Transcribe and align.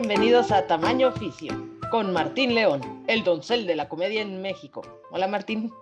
bienvenidos 0.00 0.52
a 0.52 0.64
Tamaño 0.68 1.08
Oficio 1.08 1.52
con 1.90 2.12
Martín 2.12 2.54
León, 2.54 3.04
el 3.08 3.24
doncel 3.24 3.66
de 3.66 3.74
la 3.74 3.88
comedia 3.88 4.22
en 4.22 4.40
México. 4.40 4.80
Hola 5.10 5.26
Martín. 5.26 5.72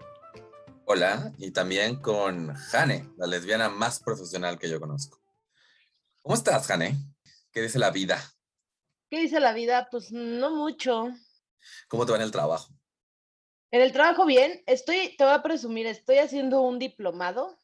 Hola, 0.86 1.34
y 1.36 1.50
también 1.50 1.96
con 1.96 2.54
Jane, 2.54 3.10
la 3.18 3.26
lesbiana 3.26 3.68
más 3.68 4.00
profesional 4.00 4.58
que 4.58 4.70
yo 4.70 4.80
conozco. 4.80 5.20
¿Cómo 6.22 6.34
estás, 6.34 6.66
Jane? 6.66 6.96
¿Qué 7.52 7.60
dice 7.60 7.78
la 7.78 7.90
vida? 7.90 8.18
¿Qué 9.10 9.20
dice 9.20 9.38
la 9.38 9.52
vida? 9.52 9.88
Pues 9.90 10.10
no 10.10 10.50
mucho. 10.50 11.08
¿Cómo 11.86 12.06
te 12.06 12.12
va 12.12 12.16
en 12.16 12.24
el 12.24 12.32
trabajo? 12.32 12.72
En 13.70 13.82
el 13.82 13.92
trabajo 13.92 14.24
bien, 14.24 14.62
estoy, 14.64 15.14
te 15.18 15.24
voy 15.24 15.34
a 15.34 15.42
presumir, 15.42 15.86
estoy 15.86 16.18
haciendo 16.18 16.62
un 16.62 16.78
diplomado 16.78 17.58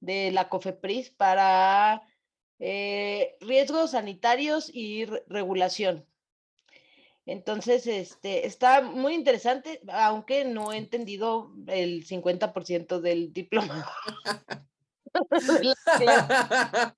de 0.00 0.30
la 0.30 0.50
COFEPRIS 0.50 1.08
para 1.12 2.02
eh, 2.60 3.36
riesgos 3.40 3.90
sanitarios 3.92 4.70
y 4.72 5.06
regulación. 5.26 6.06
Entonces, 7.26 7.86
este, 7.86 8.46
está 8.46 8.82
muy 8.82 9.14
interesante, 9.14 9.80
aunque 9.88 10.44
no 10.44 10.72
he 10.72 10.76
entendido 10.78 11.52
el 11.66 12.06
50% 12.06 13.00
del 13.00 13.32
diploma. 13.32 13.88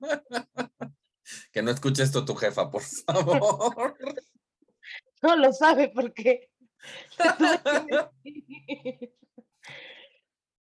que 1.52 1.63
no 1.63 1.71
escuche 1.71 2.02
esto 2.02 2.24
tu 2.24 2.35
jefa, 2.35 2.71
por 2.71 2.83
favor. 2.83 3.97
No 5.23 5.37
lo 5.37 5.52
sabe 5.52 5.88
porque 5.88 6.51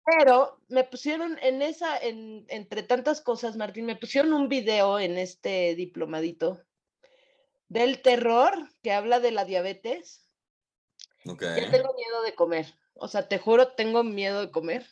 Pero 0.04 0.60
me 0.68 0.84
pusieron 0.84 1.38
en 1.42 1.62
esa, 1.62 1.96
en, 1.98 2.44
entre 2.48 2.82
tantas 2.82 3.20
cosas, 3.20 3.56
Martín, 3.56 3.86
me 3.86 3.96
pusieron 3.96 4.32
un 4.32 4.48
video 4.48 4.98
en 4.98 5.16
este 5.16 5.74
diplomadito 5.76 6.60
del 7.68 8.02
terror 8.02 8.52
que 8.82 8.92
habla 8.92 9.20
de 9.20 9.30
la 9.30 9.44
diabetes. 9.44 10.26
Okay. 11.24 11.60
Yo 11.60 11.70
tengo 11.70 11.94
miedo 11.94 12.22
de 12.24 12.34
comer. 12.34 12.74
O 12.94 13.08
sea, 13.08 13.28
te 13.28 13.38
juro, 13.38 13.68
tengo 13.74 14.02
miedo 14.02 14.40
de 14.40 14.50
comer. 14.50 14.86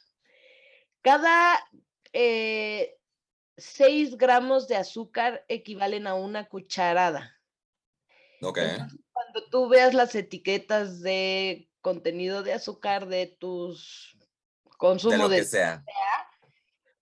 Cada 1.02 1.60
eh, 2.12 2.96
6 3.56 4.16
gramos 4.16 4.68
de 4.68 4.76
azúcar 4.76 5.44
equivalen 5.48 6.06
a 6.06 6.14
una 6.14 6.48
cucharada. 6.48 7.36
Ok. 8.42 8.58
cuando 9.12 9.44
tú 9.50 9.68
veas 9.68 9.92
las 9.92 10.14
etiquetas 10.14 11.02
de 11.02 11.68
contenido 11.82 12.42
de 12.42 12.54
azúcar 12.54 13.06
de 13.06 13.26
tus 13.26 14.16
consumos 14.80 15.18
de 15.18 15.22
lo 15.22 15.28
que 15.28 15.44
sea. 15.44 15.84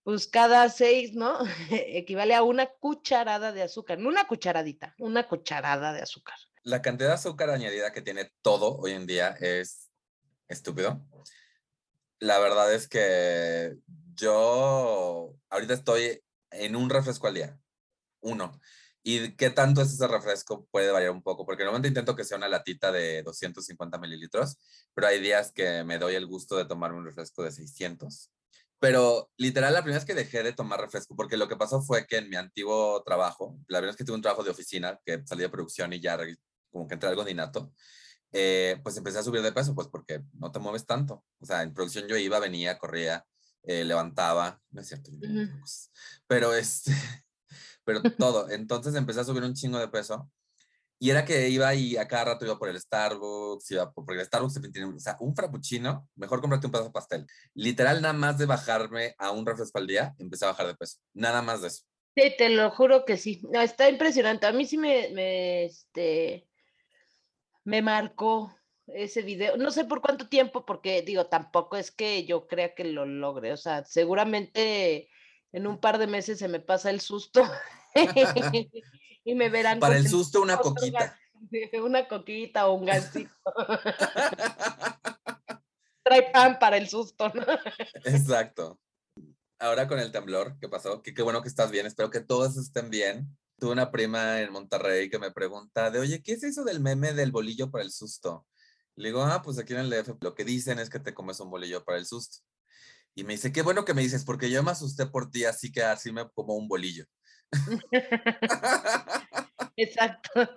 pues 0.03 0.27
cada 0.27 0.69
seis, 0.69 1.13
¿no? 1.13 1.39
Equivale 1.71 2.35
a 2.35 2.43
una 2.43 2.67
cucharada 2.67 3.51
de 3.53 3.63
azúcar, 3.63 3.97
no 3.97 4.09
una 4.09 4.27
cucharadita, 4.27 4.93
una 4.99 5.27
cucharada 5.27 5.93
de 5.93 6.01
azúcar. 6.01 6.35
La 6.63 6.81
cantidad 6.81 7.09
de 7.09 7.15
azúcar 7.15 7.49
añadida 7.49 7.91
que 7.93 8.01
tiene 8.01 8.31
todo 8.41 8.77
hoy 8.77 8.91
en 8.91 9.07
día 9.07 9.29
es 9.39 9.89
estúpido. 10.49 11.01
La 12.19 12.37
verdad 12.39 12.73
es 12.73 12.89
que 12.89 13.77
yo 14.13 15.33
ahorita 15.49 15.73
estoy 15.73 16.21
en 16.51 16.75
un 16.75 16.89
refresco 16.89 17.27
al 17.27 17.35
día, 17.35 17.59
uno. 18.19 18.59
¿Y 19.03 19.35
qué 19.35 19.49
tanto 19.49 19.81
es 19.81 19.93
ese 19.93 20.07
refresco? 20.07 20.67
Puede 20.71 20.91
variar 20.91 21.11
un 21.11 21.23
poco, 21.23 21.45
porque 21.45 21.63
normalmente 21.63 21.87
intento 21.87 22.15
que 22.15 22.25
sea 22.25 22.37
una 22.37 22.49
latita 22.49 22.91
de 22.91 23.23
250 23.23 23.97
mililitros, 23.97 24.57
pero 24.93 25.07
hay 25.07 25.21
días 25.21 25.51
que 25.51 25.83
me 25.83 25.97
doy 25.97 26.15
el 26.15 26.27
gusto 26.27 26.57
de 26.57 26.65
tomarme 26.65 26.97
un 26.97 27.05
refresco 27.05 27.43
de 27.43 27.51
600. 27.51 28.31
Pero 28.79 29.29
literal, 29.37 29.73
la 29.73 29.81
primera 29.81 29.99
vez 29.99 30.05
que 30.05 30.15
dejé 30.15 30.43
de 30.43 30.53
tomar 30.53 30.79
refresco, 30.79 31.15
porque 31.15 31.37
lo 31.37 31.47
que 31.47 31.57
pasó 31.57 31.81
fue 31.81 32.07
que 32.07 32.17
en 32.17 32.29
mi 32.29 32.37
antiguo 32.37 33.03
trabajo, 33.03 33.57
la 33.67 33.79
primera 33.79 33.91
vez 33.91 33.97
que 33.97 34.05
tuve 34.05 34.15
un 34.15 34.21
trabajo 34.21 34.43
de 34.43 34.51
oficina, 34.51 34.99
que 35.05 35.21
salí 35.25 35.41
de 35.41 35.49
producción 35.49 35.91
y 35.93 35.99
ya 35.99 36.17
como 36.71 36.87
que 36.87 36.93
entré 36.93 37.09
algo 37.09 37.25
de 37.25 37.31
innato, 37.31 37.73
eh, 38.31 38.79
pues 38.83 38.95
empecé 38.95 39.19
a 39.19 39.23
subir 39.23 39.41
de 39.41 39.51
peso, 39.51 39.75
pues 39.75 39.87
porque 39.87 40.21
no 40.33 40.51
te 40.51 40.59
mueves 40.59 40.85
tanto. 40.85 41.25
O 41.39 41.45
sea, 41.45 41.63
en 41.63 41.73
producción 41.73 42.07
yo 42.07 42.15
iba, 42.15 42.39
venía, 42.39 42.77
corría, 42.77 43.25
eh, 43.63 43.83
levantaba, 43.83 44.61
no 44.71 44.81
es 44.81 44.87
cierto, 44.87 45.11
pero 46.27 46.53
este, 46.53 46.93
pero 47.89 48.03
todo. 48.17 48.49
Entonces 48.51 48.93
empecé 48.93 49.21
a 49.21 49.23
subir 49.23 49.43
un 49.43 49.55
chingo 49.55 49.79
de 49.79 49.87
peso. 49.87 50.29
Y 50.99 51.09
era 51.09 51.25
que 51.25 51.49
iba 51.49 51.73
y 51.73 51.97
a 51.97 52.07
cada 52.07 52.25
rato 52.25 52.45
iba 52.45 52.59
por 52.59 52.69
el 52.69 52.79
Starbucks, 52.79 53.71
iba 53.71 53.91
por, 53.91 54.05
porque 54.05 54.19
el 54.19 54.27
Starbucks 54.27 54.61
tiene, 54.71 54.93
o 54.93 54.99
sea, 54.99 55.15
un 55.21 55.33
frappuccino, 55.33 56.07
mejor 56.15 56.41
comprarte 56.41 56.67
un 56.67 56.71
pedazo 56.71 56.89
de 56.89 56.93
pastel. 56.93 57.25
Literal, 57.53 58.01
nada 58.01 58.13
más 58.13 58.37
de 58.37 58.45
bajarme 58.45 59.15
a 59.17 59.31
un 59.31 59.45
refresco 59.45 59.79
al 59.79 59.87
día, 59.87 60.13
empecé 60.19 60.45
a 60.45 60.49
bajar 60.49 60.67
de 60.67 60.75
peso. 60.75 60.97
Nada 61.13 61.41
más 61.41 61.61
de 61.61 61.69
eso. 61.69 61.83
Sí, 62.15 62.33
te 62.37 62.49
lo 62.49 62.69
juro 62.71 63.05
que 63.05 63.17
sí. 63.17 63.41
No, 63.51 63.61
está 63.61 63.89
impresionante. 63.89 64.45
A 64.45 64.51
mí 64.51 64.65
sí 64.65 64.77
me, 64.77 65.09
me, 65.13 65.65
este, 65.65 66.47
me 67.63 67.81
marcó 67.81 68.55
ese 68.87 69.21
video. 69.21 69.57
No 69.57 69.71
sé 69.71 69.85
por 69.85 70.01
cuánto 70.01 70.27
tiempo, 70.27 70.65
porque 70.65 71.01
digo, 71.01 71.25
tampoco 71.27 71.77
es 71.77 71.91
que 71.91 72.25
yo 72.25 72.45
crea 72.45 72.75
que 72.75 72.83
lo 72.83 73.05
logre. 73.05 73.53
O 73.53 73.57
sea, 73.57 73.85
seguramente 73.85 75.09
en 75.53 75.65
un 75.65 75.79
par 75.79 75.97
de 75.97 76.07
meses 76.07 76.39
se 76.39 76.47
me 76.47 76.59
pasa 76.59 76.89
el 76.89 77.01
susto 77.01 77.41
y 79.23 79.35
me 79.35 79.49
verán. 79.49 79.79
Para 79.79 79.97
el 79.97 80.07
susto, 80.07 80.41
una 80.41 80.57
coquita. 80.57 81.17
Una 81.81 82.07
coquita 82.07 82.67
o 82.67 82.73
un 82.73 82.85
gansito. 82.85 83.33
Trae 86.03 86.31
pan 86.33 86.59
para 86.59 86.75
el 86.75 86.89
susto, 86.89 87.31
¿no? 87.33 87.45
Exacto. 88.03 88.77
Ahora 89.57 89.87
con 89.87 89.99
el 89.99 90.11
temblor, 90.11 90.57
¿qué 90.59 90.67
pasó? 90.67 91.01
Que 91.01 91.13
qué 91.13 91.21
bueno 91.21 91.41
que 91.41 91.47
estás 91.47 91.71
bien, 91.71 91.85
espero 91.85 92.09
que 92.09 92.19
todos 92.19 92.57
estén 92.57 92.89
bien. 92.89 93.37
Tuve 93.57 93.71
una 93.71 93.89
prima 93.89 94.41
en 94.41 94.51
Monterrey 94.51 95.09
que 95.09 95.17
me 95.17 95.31
pregunta 95.31 95.89
de, 95.91 95.99
oye, 95.99 96.21
¿qué 96.21 96.33
es 96.33 96.43
eso 96.43 96.63
del 96.63 96.79
meme 96.79 97.13
del 97.13 97.31
bolillo 97.31 97.71
para 97.71 97.83
el 97.83 97.91
susto? 97.91 98.45
Le 98.95 99.09
digo, 99.09 99.21
ah, 99.21 99.41
pues 99.41 99.57
aquí 99.57 99.73
en 99.73 99.79
el 99.79 99.89
DF 99.89 100.21
lo 100.21 100.35
que 100.35 100.43
dicen 100.43 100.79
es 100.79 100.89
que 100.89 100.99
te 100.99 101.13
comes 101.13 101.39
un 101.39 101.49
bolillo 101.49 101.83
para 101.83 101.97
el 101.97 102.05
susto. 102.05 102.39
Y 103.15 103.23
me 103.23 103.33
dice, 103.33 103.51
qué 103.51 103.61
bueno 103.61 103.85
que 103.85 103.93
me 103.93 104.01
dices, 104.01 104.23
porque 104.23 104.49
yo 104.49 104.63
me 104.63 104.71
asusté 104.71 105.05
por 105.05 105.29
ti, 105.29 105.45
así 105.45 105.71
que 105.71 105.83
así 105.83 106.11
me 106.11 106.29
como 106.29 106.55
un 106.55 106.67
bolillo. 106.67 107.05
Exacto. 109.77 110.49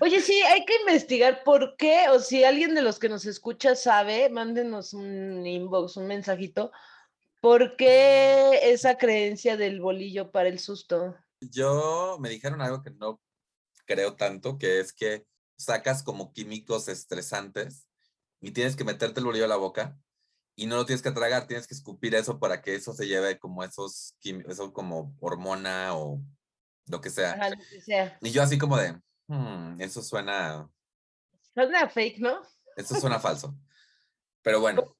Oye, 0.00 0.20
sí, 0.20 0.40
hay 0.42 0.64
que 0.64 0.76
investigar 0.80 1.42
por 1.44 1.76
qué, 1.76 2.06
o 2.10 2.18
si 2.18 2.44
alguien 2.44 2.74
de 2.74 2.82
los 2.82 2.98
que 2.98 3.08
nos 3.08 3.26
escucha 3.26 3.74
sabe, 3.74 4.28
mándenos 4.30 4.94
un 4.94 5.46
inbox, 5.46 5.96
un 5.96 6.06
mensajito, 6.06 6.72
¿por 7.40 7.76
qué 7.76 8.72
esa 8.72 8.96
creencia 8.96 9.56
del 9.56 9.80
bolillo 9.80 10.30
para 10.30 10.48
el 10.48 10.58
susto? 10.58 11.16
Yo 11.40 12.16
me 12.20 12.28
dijeron 12.28 12.62
algo 12.62 12.82
que 12.82 12.90
no 12.90 13.20
creo 13.86 14.16
tanto, 14.16 14.58
que 14.58 14.80
es 14.80 14.92
que 14.92 15.26
sacas 15.56 16.02
como 16.02 16.32
químicos 16.32 16.88
estresantes 16.88 17.86
y 18.40 18.50
tienes 18.50 18.76
que 18.76 18.84
meterte 18.84 19.20
el 19.20 19.26
bolillo 19.26 19.44
a 19.44 19.48
la 19.48 19.56
boca 19.56 19.98
y 20.56 20.66
no 20.66 20.76
lo 20.76 20.86
tienes 20.86 21.02
que 21.02 21.10
tragar, 21.10 21.46
tienes 21.46 21.66
que 21.66 21.74
escupir 21.74 22.14
eso 22.14 22.38
para 22.38 22.62
que 22.62 22.74
eso 22.74 22.92
se 22.92 23.06
lleve 23.06 23.38
como 23.38 23.64
esos 23.64 24.16
eso 24.22 24.72
como 24.72 25.16
hormona 25.20 25.96
o 25.96 26.20
lo 26.86 27.00
que 27.00 27.10
sea. 27.10 27.50
Y 28.20 28.30
yo 28.30 28.42
así 28.42 28.58
como 28.58 28.76
de, 28.76 28.92
hmm, 29.26 29.80
eso 29.80 30.02
suena... 30.02 30.68
Suena 31.54 31.88
fake, 31.88 32.18
¿no? 32.18 32.42
Eso 32.76 32.98
suena 33.00 33.18
falso. 33.18 33.54
Pero 34.42 34.60
bueno. 34.60 34.96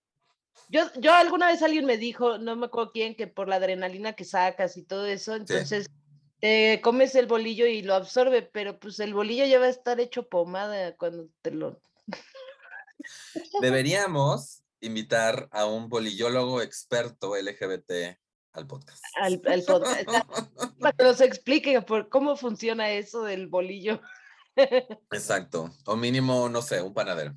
Yo, 0.69 0.83
yo 0.99 1.13
alguna 1.13 1.49
vez 1.49 1.63
alguien 1.63 1.85
me 1.85 1.99
dijo, 1.99 2.39
no 2.39 2.57
me 2.57 2.67
acuerdo 2.67 2.93
quién, 2.93 3.15
que 3.15 3.27
por 3.27 3.49
la 3.49 3.57
adrenalina 3.57 4.15
que 4.15 4.25
sacas 4.25 4.77
y 4.77 4.85
todo 4.85 5.07
eso, 5.07 5.35
entonces 5.35 5.89
comes 6.83 7.15
el 7.15 7.27
bolillo 7.27 7.67
y 7.67 7.83
lo 7.83 7.95
absorbe, 7.95 8.43
pero 8.43 8.79
pues 8.79 9.01
el 9.01 9.15
bolillo 9.15 9.47
ya 9.47 9.59
va 9.59 9.67
a 9.67 9.71
estar 9.71 9.99
hecho 10.01 10.29
pomada 10.29 10.95
cuando 10.97 11.29
te 11.43 11.51
lo... 11.51 11.81
Deberíamos 13.61 14.64
invitar 14.85 15.49
a 15.51 15.67
un 15.67 15.89
bolillólogo 15.89 16.61
experto 16.63 17.37
LGBT 17.37 18.19
al 18.53 18.67
podcast. 18.67 19.03
Al, 19.21 19.41
podcast. 19.41 20.09
para 20.81 20.93
que 20.93 21.05
nos 21.05 21.21
explique 21.21 21.81
por 21.83 22.09
cómo 22.09 22.37
funciona 22.37 22.91
eso 22.91 23.25
del 23.25 23.49
bolillo. 23.49 24.01
Exacto. 25.11 25.71
O 25.87 25.97
mínimo, 25.97 26.49
no 26.49 26.63
sé, 26.63 26.81
un 26.81 26.95
panadero. 26.95 27.35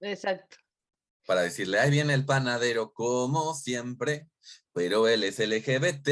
Exacto. 0.00 0.56
Para 1.26 1.42
decirle, 1.42 1.78
ahí 1.78 1.90
viene 1.90 2.14
el 2.14 2.24
panadero 2.24 2.92
como 2.92 3.54
siempre, 3.54 4.28
pero 4.72 5.06
él 5.06 5.24
es 5.24 5.38
LGBT. 5.38 6.08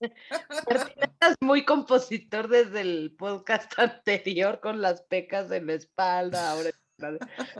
Estás 0.96 1.36
muy 1.40 1.64
compositor 1.64 2.48
desde 2.48 2.80
el 2.80 3.14
podcast 3.16 3.72
anterior 3.78 4.60
con 4.60 4.80
las 4.80 5.02
pecas 5.02 5.50
en 5.50 5.66
la 5.66 5.74
espalda. 5.74 6.50
Ahora 6.50 6.70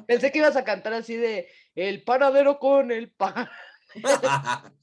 pensé 0.06 0.32
que 0.32 0.38
ibas 0.38 0.56
a 0.56 0.64
cantar 0.64 0.92
así 0.94 1.16
de 1.16 1.48
el 1.75 2.02
panadero 2.04 2.58
con 2.58 2.90
el 2.92 3.10
pan. 3.10 3.48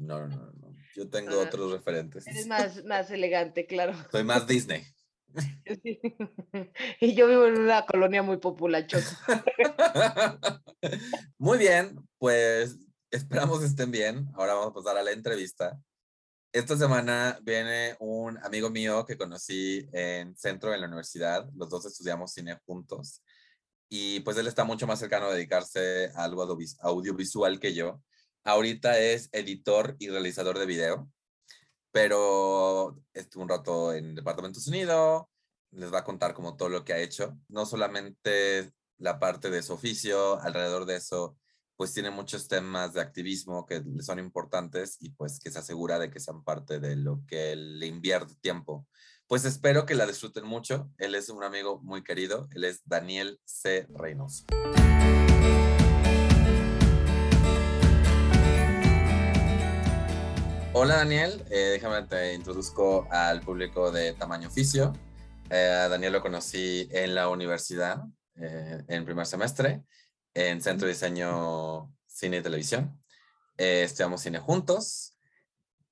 No, 0.00 0.26
no, 0.26 0.50
no. 0.52 0.74
Yo 0.94 1.10
tengo 1.10 1.32
ah, 1.32 1.44
otros 1.44 1.72
referentes. 1.72 2.26
Eres 2.26 2.46
más, 2.46 2.82
más 2.86 3.10
elegante, 3.10 3.66
claro. 3.66 3.92
Soy 4.10 4.24
más 4.24 4.46
Disney. 4.46 4.82
Y 7.00 7.14
yo 7.14 7.28
vivo 7.28 7.46
en 7.46 7.58
una 7.58 7.86
colonia 7.86 8.22
muy 8.22 8.38
populachosa. 8.38 9.18
Muy 11.38 11.58
bien, 11.58 11.96
pues 12.18 12.76
esperamos 13.10 13.62
estén 13.62 13.90
bien. 13.90 14.28
Ahora 14.34 14.54
vamos 14.54 14.70
a 14.70 14.74
pasar 14.74 14.96
a 14.96 15.02
la 15.02 15.12
entrevista. 15.12 15.78
esta 16.52 16.76
semana 16.76 17.38
viene 17.42 17.96
un 18.00 18.38
amigo 18.38 18.70
mío 18.70 19.04
que 19.04 19.16
conocí 19.16 19.88
en 19.92 20.36
centro 20.36 20.74
en 20.74 20.80
la 20.80 20.86
universidad. 20.86 21.48
Los 21.54 21.68
dos 21.68 21.86
estudiamos 21.86 22.32
cine 22.32 22.58
juntos. 22.66 23.22
Y 23.92 24.20
pues 24.20 24.36
él 24.38 24.46
está 24.46 24.62
mucho 24.62 24.86
más 24.86 25.00
cercano 25.00 25.26
a 25.26 25.34
dedicarse 25.34 26.12
a 26.14 26.22
algo 26.22 26.46
audiovisual 26.80 27.58
que 27.58 27.74
yo. 27.74 28.00
Ahorita 28.44 28.98
es 29.00 29.28
editor 29.32 29.96
y 29.98 30.08
realizador 30.08 30.58
de 30.58 30.64
video, 30.64 31.10
pero 31.90 32.96
estuvo 33.12 33.42
un 33.42 33.48
rato 33.48 33.92
en 33.92 34.14
Departamentos 34.14 34.68
Unidos. 34.68 35.24
Les 35.72 35.92
va 35.92 35.98
a 35.98 36.04
contar 36.04 36.34
como 36.34 36.56
todo 36.56 36.68
lo 36.68 36.84
que 36.84 36.92
ha 36.92 37.00
hecho. 37.00 37.36
No 37.48 37.66
solamente 37.66 38.70
la 38.98 39.18
parte 39.18 39.50
de 39.50 39.62
su 39.62 39.72
oficio, 39.72 40.40
alrededor 40.40 40.86
de 40.86 40.96
eso, 40.96 41.36
pues 41.74 41.92
tiene 41.92 42.10
muchos 42.10 42.46
temas 42.46 42.92
de 42.92 43.00
activismo 43.00 43.66
que 43.66 43.80
le 43.80 44.04
son 44.04 44.20
importantes 44.20 44.98
y 45.00 45.10
pues 45.10 45.40
que 45.40 45.50
se 45.50 45.58
asegura 45.58 45.98
de 45.98 46.10
que 46.10 46.20
sean 46.20 46.44
parte 46.44 46.78
de 46.78 46.94
lo 46.94 47.22
que 47.26 47.56
le 47.56 47.86
invierte 47.86 48.34
tiempo. 48.36 48.86
Pues 49.30 49.44
espero 49.44 49.86
que 49.86 49.94
la 49.94 50.08
disfruten 50.08 50.44
mucho. 50.44 50.90
Él 50.98 51.14
es 51.14 51.28
un 51.28 51.44
amigo 51.44 51.78
muy 51.82 52.02
querido. 52.02 52.48
Él 52.52 52.64
es 52.64 52.82
Daniel 52.84 53.40
C. 53.44 53.86
Reynoso. 53.94 54.44
Hola 60.72 60.96
Daniel, 60.96 61.44
eh, 61.48 61.68
déjame 61.70 62.02
te 62.08 62.34
introduzco 62.34 63.06
al 63.08 63.40
público 63.42 63.92
de 63.92 64.14
Tamaño 64.14 64.48
Oficio. 64.48 64.94
Eh, 65.48 65.78
a 65.84 65.88
Daniel 65.88 66.14
lo 66.14 66.22
conocí 66.22 66.88
en 66.90 67.14
la 67.14 67.28
universidad, 67.28 68.02
eh, 68.34 68.82
en 68.88 69.04
primer 69.04 69.26
semestre, 69.26 69.84
en 70.34 70.60
Centro 70.60 70.88
de 70.88 70.94
Diseño 70.94 71.94
Cine 72.04 72.38
y 72.38 72.42
Televisión. 72.42 73.00
Eh, 73.56 73.84
estudiamos 73.84 74.22
cine 74.22 74.40
juntos 74.40 75.16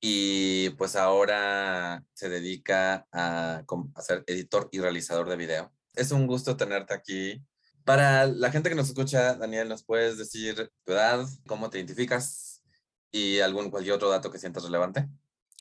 y 0.01 0.71
pues 0.71 0.97
ahora 0.97 2.05
se 2.15 2.29
dedica 2.29 3.07
a, 3.13 3.65
a, 3.95 4.03
ser 4.03 4.25
editor 4.27 4.69
y 4.73 4.81
realizador 4.81 5.29
de 5.29 5.37
video. 5.37 5.73
Es 5.95 6.13
un 6.13 6.27
gusto 6.27 6.57
tenerte 6.57 6.95
aquí. 6.95 7.45
Para 7.85 8.27
la 8.27 8.51
gente 8.51 8.69
que 8.69 8.75
nos 8.75 8.89
escucha, 8.89 9.35
Daniel, 9.35 9.69
¿nos 9.69 9.85
puedes 9.85 10.19
decir 10.19 10.71
tu 10.85 10.93
edad, 10.93 11.27
cómo 11.47 11.71
te 11.71 11.79
identificas 11.79 12.63
y 13.11 13.41
algún 13.41 13.71
cualquier 13.71 13.95
otro 13.95 14.11
dato 14.11 14.31
que 14.31 14.39
sientas 14.39 14.65
relevante? 14.65 15.09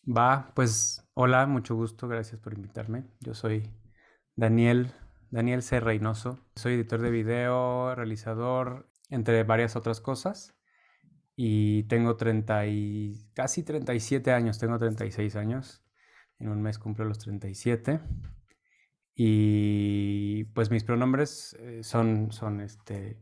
Va, 0.06 0.52
pues 0.56 1.04
hola, 1.14 1.46
mucho 1.48 1.76
gusto, 1.76 2.08
gracias 2.08 2.40
por 2.40 2.54
invitarme. 2.54 3.06
Yo 3.20 3.34
soy 3.34 3.72
Daniel 4.36 4.94
Daniel 5.30 5.62
C. 5.62 5.80
Reynoso. 5.80 6.40
Soy 6.56 6.74
editor 6.74 7.02
de 7.02 7.12
video, 7.12 7.94
realizador, 7.96 8.90
entre 9.10 9.44
varias 9.44 9.76
otras 9.76 10.00
cosas. 10.00 10.57
Y 11.40 11.84
tengo 11.84 12.18
30 12.18 12.66
y 12.66 13.30
casi 13.36 13.62
37 13.62 14.32
años, 14.32 14.58
tengo 14.58 14.80
36 14.80 15.36
años. 15.36 15.84
En 16.40 16.50
un 16.50 16.62
mes 16.64 16.80
cumplo 16.80 17.06
los 17.06 17.20
37. 17.20 18.00
Y 19.14 20.46
pues 20.46 20.72
mis 20.72 20.84
pronombres 20.84 21.56
eh, 21.60 21.84
son, 21.84 22.32
son 22.32 22.60
este, 22.60 23.22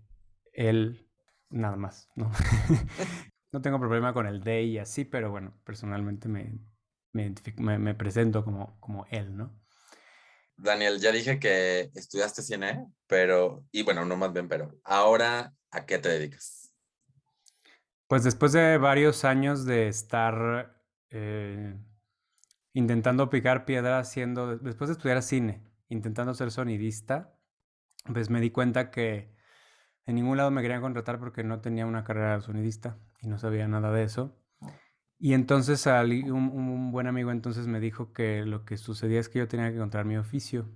él, 0.54 1.10
nada 1.50 1.76
más, 1.76 2.10
¿no? 2.16 2.32
no 3.52 3.62
tengo 3.62 3.80
problema 3.80 4.14
con 4.14 4.28
el 4.28 4.42
de 4.42 4.64
y 4.64 4.78
así, 4.78 5.04
pero 5.04 5.30
bueno, 5.30 5.58
personalmente 5.66 6.30
me, 6.30 6.58
me, 7.12 7.96
presento 7.96 8.44
como, 8.44 8.80
como 8.80 9.06
él, 9.10 9.36
¿no? 9.36 9.58
Daniel, 10.58 11.00
ya 11.00 11.12
dije 11.12 11.38
que 11.38 11.92
estudiaste 11.96 12.42
cine, 12.42 12.86
pero, 13.08 13.66
y 13.72 13.84
bueno, 13.84 14.06
no 14.06 14.16
más 14.16 14.32
bien, 14.32 14.48
pero 14.48 14.74
ahora, 14.84 15.54
¿a 15.72 15.86
qué 15.86 16.00
te 16.00 16.10
dedicas? 16.10 16.65
Pues 18.08 18.24
después 18.24 18.52
de 18.52 18.78
varios 18.78 19.26
años 19.26 19.66
de 19.66 19.88
estar 19.88 20.80
eh, 21.10 21.76
intentando 22.74 23.30
picar 23.30 23.66
piedra 23.66 24.00
haciendo, 24.00 24.58
después 24.58 24.90
de 24.90 24.94
estudiar 24.94 25.24
cine, 25.24 25.64
intentando 25.90 26.34
ser 26.34 26.52
sonidista, 26.52 27.36
pues 28.12 28.30
me 28.30 28.42
di 28.42 28.52
cuenta 28.52 28.92
que 28.92 29.34
en 30.06 30.16
ningún 30.16 30.38
lado 30.38 30.52
me 30.52 30.62
querían 30.62 30.82
contratar 30.82 31.20
porque 31.20 31.44
no 31.44 31.62
tenía 31.62 31.86
una 31.86 32.04
carrera 32.04 32.36
de 32.36 32.42
sonidista 32.42 33.00
y 33.22 33.28
no 33.28 33.40
sabía 33.40 33.68
nada 33.68 33.92
de 33.92 34.04
eso. 34.04 34.38
Y 35.18 35.34
entonces 35.34 35.88
un, 35.88 36.34
un, 36.34 36.92
buen 36.92 37.08
amigo 37.08 37.32
entonces 37.32 37.68
me 37.68 37.80
dijo 37.80 38.14
que 38.14 38.46
lo 38.46 38.66
que 38.66 38.78
sucedía 38.78 39.20
es 39.20 39.30
que 39.30 39.40
yo 39.40 39.48
tenía 39.48 39.70
que 39.70 39.78
encontrar 39.78 40.06
mi 40.06 40.18
oficio. 40.18 40.70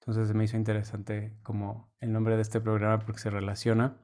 Entonces 0.00 0.34
me 0.34 0.44
hizo 0.44 0.56
interesante 0.56 1.36
como 1.42 1.92
el 1.98 2.12
nombre 2.12 2.36
de 2.36 2.42
este 2.42 2.60
programa 2.60 3.00
porque 3.00 3.20
se 3.20 3.30
relaciona. 3.30 4.03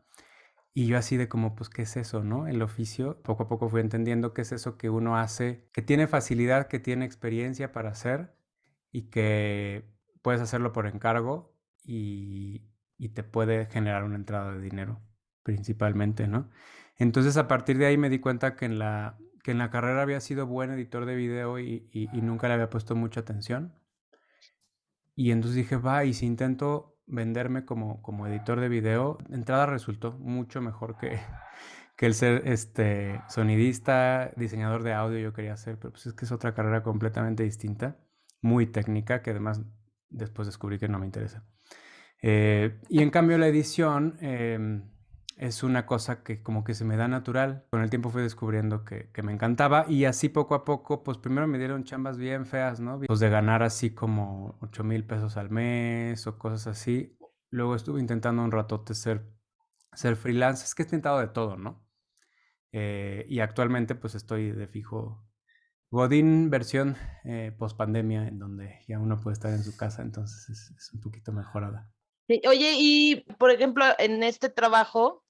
Y 0.73 0.87
yo 0.87 0.97
así 0.99 1.17
de 1.17 1.29
como, 1.29 1.55
pues, 1.57 1.69
¿qué 1.69 1.83
es 1.83 1.97
eso, 1.97 2.23
no? 2.23 2.47
El 2.47 2.63
oficio. 2.63 3.21
Poco 3.23 3.45
a 3.45 3.49
poco 3.49 3.69
fui 3.69 3.81
entendiendo 3.81 4.33
qué 4.35 4.43
es 4.43 4.53
eso 4.53 4.77
que 4.79 4.89
uno 4.91 5.17
hace, 5.17 5.69
que 5.73 5.83
tiene 5.83 6.07
facilidad, 6.07 6.69
que 6.69 6.79
tiene 6.79 7.05
experiencia 7.05 7.73
para 7.73 7.91
hacer 7.91 8.35
y 8.93 9.11
que 9.11 9.85
puedes 10.23 10.41
hacerlo 10.41 10.73
por 10.73 10.87
encargo 10.87 11.57
y, 11.83 12.69
y 12.99 13.11
te 13.11 13.25
puede 13.25 13.67
generar 13.67 14.05
una 14.05 14.17
entrada 14.17 14.53
de 14.53 14.61
dinero, 14.61 15.01
principalmente, 15.43 16.29
¿no? 16.29 16.51
Entonces 16.97 17.37
a 17.37 17.49
partir 17.49 17.79
de 17.79 17.87
ahí 17.87 17.97
me 17.97 18.11
di 18.11 18.21
cuenta 18.21 18.55
que 18.57 18.67
en 18.67 18.79
la 18.79 19.19
que 19.43 19.51
en 19.53 19.59
la 19.59 19.71
carrera 19.71 20.03
había 20.03 20.21
sido 20.21 20.47
buen 20.47 20.71
editor 20.71 21.07
de 21.07 21.17
video 21.17 21.59
y, 21.59 21.89
nunca 22.13 22.49
le 22.49 22.55
había 22.55 22.71
puesto 22.71 22.95
mucha 22.95 23.21
atención. 23.21 23.75
Y 25.15 25.33
entonces 25.33 25.57
dije, 25.57 25.77
va, 25.77 26.05
y 26.05 26.15
si 26.15 26.27
intento 26.27 27.00
venderme 27.11 27.65
como, 27.65 28.01
como 28.03 28.27
editor 28.27 28.61
de 28.61 28.69
video, 28.69 29.19
entrada 29.31 29.67
resultó 29.67 30.13
mucho 30.13 30.61
mejor 30.61 30.97
que, 30.97 31.19
que 31.97 32.07
el 32.07 32.15
ser 32.15 32.43
este, 32.47 33.21
sonidista, 33.29 34.33
diseñador 34.37 34.83
de 34.83 34.95
audio 34.95 35.19
yo 35.19 35.33
quería 35.33 35.55
hacer, 35.55 35.79
pero 35.79 35.93
pues 35.93 36.07
es 36.07 36.15
que 36.15 36.25
es 36.25 36.33
otra 36.33 36.55
carrera 36.55 36.83
completamente 36.83 37.43
distinta, 37.43 37.99
muy 38.41 38.67
técnica, 38.67 39.23
que 39.23 39.31
además 39.31 39.61
después 40.09 40.47
descubrí 40.47 40.79
que 40.79 40.89
no 40.89 40.99
me 40.99 41.07
interesa. 41.07 41.45
Eh, 42.23 42.81
y 42.89 43.03
en 43.03 43.11
cambio 43.11 43.39
la 43.39 43.49
edición... 43.49 44.17
Em, 44.21 44.91
es 45.41 45.63
una 45.63 45.87
cosa 45.87 46.23
que 46.23 46.43
como 46.43 46.65
que 46.65 46.75
se 46.75 46.85
me 46.85 46.99
da 46.99 47.09
natural. 47.09 47.65
Con 47.71 47.81
el 47.83 47.89
tiempo 47.89 48.11
fui 48.11 48.21
descubriendo 48.23 48.85
que, 48.85 49.11
me 49.23 49.33
encantaba 49.33 49.87
y 49.89 50.05
así 50.05 50.29
poco 50.29 50.55
a 50.55 50.67
poco, 50.67 51.03
pues 51.03 51.17
primero 51.17 51.47
me 51.47 51.59
dieron 51.59 51.85
chambas 51.85 52.19
bien 52.19 52.45
feas, 52.45 52.79
¿no? 52.79 53.01
Pues 53.01 53.21
de 53.21 53.31
ganar 53.31 53.63
así 53.63 53.95
como 53.95 54.59
8 54.61 54.85
mil 54.85 55.07
pesos 55.07 55.39
al 55.39 55.49
mes 55.49 56.27
o 56.27 56.39
cosas 56.39 56.67
así. 56.67 57.17
Luego 57.49 57.75
estuve 57.75 58.01
intentando 58.01 58.43
un 58.43 58.53
ratote 58.53 58.95
ser, 58.95 59.27
ser 59.95 60.17
freelance. 60.17 60.65
Es 60.65 60.75
que 60.75 60.83
he 60.83 60.87
intentado 60.87 61.19
de 61.21 61.29
todo, 61.29 61.57
¿no? 61.57 61.87
Eh, 62.73 63.25
y 63.27 63.41
actualmente 63.41 63.95
pues 63.95 64.15
estoy 64.15 64.53
de 64.53 64.69
fijo 64.69 65.27
Godín 65.91 66.51
versión 66.51 66.97
eh, 67.25 67.53
post 67.59 67.79
pandemia 67.79 68.29
en 68.29 68.39
donde 68.39 68.85
ya 68.87 68.99
uno 68.99 69.19
puede 69.19 69.33
estar 69.33 69.53
en 69.53 69.65
su 69.65 69.77
casa, 69.77 70.03
entonces 70.03 70.49
es, 70.51 70.71
es 70.77 70.93
un 70.93 71.01
poquito 71.01 71.33
mejorada. 71.33 71.91
Oye, 72.49 72.75
y 72.79 73.25
por 73.39 73.51
ejemplo, 73.51 73.85
en 73.99 74.23
este 74.23 74.51
trabajo, 74.51 75.25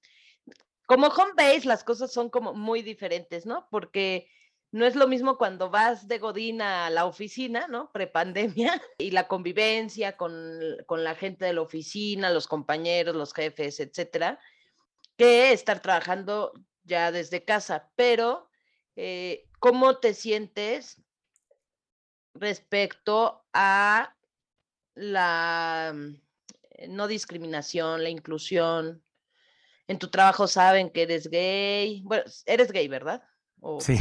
como 0.90 1.06
home 1.06 1.34
base, 1.36 1.68
las 1.68 1.84
cosas 1.84 2.12
son 2.12 2.30
como 2.30 2.52
muy 2.52 2.82
diferentes, 2.82 3.46
¿no? 3.46 3.68
Porque 3.70 4.28
no 4.72 4.84
es 4.84 4.96
lo 4.96 5.06
mismo 5.06 5.38
cuando 5.38 5.70
vas 5.70 6.08
de 6.08 6.18
Godín 6.18 6.62
a 6.62 6.90
la 6.90 7.04
oficina, 7.06 7.68
¿no? 7.68 7.92
Prepandemia, 7.92 8.82
y 8.98 9.12
la 9.12 9.28
convivencia 9.28 10.16
con, 10.16 10.58
la 10.88 11.14
gente 11.14 11.44
de 11.44 11.52
la 11.52 11.60
oficina, 11.60 12.30
los 12.30 12.48
compañeros, 12.48 13.14
los 13.14 13.32
jefes, 13.32 13.78
etcétera, 13.78 14.40
que 15.16 15.52
estar 15.52 15.80
trabajando 15.80 16.54
ya 16.82 17.12
desde 17.12 17.44
casa. 17.44 17.92
Pero, 17.94 18.48
eh, 18.96 19.46
¿cómo 19.60 19.98
te 19.98 20.12
sientes 20.12 21.00
respecto 22.34 23.44
a 23.52 24.16
la 24.96 25.92
mm, 25.94 26.14
no 26.88 27.06
discriminación, 27.06 28.02
la 28.02 28.10
inclusión, 28.10 29.04
en 29.90 29.98
tu 29.98 30.08
trabajo 30.08 30.46
saben 30.46 30.88
que 30.90 31.02
eres 31.02 31.28
gay. 31.28 32.02
Bueno, 32.04 32.22
eres 32.46 32.70
gay, 32.70 32.86
¿verdad? 32.86 33.22
Sí. 33.80 33.96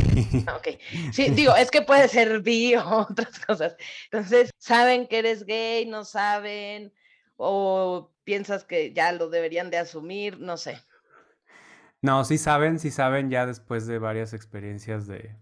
Ah, 0.46 0.58
ok. 0.58 0.68
Sí, 1.12 1.32
digo, 1.32 1.56
es 1.56 1.72
que 1.72 1.82
puede 1.82 2.08
ser 2.08 2.42
bi 2.42 2.76
o 2.76 2.82
otras 3.10 3.40
cosas. 3.40 3.76
Entonces, 4.12 4.52
saben 4.60 5.08
que 5.08 5.18
eres 5.18 5.46
gay, 5.46 5.88
no 5.88 6.06
saben, 6.06 6.94
o 7.38 8.14
piensas 8.24 8.66
que 8.66 8.94
ya 8.94 9.12
lo 9.14 9.30
deberían 9.30 9.72
de 9.72 9.78
asumir, 9.78 10.40
no 10.40 10.58
sé. 10.58 10.78
No, 12.04 12.24
sí 12.24 12.38
saben, 12.38 12.80
sí 12.80 12.92
saben 12.92 13.32
ya 13.32 13.48
después 13.48 13.88
de 13.88 13.98
varias 13.98 14.34
experiencias 14.34 15.08
de, 15.08 15.36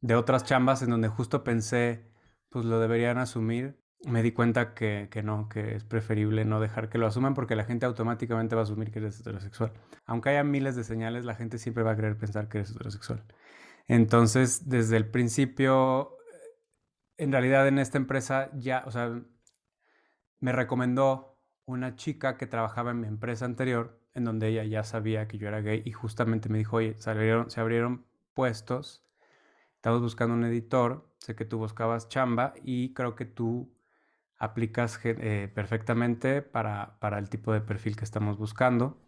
de 0.00 0.16
otras 0.16 0.44
chambas 0.44 0.82
en 0.82 0.90
donde 0.90 1.08
justo 1.08 1.44
pensé, 1.44 2.04
pues 2.50 2.64
lo 2.64 2.80
deberían 2.80 3.18
asumir 3.18 3.78
me 4.06 4.22
di 4.22 4.32
cuenta 4.32 4.74
que, 4.74 5.08
que, 5.10 5.22
no, 5.22 5.48
que 5.48 5.74
es 5.74 5.84
preferible 5.84 6.44
no 6.44 6.60
dejar 6.60 6.88
que 6.88 6.98
lo 6.98 7.06
asuman 7.06 7.34
porque 7.34 7.56
la 7.56 7.64
gente 7.64 7.86
automáticamente 7.86 8.54
va 8.54 8.62
a 8.62 8.64
asumir 8.64 8.90
que 8.90 8.98
eres 8.98 9.20
heterosexual. 9.20 9.72
Aunque 10.06 10.30
haya 10.30 10.44
miles 10.44 10.76
de 10.76 10.84
señales, 10.84 11.24
la 11.24 11.34
gente 11.34 11.58
siempre 11.58 11.82
va 11.82 11.92
a 11.92 11.96
querer 11.96 12.16
pensar 12.16 12.48
que 12.48 12.58
eres 12.58 12.70
heterosexual. 12.70 13.24
Entonces, 13.88 14.68
desde 14.68 14.96
el 14.96 15.10
principio, 15.10 16.16
en 17.16 17.32
realidad 17.32 17.68
en 17.68 17.78
esta 17.78 17.98
empresa 17.98 18.50
ya, 18.54 18.82
o 18.86 18.90
sea, 18.90 19.22
me 20.40 20.52
recomendó 20.52 21.38
una 21.66 21.96
chica 21.96 22.36
que 22.36 22.46
trabajaba 22.46 22.90
en 22.90 23.00
mi 23.00 23.06
empresa 23.08 23.44
anterior, 23.44 24.00
en 24.14 24.24
donde 24.24 24.48
ella 24.48 24.64
ya 24.64 24.84
sabía 24.84 25.28
que 25.28 25.38
yo 25.38 25.48
era 25.48 25.60
gay 25.60 25.82
y 25.84 25.92
justamente 25.92 26.48
me 26.48 26.58
dijo, 26.58 26.76
oye, 26.76 26.94
se 26.98 27.10
abrieron, 27.10 27.50
se 27.50 27.60
abrieron 27.60 28.04
puestos 28.34 29.04
estamos 29.84 30.00
buscando 30.00 30.34
un 30.34 30.44
editor, 30.44 31.06
sé 31.18 31.36
que 31.36 31.44
tú 31.44 31.58
buscabas 31.58 32.08
chamba 32.08 32.54
y 32.62 32.94
creo 32.94 33.14
que 33.14 33.26
tú 33.26 33.73
aplicas 34.44 35.00
eh, 35.04 35.50
perfectamente 35.54 36.42
para, 36.42 36.98
para, 37.00 37.18
el 37.18 37.28
tipo 37.28 37.52
de 37.52 37.60
perfil 37.60 37.96
que 37.96 38.04
estamos 38.04 38.38
buscando, 38.38 38.98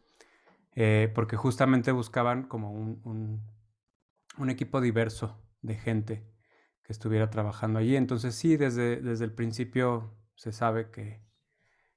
eh, 0.74 1.10
porque 1.14 1.36
justamente 1.36 1.92
buscaban 1.92 2.44
como 2.44 2.72
un, 2.72 3.42
un, 4.38 4.50
equipo 4.50 4.80
diverso 4.80 5.40
de 5.62 5.76
gente 5.76 6.26
que 6.82 6.92
estuviera 6.92 7.30
trabajando 7.30 7.78
allí. 7.78 7.96
Entonces 7.96 8.34
sí, 8.34 8.56
desde, 8.56 9.00
desde 9.00 9.24
el 9.24 9.32
principio 9.32 10.14
se 10.34 10.52
sabe 10.52 10.90
que, 10.90 11.22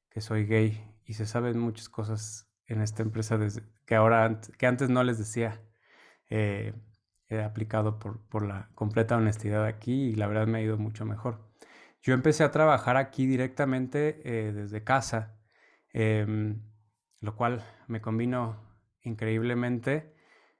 que 0.10 0.22
soy 0.22 0.46
gay 0.46 0.84
y 1.06 1.14
se 1.14 1.26
saben 1.26 1.60
muchas 1.60 1.90
cosas 1.90 2.48
en 2.68 2.82
esta 2.82 3.02
empresa 3.04 3.40
que 3.86 3.96
ahora 3.96 4.42
que 4.58 4.68
antes 4.68 4.90
no 4.90 5.04
les 5.04 5.18
decía. 5.18 5.62
Eh, 6.30 6.74
he 7.30 7.42
aplicado 7.42 8.00
por, 8.00 8.20
por 8.28 8.46
la 8.46 8.70
completa 8.76 9.16
honestidad 9.18 9.66
aquí 9.66 10.10
y 10.10 10.16
la 10.16 10.28
verdad 10.28 10.48
me 10.48 10.60
ha 10.60 10.62
ido 10.62 10.78
mucho 10.78 11.06
mejor. 11.06 11.49
Yo 12.02 12.14
empecé 12.14 12.44
a 12.44 12.52
trabajar 12.52 12.98
aquí 12.98 13.26
directamente 13.26 14.22
eh, 14.24 14.52
desde 14.54 14.84
casa, 14.84 15.38
em, 15.94 16.62
lo 17.20 17.36
cual 17.36 17.64
me 17.88 18.02
combino 18.02 18.58
increíblemente, 19.04 20.14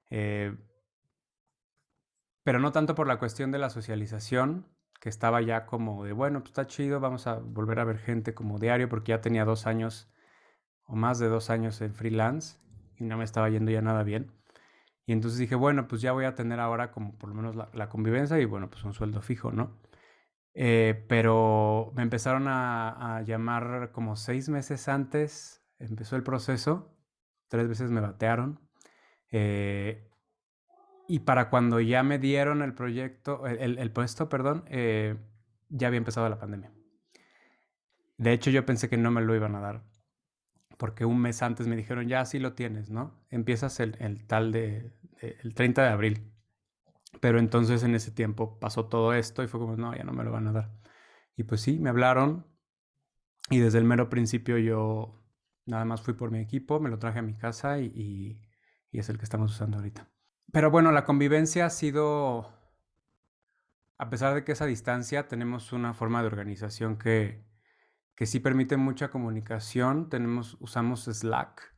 eh, 0.10 0.56
pero 2.44 2.60
no 2.60 2.72
tanto 2.72 2.96
por 2.96 3.08
la 3.08 3.20
cuestión 3.20 3.52
de 3.52 3.60
la 3.60 3.70
socialización, 3.70 4.66
que 5.00 5.10
estaba 5.10 5.42
ya 5.42 5.66
como 5.66 6.04
de, 6.04 6.12
bueno, 6.12 6.40
pues 6.42 6.52
está 6.52 6.68
chido, 6.68 7.00
vamos 7.00 7.26
a 7.28 7.36
volver 7.36 7.80
a 7.80 7.86
ver 7.86 8.00
gente 8.00 8.34
como 8.34 8.60
diario, 8.60 8.90
porque 8.90 9.12
ya 9.12 9.22
tenía 9.22 9.46
dos 9.46 9.66
años 9.66 10.12
o 10.84 10.96
más 10.96 11.20
de 11.20 11.30
dos 11.30 11.50
años 11.50 11.80
en 11.82 11.94
freelance 11.94 12.58
y 12.98 13.06
no 13.06 13.18
me 13.18 13.24
estaba 13.24 13.50
yendo 13.50 13.72
ya 13.72 13.82
nada 13.82 14.04
bien. 14.04 14.32
Y 15.06 15.14
entonces 15.14 15.40
dije, 15.40 15.56
bueno, 15.56 15.88
pues 15.88 16.02
ya 16.02 16.12
voy 16.12 16.26
a 16.26 16.36
tener 16.36 16.60
ahora 16.60 16.92
como 16.92 17.18
por 17.18 17.30
lo 17.30 17.36
menos 17.36 17.56
la 17.56 17.90
convivencia 17.90 18.40
y 18.40 18.46
bueno, 18.46 18.70
pues 18.70 18.84
un 18.84 18.94
sueldo 18.94 19.22
fijo, 19.22 19.52
¿no? 19.52 19.78
Eh, 20.62 21.06
pero 21.08 21.94
me 21.96 22.04
empezaron 22.04 22.50
a, 22.50 23.24
llamar 23.26 23.94
como 23.94 24.18
seis 24.18 24.50
meses 24.50 24.90
antes, 24.90 25.64
empezó 25.80 26.18
el 26.18 26.24
proceso, 26.24 26.94
tres 27.48 27.70
veces 27.70 27.92
me 27.92 28.02
batearon. 28.02 28.60
Eh, 29.32 30.06
y 31.08 31.20
para 31.20 31.50
cuando 31.50 31.80
ya 31.80 32.04
me 32.04 32.20
dieron 32.20 32.62
el 32.62 32.74
proyecto, 32.74 33.48
el, 33.48 33.92
puesto, 33.94 34.28
perdón, 34.28 34.66
eh, 34.68 35.16
ya 35.70 35.88
había 35.88 36.00
empezado 36.00 36.28
la 36.28 36.40
pandemia. 36.40 36.74
De 38.18 38.34
hecho, 38.34 38.50
yo 38.50 38.66
pensé 38.66 38.90
que 38.90 38.98
no 38.98 39.12
me 39.12 39.22
lo 39.22 39.34
iban 39.34 39.56
a 39.56 39.62
dar, 39.62 39.86
porque 40.78 41.06
un 41.06 41.22
mes 41.22 41.42
antes 41.42 41.68
me 41.68 41.78
dijeron, 41.78 42.10
ya 42.10 42.26
sí 42.26 42.38
lo 42.38 42.52
tienes, 42.52 42.90
¿no? 42.90 43.18
Empiezas 43.30 43.80
el, 43.80 43.96
el 44.02 44.28
tal 44.28 44.52
de, 44.52 44.92
el 45.22 45.54
30 45.54 45.84
de 45.84 45.90
abril. 45.90 46.34
Pero 47.22 47.40
entonces 47.40 47.84
en 47.84 47.96
ese 47.96 48.12
tiempo 48.12 48.60
pasó 48.60 48.86
todo 48.86 49.14
esto 49.14 49.44
y 49.44 49.48
fue 49.48 49.60
como, 49.60 49.76
no, 49.76 49.96
ya 49.96 50.04
no 50.04 50.14
me 50.14 50.24
lo 50.24 50.32
van 50.32 50.48
a 50.48 50.52
dar. 50.52 50.72
Y 51.36 51.44
pues 51.44 51.62
sí, 51.62 51.80
me 51.80 51.90
hablaron 51.90 52.46
y 53.50 53.60
desde 53.60 53.80
el 53.80 53.86
mero 53.86 54.10
principio 54.10 54.58
yo 54.58 55.16
nada 55.66 55.86
más 55.86 56.02
fui 56.02 56.14
por 56.14 56.32
mi 56.32 56.40
equipo, 56.40 56.80
me 56.80 56.90
lo 56.90 57.00
traje 57.00 57.20
a 57.20 57.24
mi 57.24 57.36
casa 57.36 57.80
y, 57.80 57.86
y, 58.92 59.00
es 59.00 59.10
el 59.10 59.18
que 59.18 59.24
estamos 59.24 59.54
usando 59.54 59.78
ahorita. 59.78 60.08
Pero 60.52 60.72
bueno, 60.72 60.92
la 60.92 61.06
convivencia 61.06 61.66
ha 61.66 61.70
sido, 61.70 62.52
a 63.98 64.10
pesar 64.10 64.34
de 64.34 64.44
que 64.44 64.52
esa 64.52 64.66
distancia, 64.66 65.28
tenemos 65.28 65.74
una 65.74 65.94
forma 65.94 66.22
de 66.22 66.28
organización 66.28 66.98
que, 66.98 67.46
que 68.16 68.26
sí 68.26 68.40
permite 68.40 68.78
mucha 68.78 69.10
comunicación. 69.10 70.10
Tenemos, 70.10 70.58
usamos 70.60 71.06
Slack, 71.06 71.74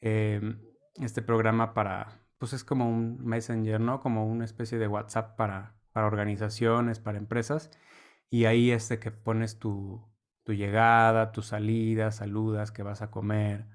em, 0.00 0.60
este 0.96 1.22
programa 1.22 1.72
para, 1.72 2.25
pues 2.38 2.52
es 2.52 2.64
como 2.64 2.88
un 2.88 3.24
messenger, 3.24 3.80
¿no? 3.80 4.00
Como 4.00 4.26
una 4.26 4.44
especie 4.44 4.78
de 4.78 4.88
WhatsApp 4.88 5.36
para, 5.36 5.76
para 5.92 6.06
organizaciones, 6.06 7.00
para 7.00 7.18
empresas. 7.18 7.70
Y 8.30 8.44
ahí 8.46 8.70
es 8.70 8.88
de 8.88 8.98
que 8.98 9.10
pones 9.10 9.58
tu, 9.58 10.04
tu 10.44 10.52
llegada, 10.52 11.32
tu 11.32 11.42
salida, 11.42 12.10
saludas, 12.12 12.72
que 12.72 12.82
vas 12.82 13.02
a 13.02 13.10
comer. 13.10 13.66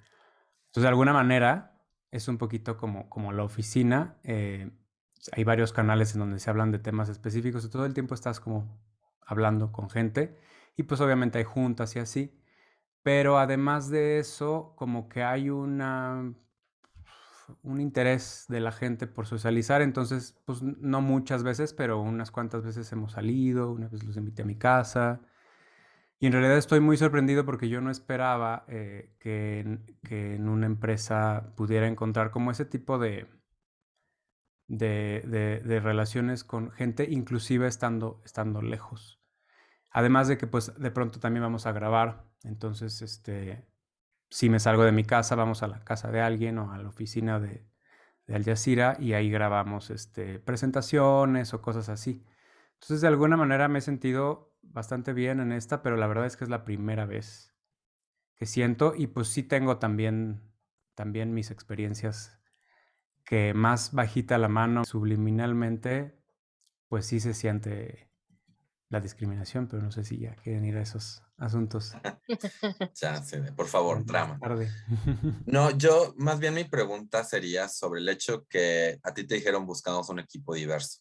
Entonces, 0.67 0.83
de 0.83 0.89
alguna 0.89 1.13
manera, 1.13 1.81
es 2.11 2.27
un 2.27 2.37
poquito 2.37 2.77
como, 2.77 3.09
como 3.09 3.31
la 3.31 3.43
oficina. 3.43 4.17
Eh, 4.23 4.71
hay 5.31 5.43
varios 5.43 5.73
canales 5.73 6.13
en 6.13 6.19
donde 6.19 6.39
se 6.39 6.49
hablan 6.49 6.71
de 6.71 6.79
temas 6.79 7.09
específicos 7.09 7.65
y 7.65 7.69
todo 7.69 7.85
el 7.85 7.93
tiempo 7.93 8.15
estás 8.15 8.39
como 8.39 8.79
hablando 9.25 9.71
con 9.71 9.89
gente. 9.89 10.37
Y 10.77 10.83
pues 10.83 11.01
obviamente 11.01 11.39
hay 11.39 11.43
juntas 11.43 11.95
y 11.95 11.99
así. 11.99 12.37
Pero 13.03 13.37
además 13.39 13.89
de 13.89 14.19
eso, 14.19 14.73
como 14.77 15.09
que 15.09 15.23
hay 15.23 15.49
una 15.49 16.33
un 17.63 17.81
interés 17.81 18.45
de 18.49 18.59
la 18.59 18.71
gente 18.71 19.07
por 19.07 19.27
socializar, 19.27 19.81
entonces, 19.81 20.35
pues 20.45 20.61
no 20.61 21.01
muchas 21.01 21.43
veces, 21.43 21.73
pero 21.73 22.01
unas 22.01 22.31
cuantas 22.31 22.63
veces 22.63 22.91
hemos 22.91 23.13
salido, 23.13 23.71
una 23.71 23.87
vez 23.87 24.03
los 24.03 24.17
invité 24.17 24.43
a 24.43 24.45
mi 24.45 24.55
casa. 24.55 25.21
Y 26.19 26.27
en 26.27 26.33
realidad 26.33 26.57
estoy 26.57 26.79
muy 26.79 26.97
sorprendido 26.97 27.45
porque 27.45 27.67
yo 27.67 27.81
no 27.81 27.89
esperaba 27.89 28.65
eh, 28.67 29.15
que, 29.19 29.61
en, 29.61 30.49
una 30.49 30.67
empresa 30.67 31.53
pudiera 31.55 31.87
encontrar 31.87 32.29
como 32.31 32.51
ese 32.51 32.65
tipo 32.65 32.99
de, 32.99 33.27
de, 34.67 35.61
de, 35.65 35.79
relaciones 35.79 36.43
con 36.43 36.71
gente, 36.71 37.07
inclusive 37.09 37.67
estando, 37.67 38.21
estando 38.23 38.61
lejos. 38.61 39.19
Además 39.91 40.27
de 40.27 40.37
que 40.37 40.47
pues 40.47 40.73
de 40.79 40.91
pronto 40.91 41.19
también 41.19 41.43
vamos 41.43 41.65
a 41.65 41.71
grabar, 41.71 42.25
entonces 42.43 43.01
este, 43.01 43.65
si 44.31 44.49
me 44.49 44.59
salgo 44.59 44.83
de 44.85 44.93
mi 44.93 45.03
casa, 45.03 45.35
vamos 45.35 45.61
a 45.61 45.67
la 45.67 45.83
casa 45.83 46.09
de 46.11 46.21
alguien 46.21 46.57
o 46.57 46.71
a 46.71 46.77
la 46.79 46.89
oficina 46.89 47.39
de, 47.39 47.67
de 48.27 48.35
Al 48.35 48.45
Jazeera 48.45 48.97
y 48.99 49.13
ahí 49.13 49.29
grabamos 49.29 49.89
este, 49.91 50.39
presentaciones 50.39 51.53
o 51.53 51.61
cosas 51.61 51.89
así. 51.89 52.25
Entonces, 52.75 53.01
de 53.01 53.09
alguna 53.09 53.37
manera 53.37 53.67
me 53.67 53.79
he 53.79 53.81
sentido 53.81 54.55
bastante 54.61 55.13
bien 55.13 55.41
en 55.41 55.51
esta, 55.51 55.83
pero 55.83 55.97
la 55.97 56.07
verdad 56.07 56.25
es 56.25 56.37
que 56.37 56.45
es 56.45 56.49
la 56.49 56.63
primera 56.63 57.05
vez 57.05 57.53
que 58.35 58.45
siento 58.45 58.93
y 58.95 59.07
pues 59.07 59.27
sí 59.27 59.43
tengo 59.43 59.77
también, 59.77 60.41
también 60.95 61.33
mis 61.33 61.51
experiencias 61.51 62.39
que 63.25 63.53
más 63.53 63.93
bajita 63.93 64.37
la 64.37 64.47
mano, 64.47 64.85
subliminalmente, 64.85 66.17
pues 66.87 67.05
sí 67.05 67.19
se 67.19 67.33
siente 67.33 68.10
la 68.91 68.99
discriminación, 68.99 69.67
pero 69.67 69.81
no 69.81 69.89
sé 69.89 70.03
si 70.03 70.19
ya 70.19 70.35
quieren 70.35 70.65
ir 70.65 70.75
a 70.75 70.81
esos 70.81 71.23
asuntos. 71.37 71.93
ya, 73.01 73.23
sí, 73.23 73.37
por 73.55 73.67
favor, 73.67 74.05
drama. 74.05 74.37
No, 75.45 75.71
yo, 75.71 76.13
más 76.17 76.39
bien 76.39 76.53
mi 76.53 76.65
pregunta 76.65 77.23
sería 77.23 77.69
sobre 77.69 78.01
el 78.01 78.09
hecho 78.09 78.45
que 78.47 78.99
a 79.01 79.13
ti 79.13 79.23
te 79.23 79.35
dijeron 79.35 79.65
buscamos 79.65 80.09
un 80.09 80.19
equipo 80.19 80.53
diverso. 80.53 80.99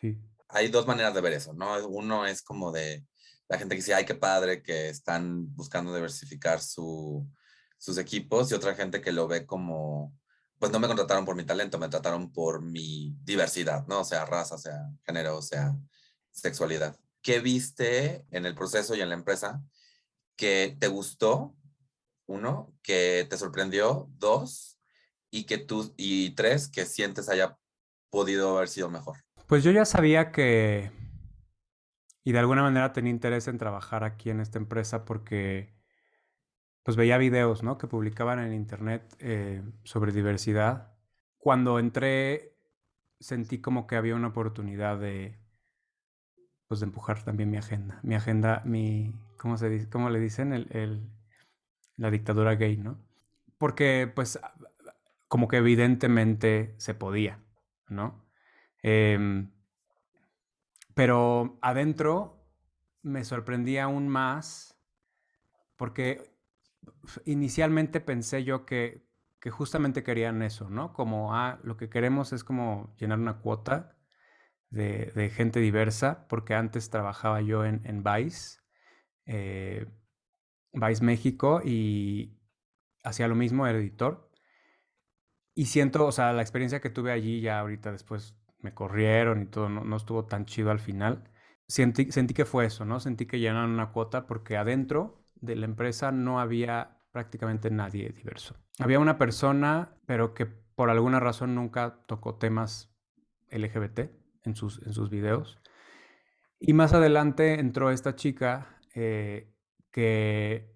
Sí. 0.00 0.18
Hay 0.48 0.68
dos 0.68 0.88
maneras 0.88 1.14
de 1.14 1.20
ver 1.20 1.34
eso, 1.34 1.54
¿no? 1.54 1.86
Uno 1.86 2.26
es 2.26 2.42
como 2.42 2.72
de 2.72 3.06
la 3.48 3.58
gente 3.58 3.76
que 3.76 3.80
dice, 3.80 3.94
ay, 3.94 4.04
qué 4.04 4.16
padre, 4.16 4.60
que 4.60 4.88
están 4.88 5.54
buscando 5.54 5.94
diversificar 5.94 6.60
su, 6.60 7.24
sus 7.78 7.96
equipos, 7.96 8.50
y 8.50 8.54
otra 8.54 8.74
gente 8.74 9.00
que 9.00 9.12
lo 9.12 9.28
ve 9.28 9.46
como, 9.46 10.18
pues 10.58 10.72
no 10.72 10.80
me 10.80 10.88
contrataron 10.88 11.24
por 11.24 11.36
mi 11.36 11.44
talento, 11.44 11.78
me 11.78 11.88
trataron 11.88 12.32
por 12.32 12.60
mi 12.60 13.16
diversidad, 13.22 13.86
¿no? 13.86 14.00
O 14.00 14.04
sea, 14.04 14.24
raza, 14.24 14.58
sea 14.58 14.90
género, 15.04 15.38
o 15.38 15.42
sea 15.42 15.76
sexualidad. 16.32 16.96
¿Qué 17.24 17.40
viste 17.40 18.24
en 18.30 18.46
el 18.46 18.54
proceso 18.54 18.94
y 18.94 19.00
en 19.00 19.08
la 19.08 19.16
empresa 19.16 19.64
que 20.36 20.76
te 20.78 20.86
gustó? 20.86 21.56
Uno, 22.26 22.72
que 22.82 23.26
te 23.28 23.36
sorprendió. 23.36 24.08
Dos, 24.18 24.78
y 25.30 25.44
que 25.44 25.58
tú, 25.58 25.92
y 25.96 26.30
tres, 26.36 26.68
que 26.68 26.84
sientes 26.84 27.28
haya 27.28 27.58
podido 28.10 28.56
haber 28.56 28.68
sido 28.68 28.90
mejor. 28.90 29.24
Pues 29.48 29.64
yo 29.64 29.72
ya 29.72 29.84
sabía 29.84 30.30
que, 30.30 30.92
y 32.22 32.32
de 32.32 32.38
alguna 32.38 32.62
manera 32.62 32.92
tenía 32.92 33.10
interés 33.10 33.48
en 33.48 33.58
trabajar 33.58 34.04
aquí 34.04 34.30
en 34.30 34.40
esta 34.40 34.58
empresa 34.58 35.04
porque 35.04 35.74
pues 36.82 36.96
veía 36.96 37.16
videos, 37.16 37.62
¿no? 37.62 37.78
Que 37.78 37.86
publicaban 37.86 38.38
en 38.38 38.52
internet 38.52 39.16
eh, 39.18 39.62
sobre 39.84 40.12
diversidad. 40.12 40.94
Cuando 41.38 41.78
entré 41.78 42.54
sentí 43.18 43.60
como 43.60 43.86
que 43.86 43.96
había 43.96 44.14
una 44.14 44.28
oportunidad 44.28 44.98
de, 44.98 45.43
pues 46.68 46.80
de 46.80 46.86
empujar 46.86 47.22
también 47.22 47.50
mi 47.50 47.56
agenda. 47.56 48.00
Mi 48.02 48.14
agenda, 48.14 48.62
mi, 48.64 49.14
¿cómo, 49.36 49.56
se 49.58 49.68
dice? 49.68 49.88
¿Cómo 49.88 50.10
le 50.10 50.20
dicen? 50.20 50.52
El, 50.52 51.10
la 51.96 52.10
dictadura 52.10 52.54
gay, 52.54 52.76
¿no? 52.76 52.98
Porque 53.58 54.10
pues 54.12 54.38
como 55.28 55.48
que 55.48 55.58
evidentemente 55.58 56.74
se 56.78 56.94
podía, 56.94 57.40
¿no? 57.88 58.24
Em, 58.82 59.50
pero 60.94 61.58
adentro 61.62 62.46
me 63.02 63.24
sorprendía 63.24 63.84
aún 63.84 64.08
más 64.08 64.78
porque 65.76 66.34
inicialmente 67.24 68.00
pensé 68.00 68.44
yo 68.44 68.64
que, 68.64 69.06
que 69.40 69.50
justamente 69.50 70.02
querían 70.02 70.42
eso, 70.42 70.70
¿no? 70.70 70.92
Como, 70.92 71.34
ah, 71.34 71.58
lo 71.62 71.76
que 71.76 71.88
queremos 71.88 72.32
es 72.32 72.44
como 72.44 72.94
llenar 72.98 73.18
una 73.18 73.38
cuota 73.38 73.93
de, 74.74 75.30
gente 75.34 75.60
diversa, 75.60 76.26
porque 76.28 76.54
antes 76.54 76.90
trabajaba 76.90 77.40
yo 77.40 77.64
en, 77.64 77.80
en 77.84 78.02
Vice, 78.02 78.58
eh, 79.26 79.86
Vice 80.72 81.04
México, 81.04 81.62
y 81.64 82.36
hacía 83.02 83.28
lo 83.28 83.34
mismo, 83.34 83.66
era 83.66 83.78
editor. 83.78 84.30
Y 85.54 85.66
siento, 85.66 86.06
o 86.06 86.12
sea, 86.12 86.32
la 86.32 86.42
experiencia 86.42 86.80
que 86.80 86.90
tuve 86.90 87.12
allí, 87.12 87.40
ya 87.40 87.60
ahorita 87.60 87.92
después 87.92 88.36
me 88.58 88.74
corrieron 88.74 89.42
y 89.42 89.46
todo, 89.46 89.68
no, 89.68 89.96
estuvo 89.96 90.24
tan 90.24 90.46
chido 90.46 90.70
al 90.70 90.80
final. 90.80 91.30
Sentí, 91.68 92.10
sentí 92.10 92.34
que 92.34 92.44
fue 92.44 92.66
eso, 92.66 92.84
¿no? 92.84 92.98
Sentí 92.98 93.26
que 93.26 93.38
llenaron 93.38 93.70
una 93.70 93.92
cuota 93.92 94.26
porque 94.26 94.56
adentro 94.56 95.24
de 95.36 95.54
la 95.56 95.66
empresa 95.66 96.10
no 96.10 96.40
había 96.40 96.98
prácticamente 97.12 97.70
nadie 97.70 98.10
diverso. 98.10 98.56
Había 98.80 98.98
una 98.98 99.18
persona, 99.18 99.94
pero 100.06 100.34
que 100.34 100.46
por 100.46 100.90
alguna 100.90 101.20
razón 101.20 101.54
nunca 101.54 102.04
tocó 102.06 102.34
temas 102.34 102.92
LGBT 103.50 104.23
en 104.44 104.54
sus, 104.56 104.80
en 104.86 104.92
sus 104.92 105.10
videos. 105.10 105.58
Y 106.58 106.72
más 106.72 106.94
adelante 106.94 107.60
entró 107.60 107.90
esta 107.90 108.14
chica 108.16 108.78
eh, 108.94 109.52
que 109.90 110.74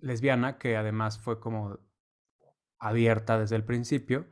lesbiana, 0.00 0.58
que 0.58 0.76
además 0.76 1.18
fue 1.18 1.40
como 1.40 1.78
abierta 2.78 3.38
desde 3.38 3.56
el 3.56 3.64
principio. 3.64 4.28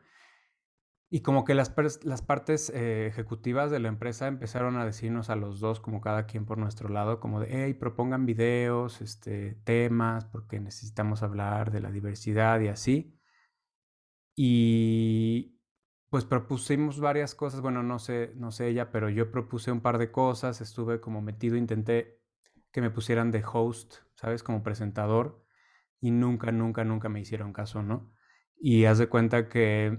Y 1.10 1.20
como 1.20 1.44
que 1.44 1.54
las, 1.54 1.72
las 2.02 2.22
partes 2.22 2.70
eh, 2.70 3.06
ejecutivas 3.06 3.70
de 3.70 3.78
la 3.78 3.88
empresa 3.88 4.26
empezaron 4.26 4.76
a 4.76 4.84
decirnos 4.84 5.30
a 5.30 5.36
los 5.36 5.60
dos, 5.60 5.78
como 5.78 6.00
cada 6.00 6.26
quien 6.26 6.44
por 6.44 6.58
nuestro 6.58 6.88
lado, 6.88 7.20
como 7.20 7.40
de, 7.40 7.48
hey, 7.50 7.74
propongan 7.74 8.26
videos, 8.26 9.00
este, 9.00 9.54
temas, 9.64 10.24
porque 10.24 10.58
necesitamos 10.58 11.22
hablar 11.22 11.70
de 11.70 11.80
la 11.80 11.92
diversidad 11.92 12.60
y 12.60 12.68
así. 12.68 13.16
Y 14.34 15.53
pues 16.14 16.24
propusimos 16.24 17.00
varias 17.00 17.34
cosas, 17.34 17.60
bueno, 17.60 17.82
no 17.82 17.98
sé, 17.98 18.34
no 18.36 18.52
sé 18.52 18.68
ella, 18.68 18.92
pero 18.92 19.08
yo 19.08 19.32
propuse 19.32 19.72
un 19.72 19.80
par 19.80 19.98
de 19.98 20.12
cosas, 20.12 20.60
estuve 20.60 21.00
como 21.00 21.20
metido, 21.20 21.56
intenté 21.56 22.20
que 22.70 22.80
me 22.80 22.88
pusieran 22.92 23.32
de 23.32 23.42
host, 23.44 23.96
¿sabes? 24.14 24.44
Como 24.44 24.62
presentador, 24.62 25.44
y 26.00 26.12
nunca, 26.12 26.52
nunca, 26.52 26.84
nunca 26.84 27.08
me 27.08 27.18
hicieron 27.18 27.52
caso, 27.52 27.82
¿no? 27.82 28.12
Y 28.56 28.84
haz 28.84 28.98
de 28.98 29.08
cuenta 29.08 29.48
que 29.48 29.98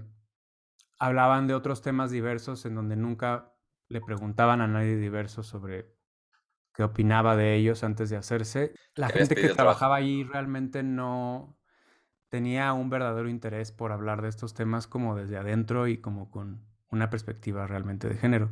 hablaban 0.98 1.48
de 1.48 1.54
otros 1.54 1.82
temas 1.82 2.10
diversos 2.10 2.64
en 2.64 2.76
donde 2.76 2.96
nunca 2.96 3.52
le 3.90 4.00
preguntaban 4.00 4.62
a 4.62 4.66
nadie 4.66 4.96
diverso 4.96 5.42
sobre 5.42 5.94
qué 6.72 6.82
opinaba 6.82 7.36
de 7.36 7.56
ellos 7.56 7.84
antes 7.84 8.08
de 8.08 8.16
hacerse. 8.16 8.72
La 8.94 9.10
gente 9.10 9.34
que 9.34 9.50
trabajaba 9.50 9.96
ahí 9.96 10.24
realmente 10.24 10.82
no 10.82 11.55
tenía 12.36 12.74
un 12.74 12.90
verdadero 12.90 13.30
interés 13.30 13.72
por 13.72 13.92
hablar 13.92 14.20
de 14.20 14.28
estos 14.28 14.52
temas 14.52 14.86
como 14.86 15.16
desde 15.16 15.38
adentro 15.38 15.88
y 15.88 15.96
como 15.96 16.30
con 16.30 16.66
una 16.90 17.08
perspectiva 17.08 17.66
realmente 17.66 18.10
de 18.10 18.16
género. 18.16 18.50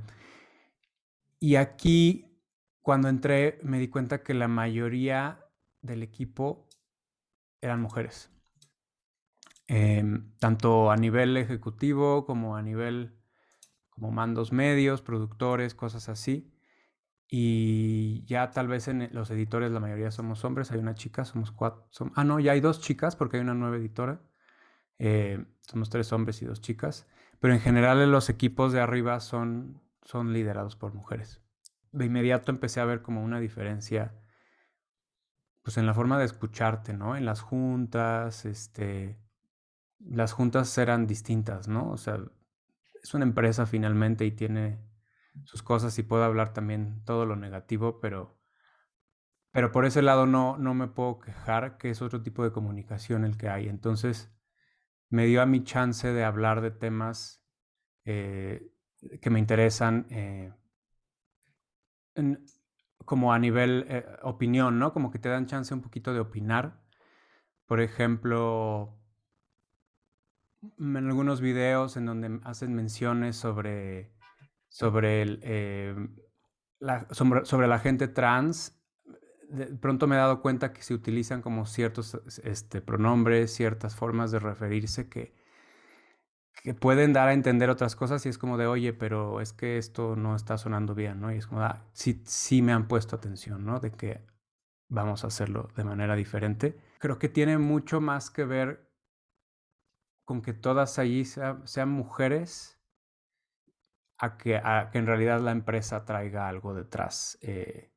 Y 1.38 1.56
aquí, 1.56 2.40
cuando 2.80 3.08
entré, 3.08 3.58
me 3.62 3.78
di 3.78 3.88
cuenta 3.88 4.22
que 4.22 4.32
la 4.32 4.48
mayoría 4.48 5.50
del 5.82 6.02
equipo 6.02 6.66
eran 7.60 7.82
mujeres. 7.82 8.30
Em, 9.68 10.32
tanto 10.38 10.90
a 10.90 10.96
nivel 10.96 11.36
ejecutivo 11.36 12.24
como 12.24 12.56
a 12.56 12.62
nivel 12.62 13.14
como 13.90 14.12
mandos 14.12 14.50
medios, 14.50 15.02
productores, 15.02 15.74
cosas 15.74 16.08
así. 16.08 16.53
Y 17.26 18.24
ya 18.26 18.50
tal 18.50 18.68
vez 18.68 18.88
en 18.88 19.08
los 19.12 19.30
editores 19.30 19.72
la 19.72 19.80
mayoría 19.80 20.10
somos 20.10 20.44
hombres, 20.44 20.70
hay 20.70 20.78
una 20.78 20.94
chica, 20.94 21.24
somos 21.24 21.50
cuatro. 21.50 21.88
ah, 22.14 22.24
no, 22.24 22.38
ya 22.38 22.52
hay 22.52 22.60
dos 22.60 22.80
chicas 22.80 23.16
porque 23.16 23.38
hay 23.38 23.42
una 23.42 23.54
nueva 23.54 23.76
editora. 23.76 24.20
Eh, 24.98 25.44
somos 25.62 25.90
tres 25.90 26.12
hombres 26.12 26.42
y 26.42 26.46
dos 26.46 26.60
chicas. 26.60 27.06
Pero 27.40 27.54
en 27.54 27.60
general 27.60 28.10
los 28.10 28.30
equipos 28.30 28.72
de 28.72 28.80
arriba 28.80 29.20
son, 29.20 29.82
son 30.02 30.32
liderados 30.32 30.76
por 30.76 30.94
mujeres. 30.94 31.42
De 31.92 32.06
inmediato 32.06 32.50
empecé 32.52 32.80
a 32.80 32.84
ver 32.84 33.02
como 33.02 33.22
una 33.22 33.40
diferencia 33.40 34.14
pues 35.64 35.78
en 35.78 35.86
la 35.86 35.94
forma 35.94 36.18
de 36.18 36.26
escucharte, 36.26 36.92
¿no? 36.92 37.16
En 37.16 37.24
las 37.24 37.40
juntas, 37.40 38.44
este, 38.44 39.18
las 39.98 40.32
juntas 40.32 40.76
eran 40.76 41.06
distintas, 41.06 41.68
¿no? 41.68 41.90
O 41.90 41.96
sea, 41.96 42.18
es 43.02 43.14
una 43.14 43.24
empresa 43.24 43.64
finalmente 43.64 44.26
y 44.26 44.30
tiene 44.30 44.78
sus 45.44 45.62
cosas 45.62 45.98
y 45.98 46.02
puedo 46.02 46.24
hablar 46.24 46.52
también 46.52 47.02
todo 47.04 47.26
lo 47.26 47.36
negativo, 47.36 48.00
pero, 48.00 48.38
pero 49.50 49.72
por 49.72 49.84
ese 49.84 50.02
lado 50.02 50.26
no, 50.26 50.56
no 50.58 50.74
me 50.74 50.88
puedo 50.88 51.18
quejar, 51.18 51.76
que 51.78 51.90
es 51.90 52.02
otro 52.02 52.22
tipo 52.22 52.44
de 52.44 52.52
comunicación 52.52 53.24
el 53.24 53.36
que 53.36 53.48
hay. 53.48 53.68
Entonces, 53.68 54.32
me 55.10 55.26
dio 55.26 55.42
a 55.42 55.46
mi 55.46 55.64
chance 55.64 56.12
de 56.12 56.24
hablar 56.24 56.60
de 56.60 56.70
temas 56.70 57.44
eh, 58.04 58.72
que 59.20 59.30
me 59.30 59.38
interesan 59.38 60.06
eh, 60.10 60.52
como 63.04 63.32
a 63.32 63.38
nivel 63.38 63.86
eh, 63.88 64.06
opinión, 64.22 64.78
¿no? 64.78 64.92
Como 64.92 65.10
que 65.10 65.18
te 65.18 65.28
dan 65.28 65.46
chance 65.46 65.74
un 65.74 65.82
poquito 65.82 66.12
de 66.12 66.20
opinar. 66.20 66.82
Por 67.66 67.80
ejemplo, 67.80 68.98
en 70.78 70.96
algunos 70.96 71.40
videos 71.40 71.96
en 71.96 72.06
donde 72.06 72.40
hacen 72.44 72.74
menciones 72.74 73.36
sobre, 73.36 74.13
sobre, 74.74 75.22
em, 75.42 76.16
la, 76.80 77.06
sobre, 77.12 77.68
la 77.68 77.78
gente 77.78 78.08
trans, 78.08 78.76
de 79.48 79.66
pronto 79.66 80.08
me 80.08 80.16
he 80.16 80.18
dado 80.18 80.42
cuenta 80.42 80.72
que 80.72 80.82
se 80.82 80.94
utilizan 80.94 81.42
como 81.42 81.64
ciertos 81.64 82.20
este, 82.42 82.80
pronombres, 82.80 83.54
ciertas 83.54 83.94
formas 83.94 84.32
de 84.32 84.40
referirse 84.40 85.08
que, 85.08 85.32
que 86.64 86.74
pueden 86.74 87.12
dar 87.12 87.28
a 87.28 87.34
entender 87.34 87.70
otras 87.70 87.94
cosas 87.94 88.26
y 88.26 88.30
es 88.30 88.36
como 88.36 88.58
de, 88.58 88.66
oye, 88.66 88.92
pero 88.92 89.40
es 89.40 89.52
que 89.52 89.78
esto 89.78 90.16
no 90.16 90.34
está 90.34 90.58
sonando 90.58 90.96
bien, 90.96 91.20
¿no? 91.20 91.32
Y 91.32 91.36
es 91.36 91.46
como, 91.46 91.60
ah, 91.62 91.84
sí, 91.92 92.20
sí 92.24 92.60
me 92.60 92.72
han 92.72 92.88
puesto 92.88 93.14
atención, 93.14 93.64
¿no? 93.64 93.78
De 93.78 93.92
que 93.92 94.26
vamos 94.88 95.22
a 95.22 95.28
hacerlo 95.28 95.68
de 95.76 95.84
manera 95.84 96.16
diferente. 96.16 96.76
Creo 96.98 97.20
que 97.20 97.28
tiene 97.28 97.58
mucho 97.58 98.00
más 98.00 98.28
que 98.28 98.44
ver 98.44 98.90
con 100.24 100.42
que 100.42 100.52
todas 100.52 100.98
allí 100.98 101.24
sean 101.24 101.90
mujeres 101.90 102.73
a 104.24 104.36
que, 104.36 104.60
en 104.98 105.06
realidad 105.06 105.40
la 105.40 105.52
empresa 105.52 106.04
traiga 106.04 106.48
algo 106.48 106.74
detrás 106.74 107.38
eh, 107.42 107.90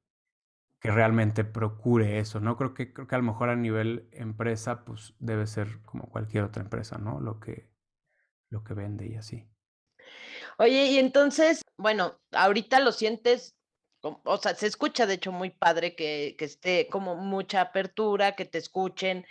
que 0.80 0.92
realmente 0.92 1.44
procure 1.44 2.20
eso, 2.20 2.40
¿no? 2.40 2.58
Creo 2.58 2.74
que, 2.74 2.94
creo 2.94 3.08
que 3.08 3.16
a 3.16 3.20
lo 3.20 3.24
mejor 3.24 3.50
a 3.50 3.56
nivel 3.56 4.08
empresa, 4.12 4.86
pues 4.86 5.14
debe 5.20 5.48
ser 5.48 5.82
como 5.84 6.10
cualquier 6.10 6.44
otra 6.44 6.62
empresa, 6.62 6.98
¿no? 6.98 7.20
Lo 7.20 7.40
que, 7.40 7.70
lo 8.50 8.64
que 8.64 8.74
vende 8.74 9.08
y 9.08 9.16
así. 9.16 9.48
Oye, 10.60 10.86
y 10.86 10.98
entonces, 10.98 11.62
bueno, 11.78 12.20
ahorita 12.32 12.80
lo 12.80 12.92
sientes, 12.92 13.56
o 14.02 14.38
sea, 14.38 14.56
se 14.56 14.68
escucha 14.68 15.06
de 15.06 15.16
hecho 15.16 15.32
muy 15.32 15.50
padre 15.50 15.96
que, 15.96 16.36
que 16.38 16.46
esté 16.46 16.88
como 16.90 17.16
mucha 17.16 17.62
apertura, 17.62 18.36
que 18.36 18.46
te 18.46 18.58
escuchen, 18.58 19.26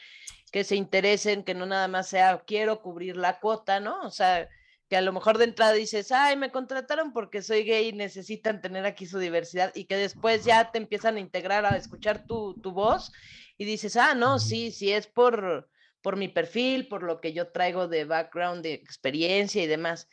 que 0.52 0.64
se 0.64 0.76
interesen, 0.76 1.44
que 1.44 1.54
no 1.54 1.66
nada 1.66 1.88
más 1.88 2.08
sea 2.08 2.42
quiero 2.46 2.80
cubrir 2.82 3.16
la 3.16 3.40
cuota, 3.40 3.80
¿no? 3.80 4.02
O 4.02 4.10
sea, 4.10 4.48
que 4.88 4.96
a 4.96 5.00
lo 5.00 5.12
mejor 5.12 5.38
de 5.38 5.44
entrada 5.44 5.72
dices, 5.72 6.12
ay, 6.12 6.36
me 6.36 6.50
contrataron 6.50 7.12
porque 7.12 7.42
soy 7.42 7.64
gay 7.64 7.88
y 7.88 7.92
necesitan 7.92 8.60
tener 8.60 8.86
aquí 8.86 9.06
su 9.06 9.18
diversidad 9.18 9.72
y 9.74 9.86
que 9.86 9.96
después 9.96 10.44
ya 10.44 10.70
te 10.70 10.78
empiezan 10.78 11.16
a 11.16 11.20
integrar 11.20 11.66
a 11.66 11.76
escuchar 11.76 12.26
tu, 12.26 12.54
tu 12.60 12.72
voz 12.72 13.12
y 13.58 13.64
dices, 13.64 13.96
ah, 13.96 14.14
no, 14.14 14.38
sí, 14.38 14.70
sí 14.70 14.92
es 14.92 15.06
por, 15.06 15.68
por 16.02 16.16
mi 16.16 16.28
perfil, 16.28 16.86
por 16.88 17.02
lo 17.02 17.20
que 17.20 17.32
yo 17.32 17.48
traigo 17.48 17.88
de 17.88 18.04
background, 18.04 18.62
de 18.62 18.74
experiencia 18.74 19.62
y 19.62 19.66
demás. 19.66 20.08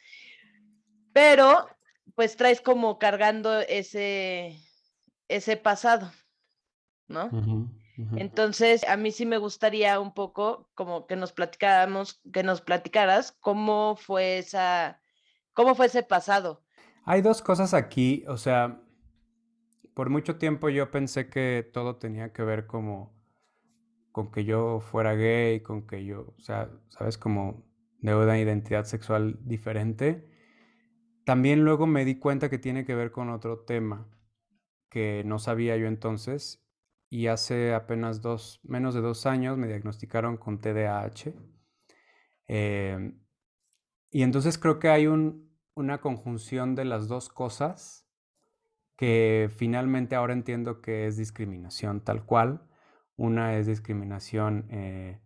Pero, 1.12 1.68
pues 2.16 2.36
traes 2.36 2.62
como 2.62 2.98
cargando 2.98 3.60
ese, 3.60 4.60
ese 5.28 5.58
pasado, 5.58 6.12
¿no? 7.08 7.30
Entonces, 8.16 8.84
a 8.88 8.98
mí 8.98 9.12
sí 9.12 9.26
me 9.26 9.38
gustaría 9.38 10.00
un 10.00 10.14
poco 10.14 10.70
como 10.74 11.06
que 11.06 11.16
nos 11.16 11.32
platicáramos, 11.32 12.22
que 12.32 12.44
nos 12.44 12.62
platicaras 12.62 13.34
cómo 13.40 13.96
fue 13.96 14.40
esa, 14.40 15.00
cómo 15.54 15.76
fue 15.76 15.86
ese 15.86 16.02
pasado. 16.02 16.64
Hay 17.06 17.22
dos 17.22 17.42
cosas 17.42 17.74
aquí, 17.74 18.24
o 18.28 18.38
sea, 18.38 18.82
por 19.94 20.10
mucho 20.10 20.38
tiempo 20.38 20.70
yo 20.70 20.90
pensé 20.90 21.30
que 21.30 21.70
todo 21.72 21.98
tenía 21.98 22.34
que 22.34 22.44
ver 22.44 22.66
como 22.66 23.14
con 24.12 24.32
que 24.32 24.44
yo 24.44 24.80
fuera 24.80 25.14
gay, 25.14 25.62
con 25.62 25.86
que 25.86 26.06
yo, 26.06 26.34
o 26.38 26.40
sea, 26.40 26.72
sabes, 26.90 27.18
como 27.18 27.64
de 28.00 28.16
una 28.16 28.40
identidad 28.40 28.86
sexual 28.86 29.40
diferente. 29.44 30.28
También 31.26 31.64
luego 31.64 31.88
me 31.88 32.06
di 32.06 32.20
cuenta 32.20 32.50
que 32.50 32.58
tiene 32.58 32.86
que 32.86 32.96
ver 32.96 33.12
con 33.12 33.30
otro 33.30 33.60
tema 33.60 34.10
que 34.90 35.24
no 35.26 35.40
sabía 35.40 35.78
yo 35.78 35.88
entonces 35.88 36.63
y 37.14 37.28
hace 37.28 37.76
apenas 37.76 38.24
dos, 38.24 38.60
menos 38.64 38.96
de 38.96 39.02
dos 39.02 39.28
años 39.28 39.56
me 39.56 39.68
diagnosticaron 39.68 40.36
con 40.36 40.60
TDAH. 40.60 41.32
Em, 42.48 43.22
y 44.10 44.24
entonces 44.24 44.58
creo 44.58 44.80
que 44.80 44.90
hay 44.90 45.06
una 45.06 46.02
conjunción 46.02 46.74
de 46.74 46.86
las 46.86 47.08
dos 47.08 47.30
cosas 47.30 48.10
que 48.98 49.48
finalmente 49.56 50.16
ahora 50.16 50.34
entiendo 50.34 50.82
que 50.82 51.06
es 51.06 51.16
discriminación 51.16 52.04
tal 52.04 52.26
cual. 52.26 52.68
Una 53.16 53.58
es 53.58 53.68
discriminación 53.68 54.66
eh, 54.72 55.22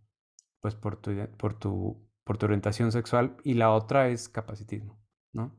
pues 0.60 0.76
por 0.76 0.97
tu, 0.97 1.12
por, 1.38 1.54
tu, 1.54 2.06
por 2.26 2.38
tu 2.38 2.47
orientación 2.47 2.91
sexual 2.91 3.38
y 3.45 3.54
la 3.54 3.71
otra 3.71 4.10
es 4.10 4.28
capacitismo, 4.28 5.02
¿no? 5.32 5.58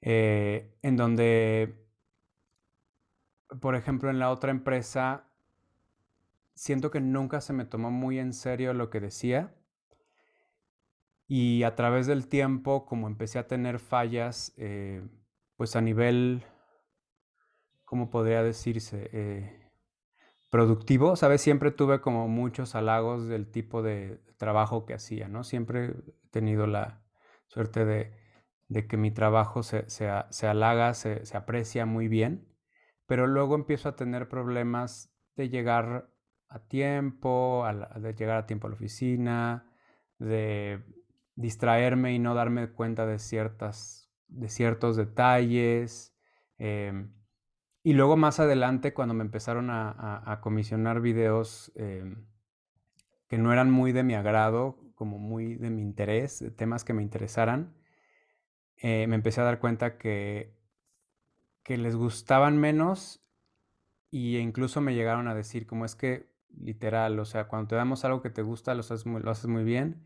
Eh, 0.00 0.78
en 0.80 0.96
donde, 0.96 1.86
por 3.60 3.74
ejemplo, 3.74 4.08
en 4.08 4.18
la 4.18 4.30
otra 4.30 4.52
empresa 4.52 5.26
siento 6.54 6.90
que 6.90 7.00
nunca 7.00 7.40
se 7.40 7.52
me 7.52 7.64
tomó 7.64 7.90
muy 7.90 8.18
en 8.18 8.32
serio 8.32 8.74
lo 8.74 8.90
que 8.90 9.00
decía. 9.00 9.54
Y 11.26 11.62
a 11.62 11.76
través 11.76 12.06
del 12.06 12.26
tiempo, 12.26 12.86
como 12.86 13.06
empecé 13.06 13.38
a 13.38 13.46
tener 13.46 13.78
fallas, 13.78 14.52
eh, 14.56 15.02
pues 15.56 15.76
a 15.76 15.80
nivel, 15.80 16.42
¿cómo 17.84 18.10
podría 18.10 18.42
decirse? 18.42 19.10
Eh, 19.12 19.70
productivo, 20.50 21.16
¿sabes? 21.16 21.40
Siempre 21.40 21.70
tuve 21.70 22.00
como 22.00 22.28
muchos 22.28 22.74
halagos 22.74 23.28
del 23.28 23.50
tipo 23.50 23.82
de 23.82 24.20
trabajo 24.36 24.84
que 24.84 24.94
hacía, 24.94 25.28
¿no? 25.28 25.44
Siempre 25.44 25.84
he 25.84 26.28
tenido 26.30 26.66
la 26.66 27.04
suerte 27.46 27.84
de, 27.84 28.86
que 28.88 28.96
mi 28.96 29.10
trabajo 29.10 29.62
se, 29.62 29.88
se, 29.88 30.46
halaga, 30.46 30.94
se, 30.94 31.24
se, 31.24 31.36
aprecia 31.36 31.86
muy 31.86 32.08
bien, 32.08 32.48
pero 33.06 33.26
luego 33.26 33.54
empiezo 33.54 33.88
a 33.88 33.96
tener 33.96 34.28
problemas 34.28 35.14
de 35.36 35.48
llegar 35.48 36.09
a 36.50 36.58
tiempo, 36.58 37.64
de 37.96 38.12
llegar 38.14 38.36
a 38.36 38.46
tiempo 38.46 38.66
a 38.66 38.70
la 38.70 38.76
oficina, 38.76 39.64
de 40.18 40.82
distraerme 41.36 42.12
y 42.12 42.18
no 42.18 42.34
darme 42.34 42.68
cuenta 42.70 43.06
de, 43.06 43.18
ciertas, 43.18 44.10
de 44.28 44.48
ciertos 44.48 44.96
detalles. 44.96 46.14
Em, 46.58 47.12
y 47.82 47.94
luego 47.94 48.16
más 48.16 48.40
adelante, 48.40 48.92
cuando 48.92 49.14
me 49.14 49.24
empezaron 49.24 49.70
a, 49.70 50.38
comisionar 50.42 51.00
videos 51.00 51.72
em, 51.76 52.26
que 53.28 53.38
no 53.38 53.52
eran 53.52 53.70
muy 53.70 53.92
de 53.92 54.02
mi 54.02 54.14
agrado, 54.14 54.76
como 54.96 55.18
muy 55.18 55.54
de 55.54 55.70
mi 55.70 55.82
interés, 55.82 56.44
temas 56.56 56.84
que 56.84 56.92
me 56.92 57.02
interesaran, 57.02 57.74
eh, 58.76 59.06
me 59.06 59.14
empecé 59.14 59.40
a 59.40 59.44
dar 59.44 59.60
cuenta 59.60 59.98
que, 59.98 60.58
que 61.62 61.78
les 61.78 61.96
gustaban 61.96 62.58
menos 62.58 63.24
e 64.12 64.38
incluso 64.40 64.80
me 64.80 64.94
llegaron 64.94 65.28
a 65.28 65.34
decir 65.34 65.66
como 65.66 65.84
es 65.84 65.94
que 65.94 66.29
literal, 66.56 67.18
o 67.18 67.24
sea, 67.24 67.48
cuando 67.48 67.68
te 67.68 67.76
damos 67.76 68.04
algo 68.04 68.22
que 68.22 68.30
te 68.30 68.42
gusta, 68.42 68.74
lo 68.74 68.80
haces 68.80 69.06
muy, 69.06 69.64
bien, 69.64 70.04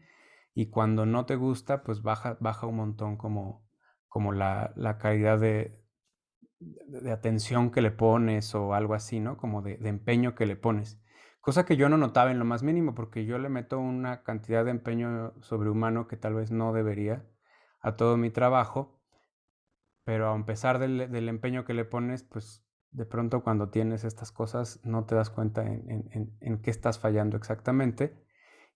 y 0.54 0.70
cuando 0.70 1.06
no 1.06 1.26
te 1.26 1.36
gusta, 1.36 1.82
pues 1.82 2.02
baja, 2.02 2.36
baja 2.40 2.66
un 2.66 2.76
montón 2.76 3.16
como, 3.16 3.66
como 4.08 4.32
la, 4.32 4.72
la 4.76 4.98
calidad 4.98 5.38
de, 5.38 5.80
de, 6.60 7.12
atención 7.12 7.70
que 7.70 7.82
le 7.82 7.90
pones 7.90 8.54
o 8.54 8.74
algo 8.74 8.94
así, 8.94 9.20
¿no? 9.20 9.36
Como 9.36 9.62
de, 9.62 9.76
de, 9.78 9.88
empeño 9.88 10.34
que 10.34 10.46
le 10.46 10.56
pones. 10.56 11.00
Cosa 11.40 11.66
que 11.66 11.76
yo 11.76 11.88
no 11.88 11.98
notaba 11.98 12.30
en 12.30 12.38
lo 12.38 12.44
más 12.44 12.62
mínimo, 12.62 12.94
porque 12.94 13.26
yo 13.26 13.38
le 13.38 13.48
meto 13.48 13.78
una 13.78 14.22
cantidad 14.22 14.64
de 14.64 14.70
empeño 14.70 15.34
sobrehumano 15.42 16.08
que 16.08 16.16
tal 16.16 16.34
vez 16.34 16.50
no 16.50 16.72
debería 16.72 17.26
a 17.80 17.96
todo 17.96 18.16
mi 18.16 18.30
trabajo, 18.30 19.00
pero 20.04 20.30
a 20.30 20.46
pesar 20.46 20.78
del, 20.78 21.10
del 21.10 21.28
empeño 21.28 21.64
que 21.64 21.74
le 21.74 21.84
pones, 21.84 22.22
pues 22.22 22.64
de 22.94 23.04
pronto 23.04 23.42
cuando 23.42 23.70
tienes 23.70 24.04
estas 24.04 24.30
cosas 24.30 24.80
no 24.84 25.04
te 25.04 25.16
das 25.16 25.28
cuenta 25.28 25.62
en, 25.66 26.60
qué 26.62 26.70
estás 26.70 27.00
fallando 27.00 27.36
exactamente. 27.36 28.24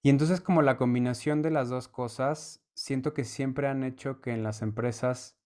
Y 0.03 0.11
entonces 0.11 0.41
como 0.41 0.61
la 0.61 0.77
combinación 0.77 1.41
de 1.41 1.51
las 1.51 1.69
dos 1.69 1.87
cosas, 1.87 2.69
siento 2.75 3.15
que 3.15 3.25
siempre 3.25 3.69
han 3.69 3.85
hecho 3.85 4.21
que 4.21 4.33
en 4.33 4.43
las 4.43 4.61
empresas 4.61 5.41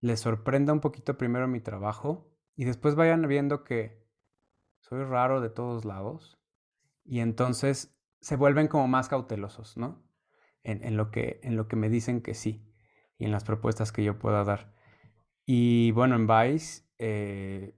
les 0.00 0.20
sorprenda 0.20 0.72
un 0.72 0.80
poquito 0.80 1.16
primero 1.16 1.46
mi 1.46 1.60
trabajo 1.60 2.36
y 2.56 2.64
después 2.64 2.96
vayan 2.96 3.26
viendo 3.28 3.62
que 3.62 4.04
soy 4.80 5.04
raro 5.04 5.40
de 5.40 5.48
todos 5.48 5.84
lados 5.84 6.42
y 7.04 7.20
entonces 7.20 7.96
se 8.20 8.34
vuelven 8.34 8.66
como 8.66 8.88
más 8.88 9.08
cautelosos, 9.08 9.76
¿no? 9.76 10.04
En, 10.64 10.96
lo, 10.96 11.12
que, 11.12 11.38
en 11.44 11.54
lo 11.54 11.68
que 11.68 11.76
me 11.76 11.88
dicen 11.88 12.22
que 12.22 12.34
sí 12.34 12.74
y 13.18 13.24
en 13.24 13.30
las 13.30 13.44
propuestas 13.44 13.92
que 13.92 14.02
yo 14.02 14.18
pueda 14.18 14.42
dar. 14.42 14.74
Y 15.44 15.92
bueno, 15.92 16.16
en 16.16 16.26
Vice 16.26 16.85
eh, 16.98 17.74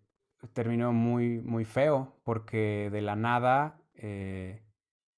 terminó 0.53 0.93
muy, 0.93 1.41
muy 1.41 1.65
feo 1.65 2.21
porque 2.25 2.91
de 2.93 3.01
la 3.01 3.17
nada 3.17 3.81
eh, 3.95 4.63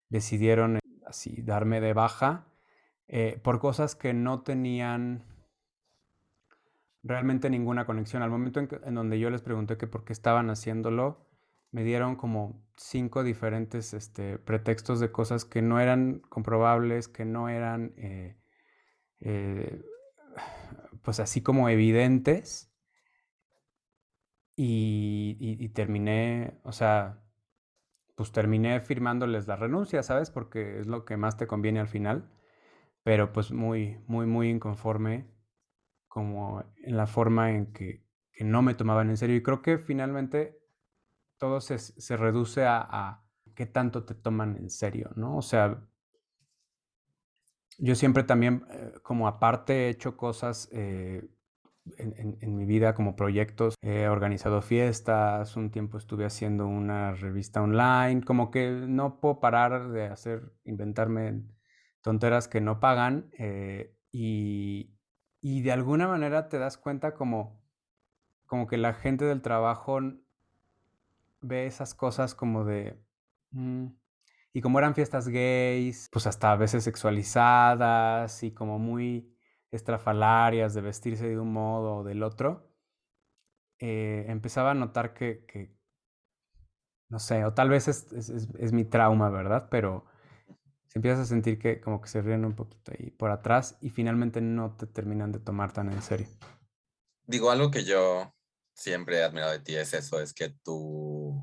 decidieron 0.08 0.76
eh, 0.76 0.80
así 1.06 1.42
darme 1.42 1.80
de 1.80 1.92
baja 1.92 2.46
por 3.42 3.58
cosas 3.58 3.96
que 3.96 4.14
no 4.14 4.42
tenían 4.42 5.24
realmente 7.02 7.50
ninguna 7.50 7.84
conexión. 7.84 8.22
Al 8.22 8.30
momento 8.30 8.60
en, 8.60 8.94
donde 8.94 9.18
yo 9.18 9.30
les 9.30 9.42
pregunté 9.42 9.76
que 9.76 9.88
por 9.88 10.04
qué 10.04 10.12
estaban 10.12 10.48
haciéndolo, 10.48 11.26
me 11.72 11.82
dieron 11.82 12.14
como 12.14 12.64
cinco 12.76 13.24
diferentes 13.24 13.94
este, 13.94 14.38
pretextos 14.38 15.00
de 15.00 15.10
cosas 15.10 15.44
que 15.44 15.60
no 15.60 15.80
eran 15.80 16.20
comprobables, 16.20 17.08
que 17.08 17.24
no 17.24 17.48
eran 17.48 17.96
pues 21.02 21.18
así 21.18 21.42
como 21.42 21.68
evidentes 21.68 22.69
y, 24.62 25.68
terminé, 25.70 26.60
o 26.64 26.72
sea, 26.72 27.22
pues 28.14 28.32
terminé 28.32 28.80
firmándoles 28.80 29.46
la 29.46 29.56
renuncia, 29.56 30.02
¿sabes? 30.02 30.30
Porque 30.30 30.80
es 30.80 30.86
lo 30.86 31.04
que 31.06 31.16
más 31.16 31.38
te 31.38 31.46
conviene 31.46 31.80
al 31.80 31.88
final, 31.88 32.30
pero 33.02 33.32
pues 33.32 33.52
muy, 33.52 33.98
muy, 34.06 34.26
muy 34.26 34.50
inconforme 34.50 35.30
como 36.08 36.62
en 36.82 36.96
la 36.96 37.06
forma 37.06 37.52
en 37.52 37.72
que, 37.72 38.08
no 38.40 38.62
me 38.62 38.74
tomaban 38.74 39.10
en 39.10 39.18
serio. 39.18 39.36
Y 39.36 39.42
creo 39.42 39.60
que 39.60 39.78
finalmente 39.78 40.58
todo 41.38 41.60
se, 41.60 42.16
reduce 42.16 42.64
a, 42.66 43.22
qué 43.54 43.66
tanto 43.66 44.04
te 44.04 44.14
toman 44.14 44.56
en 44.56 44.70
serio, 44.70 45.10
¿no? 45.16 45.36
O 45.36 45.42
sea, 45.42 45.86
yo 47.78 47.94
siempre 47.94 48.24
también, 48.24 48.64
eh, 48.70 48.94
como 49.02 49.28
aparte, 49.28 49.86
he 49.86 49.88
hecho 49.90 50.16
cosas 50.16 50.68
eh, 50.72 51.28
en, 51.96 52.56
mi 52.56 52.64
vida 52.64 52.94
como 52.94 53.16
proyectos. 53.16 53.74
He 53.82 54.08
organizado 54.08 54.62
fiestas, 54.62 55.56
un 55.56 55.70
tiempo 55.70 55.98
estuve 55.98 56.24
haciendo 56.24 56.66
una 56.66 57.12
revista 57.12 57.62
online, 57.62 58.22
como 58.22 58.50
que 58.50 58.70
no 58.70 59.20
puedo 59.20 59.40
parar 59.40 59.90
de 59.90 60.06
hacer, 60.06 60.52
inventarme 60.64 61.42
tonteras 62.00 62.48
que 62.48 62.60
no 62.60 62.80
pagan 62.80 63.30
eh, 63.38 63.94
y, 64.10 64.94
y, 65.40 65.62
de 65.62 65.72
alguna 65.72 66.08
manera 66.08 66.48
te 66.48 66.58
das 66.58 66.78
cuenta 66.78 67.14
como, 67.14 67.62
como 68.46 68.66
que 68.66 68.78
la 68.78 68.94
gente 68.94 69.24
del 69.24 69.42
trabajo 69.42 70.00
ve 71.40 71.66
esas 71.66 71.94
cosas 71.94 72.34
como 72.34 72.64
de... 72.64 72.98
Mm", 73.52 73.86
y 74.52 74.62
como 74.62 74.80
eran 74.80 74.96
fiestas 74.96 75.28
gays, 75.28 76.08
pues 76.12 76.26
hasta 76.26 76.50
a 76.50 76.56
veces 76.56 76.82
sexualizadas 76.82 78.42
y 78.42 78.52
como 78.52 78.80
muy 78.80 79.32
estrafalarias, 79.70 80.74
de 80.74 80.80
vestirse 80.80 81.28
de 81.28 81.38
un 81.38 81.52
modo 81.52 81.96
o 81.96 82.04
del 82.04 82.22
otro, 82.22 82.70
eh, 83.78 84.26
empezaba 84.28 84.72
a 84.72 84.74
notar 84.74 85.14
que, 85.14 85.74
no 87.08 87.18
sé, 87.18 87.44
o 87.44 87.54
tal 87.54 87.70
vez 87.70 87.88
es, 87.88 88.72
mi 88.72 88.84
trauma, 88.84 89.30
¿verdad? 89.30 89.68
Pero 89.70 90.04
se 90.86 90.98
empiezas 90.98 91.20
a 91.20 91.24
sentir 91.24 91.58
que 91.58 91.80
como 91.80 92.00
que 92.00 92.08
se 92.08 92.20
ríen 92.20 92.44
un 92.44 92.54
poquito 92.54 92.92
ahí 92.92 93.10
por 93.10 93.30
atrás 93.30 93.78
y 93.80 93.90
finalmente 93.90 94.40
no 94.40 94.76
te 94.76 94.86
terminan 94.86 95.32
de 95.32 95.38
tomar 95.38 95.72
tan 95.72 95.90
en 95.90 96.02
serio. 96.02 96.28
Digo, 97.26 97.50
algo 97.50 97.70
que 97.70 97.84
yo 97.84 98.34
siempre 98.74 99.18
he 99.18 99.22
admirado 99.22 99.52
de 99.52 99.60
ti 99.60 99.76
es 99.76 99.94
eso, 99.94 100.20
es 100.20 100.34
que 100.34 100.50
tú 100.62 101.40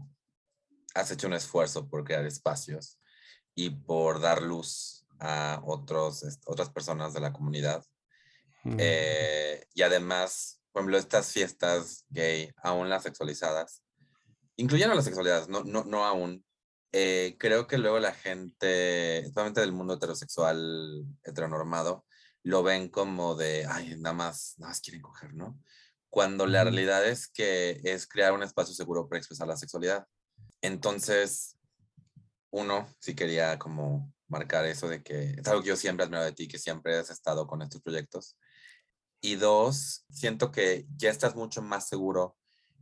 has 0.94 1.10
hecho 1.12 1.28
un 1.28 1.34
esfuerzo 1.34 1.88
por 1.88 2.04
crear 2.04 2.26
espacios 2.26 3.00
y 3.56 3.70
por 3.70 4.20
dar 4.20 4.42
luz 4.42 5.08
a 5.20 5.62
otros, 5.64 6.24
otras 6.46 6.70
personas 6.70 7.14
de 7.14 7.22
la 7.22 7.34
comunidad 7.34 7.84
eh, 8.66 9.66
y 9.74 9.82
además, 9.82 10.62
por 10.72 10.82
ejemplo, 10.82 10.98
estas 10.98 11.32
fiestas 11.32 12.06
gay, 12.10 12.52
aún 12.58 12.90
las 12.90 13.04
sexualizadas, 13.04 13.84
incluyendo 14.58 14.96
las 14.96 15.06
sexualidades, 15.06 15.48
no, 15.48 15.64
no, 15.64 15.84
no 15.84 16.06
aún, 16.06 16.44
eh, 16.92 17.36
creo 17.40 17.68
que 17.68 17.78
luego 17.78 18.00
la 18.00 18.14
gente, 18.14 19.20
especialmente 19.20 19.62
del 19.62 19.74
mundo 19.74 19.96
heterosexual, 19.96 21.06
heteronormado, 21.24 22.06
lo 22.44 22.64
ven 22.64 22.90
como 22.90 23.36
de, 23.36 23.66
ay, 23.70 23.96
nada 23.98 24.14
más, 24.14 24.56
nada 24.58 24.72
más 24.72 24.82
quieren 24.82 25.02
coger, 25.02 25.34
¿no? 25.34 25.60
Cuando 26.10 26.48
la 26.48 26.64
realidad 26.64 27.06
es 27.06 27.28
que 27.28 27.82
es 27.84 28.08
crear 28.08 28.34
un 28.34 28.44
espacio 28.44 28.74
seguro 28.74 29.08
para 29.08 29.20
expresar 29.20 29.48
la 29.48 29.58
sexualidad. 29.58 30.08
Entonces, 30.62 31.58
uno, 32.50 32.88
sí 33.00 33.14
quería 33.16 33.60
como 33.60 34.14
marcar 34.28 34.66
eso 34.66 34.88
de 34.88 35.04
que 35.04 35.36
es 35.38 35.48
algo 35.48 35.62
que 35.62 35.70
yo 35.70 35.76
siempre 35.76 36.04
he 36.04 36.06
admirado 36.06 36.26
de 36.26 36.34
ti, 36.34 36.48
que 36.48 36.58
siempre 36.58 36.98
has 36.98 37.10
estado 37.10 37.46
con 37.48 37.62
estos 37.62 37.82
proyectos 37.82 38.38
y 39.22 39.36
dos, 39.36 40.06
siento 40.10 40.52
que 40.52 40.86
ya 40.96 41.10
estás 41.10 41.36
mucho 41.36 41.62
más 41.62 41.88
seguro 41.88 42.38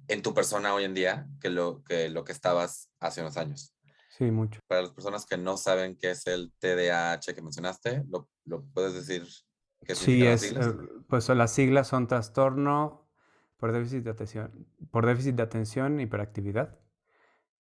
en 0.07 0.21
tu 0.21 0.33
persona 0.33 0.73
hoy 0.73 0.83
en 0.83 0.93
día 0.93 1.27
que 1.39 1.49
lo 1.49 1.83
que, 1.83 2.09
lo 2.09 2.23
que 2.23 2.31
estabas 2.31 2.89
hace 2.99 3.21
unos 3.21 3.37
años. 3.37 3.73
Sí, 4.09 4.31
mucho. 4.31 4.59
Para 4.67 4.83
las 4.83 4.91
personas 4.91 5.25
que 5.25 5.37
no 5.37 5.57
saben 5.57 5.97
qué 5.97 6.11
es 6.11 6.25
el 6.27 6.53
TDAH 6.59 7.33
que 7.33 7.41
mencionaste, 7.41 8.03
¿lo, 8.09 8.29
lo 8.45 8.63
puedes 8.63 8.93
decir? 8.93 9.27
Qué 9.85 9.95
sí, 9.95 10.25
es, 10.25 10.51
eh, 10.51 10.73
pues 11.07 11.27
las 11.29 11.51
siglas 11.51 11.87
son 11.87 12.07
trastorno 12.07 13.07
por 13.57 13.71
déficit 13.71 14.03
de 14.03 14.11
atención, 14.11 14.67
por 14.89 15.05
déficit 15.05 15.35
de 15.35 15.43
atención, 15.43 15.99
hiperactividad. 15.99 16.79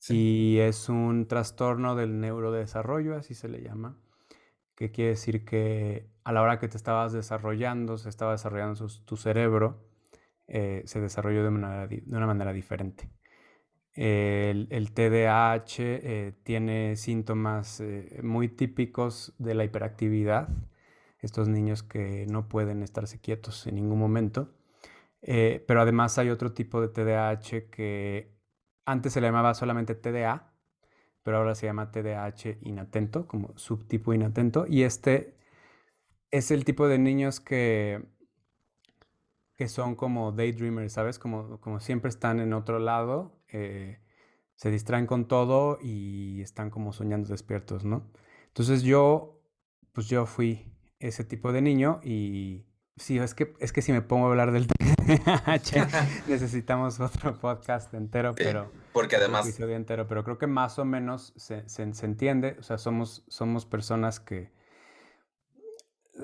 Y 0.10 0.60
es 0.60 0.90
un 0.90 1.28
trastorno 1.28 1.96
del 1.96 2.20
neurodesarrollo, 2.20 3.18
así 3.18 3.34
se 3.34 3.48
le 3.48 3.62
llama 3.62 4.00
que 4.78 4.92
quiere 4.92 5.12
decir 5.12 5.44
que 5.44 6.08
a 6.24 6.32
la 6.32 6.42
hora 6.44 6.60
que 6.60 6.68
te 6.68 6.78
estabas 6.78 7.12
desarrollando, 7.12 7.98
se 7.98 8.10
estaba 8.10 8.34
desarrollando 8.34 8.88
tu 9.06 9.18
cerebro, 9.18 9.84
eh, 10.48 10.84
se 10.86 11.02
desarrolló 11.02 11.42
de 11.42 11.50
una, 11.50 12.28
manera 12.28 12.54
diferente. 12.54 13.10
El, 13.94 14.92
TDAH 14.94 15.80
eh, 15.80 16.34
tiene 16.44 16.96
síntomas 16.96 17.80
eh, 17.82 18.20
muy 18.24 18.50
típicos 18.50 19.34
de 19.40 19.56
la 19.56 19.64
hiperactividad, 19.64 20.50
estos 21.22 21.48
niños 21.48 21.82
que 21.82 22.28
no 22.30 22.48
pueden 22.48 22.84
estarse 22.84 23.20
quietos 23.20 23.66
en 23.66 23.76
ningún 23.76 24.00
momento. 24.00 24.54
Pero 25.22 25.82
además 25.82 26.18
hay 26.20 26.30
otro 26.30 26.54
tipo 26.54 26.80
de 26.82 26.90
TDAH 26.90 27.70
que 27.72 28.38
antes 28.86 29.14
se 29.14 29.22
le 29.22 29.28
llamaba 29.28 29.56
solamente 29.56 29.96
TDA, 29.96 30.47
pero 31.28 31.40
ahora 31.40 31.56
se 31.56 31.66
llama 31.66 31.92
TDAH 31.92 32.60
inatento, 32.62 33.28
como 33.28 33.52
subtipo 33.58 34.14
inatento. 34.14 34.66
Y 34.66 34.84
este 34.84 35.36
es 36.32 36.52
el 36.52 36.64
tipo 36.64 36.88
de 36.88 37.00
niños 37.00 37.42
que, 37.42 38.02
que 39.58 39.68
son 39.68 39.96
como 39.96 40.32
daydreamers, 40.32 40.94
¿sabes? 40.94 41.20
Como, 41.20 41.60
como 41.60 41.82
siempre 41.82 42.08
están 42.08 42.40
en 42.40 42.54
otro 42.54 42.80
lado, 42.80 43.42
eh, 43.50 44.00
se 44.56 44.72
distraen 44.72 45.06
con 45.06 45.28
todo 45.28 45.80
y 45.82 46.40
están 46.40 46.70
como 46.70 46.94
soñando 46.94 47.28
despiertos, 47.28 47.84
¿no? 47.84 48.10
Entonces 48.46 48.84
yo, 48.84 49.42
pues 49.92 50.08
yo 50.08 50.28
fui 50.28 50.78
ese 51.00 51.26
tipo 51.26 51.52
de 51.52 51.62
niño 51.62 52.00
y 52.06 52.68
sí, 52.96 53.20
es 53.20 53.34
que, 53.34 53.54
es 53.60 53.74
que 53.74 53.82
si 53.82 53.92
me 53.92 54.02
pongo 54.02 54.28
a 54.28 54.30
hablar 54.30 54.54
del 54.54 54.68
TDAH 54.68 55.90
necesitamos 56.30 57.02
otro 57.02 57.38
podcast 57.38 57.94
entero, 57.94 58.34
pero... 58.34 58.72
porque 58.98 59.16
además... 59.16 59.60
entero, 59.60 60.08
pero 60.08 60.24
creo 60.24 60.40
que 60.40 60.48
más 60.48 60.80
o 60.80 60.86
menos 60.86 61.32
se, 61.36 61.70
se, 61.70 61.94
se 61.94 62.06
entiende, 62.08 62.56
o 62.60 62.64
sea, 62.64 62.80
somos, 62.80 63.24
somos 63.28 63.68
personas 63.68 64.20
que 64.20 64.52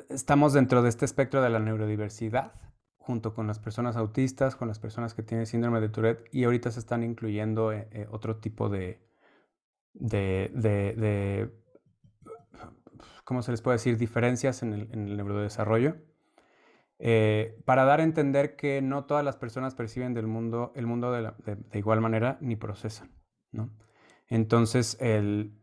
estamos 0.09 0.53
dentro 0.53 0.81
de 0.81 0.89
este 0.89 1.05
espectro 1.05 1.43
de 1.43 1.51
la 1.51 1.59
neurodiversidad, 1.59 2.53
junto 2.97 3.35
con 3.35 3.45
las 3.45 3.59
personas 3.59 3.95
autistas, 3.95 4.55
con 4.55 4.67
las 4.67 4.79
personas 4.79 5.13
que 5.13 5.21
tienen 5.21 5.45
síndrome 5.45 5.81
de 5.81 5.89
Tourette, 5.89 6.27
y 6.31 6.45
ahorita 6.45 6.71
se 6.71 6.79
están 6.79 7.03
incluyendo 7.03 7.71
eh, 7.71 7.87
eh, 7.91 8.07
otro 8.09 8.37
tipo 8.37 8.69
de, 8.69 9.07
de, 9.93 10.49
de, 10.55 11.53
¿cómo 13.23 13.43
se 13.43 13.51
les 13.51 13.61
puede 13.61 13.75
decir?, 13.75 13.99
diferencias 13.99 14.63
en 14.63 14.73
el, 14.73 14.89
en 14.93 15.09
el 15.09 15.17
neurodesarrollo, 15.17 15.97
eh, 17.05 17.61
para 17.65 17.83
dar 17.83 17.99
a 17.99 18.03
entender 18.03 18.55
que 18.55 18.81
no 18.81 19.03
todas 19.03 19.25
las 19.25 19.35
personas 19.35 19.75
perciben 19.75 20.13
del 20.13 20.25
mundo, 20.25 20.71
el 20.73 20.87
mundo 20.87 21.11
de, 21.11 21.21
la, 21.21 21.35
de 21.43 21.77
igual 21.77 21.99
manera 21.99 22.37
ni 22.39 22.55
procesan, 22.55 23.11
¿no? 23.51 23.75
Entonces, 24.29 24.95
el, 25.01 25.59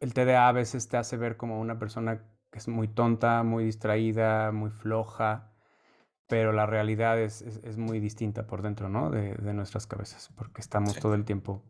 el 0.00 0.12
TDA 0.12 0.48
a 0.48 0.52
veces 0.52 0.90
te 0.90 0.98
hace 0.98 1.16
ver 1.16 1.38
como 1.38 1.58
una 1.58 1.78
persona 1.78 2.26
que 2.50 2.58
es 2.58 2.68
muy 2.68 2.88
tonta, 2.88 3.42
muy 3.42 3.64
distraída, 3.64 4.52
muy 4.52 4.68
floja, 4.68 5.54
pero 6.26 6.52
la 6.52 6.66
realidad 6.66 7.18
es, 7.18 7.40
es, 7.40 7.64
es 7.64 7.78
muy 7.78 7.98
distinta 7.98 8.46
por 8.46 8.60
dentro, 8.60 8.90
¿no? 8.90 9.08
De, 9.08 9.34
de 9.36 9.54
nuestras 9.54 9.86
cabezas, 9.86 10.28
porque 10.36 10.60
estamos 10.60 10.92
sí. 10.92 11.00
todo 11.00 11.14
el 11.14 11.24
tiempo 11.24 11.64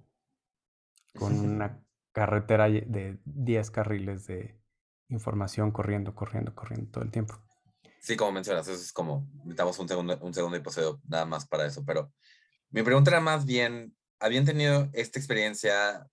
con 1.17 1.39
una 1.39 1.81
carretera 2.11 2.69
de 2.69 3.21
10 3.25 3.71
carriles 3.71 4.27
de 4.27 4.61
información 5.07 5.71
corriendo, 5.71 6.17
corriendo, 6.17 6.57
corriendo 6.57 6.91
todo 6.91 7.05
el 7.05 7.13
tiempo. 7.13 7.35
Sí, 8.03 8.17
como 8.17 8.33
mencionas, 8.33 8.67
eso 8.67 8.83
es 8.83 8.93
como, 8.93 9.29
necesitamos 9.37 9.79
un 9.79 9.89
segundo, 9.89 10.19
un 10.23 10.35
segundo 10.35 10.57
episodio 10.57 11.01
nada 11.09 11.25
más 11.25 11.47
para 11.47 11.67
eso, 11.67 11.85
pero 11.85 12.13
mi 12.71 12.83
pregunta 12.83 13.13
era 13.13 13.21
más 13.21 13.47
bien, 13.47 13.97
¿habían 14.19 14.45
tenido 14.45 14.91
esta 14.93 15.21
experiencia? 15.21 16.09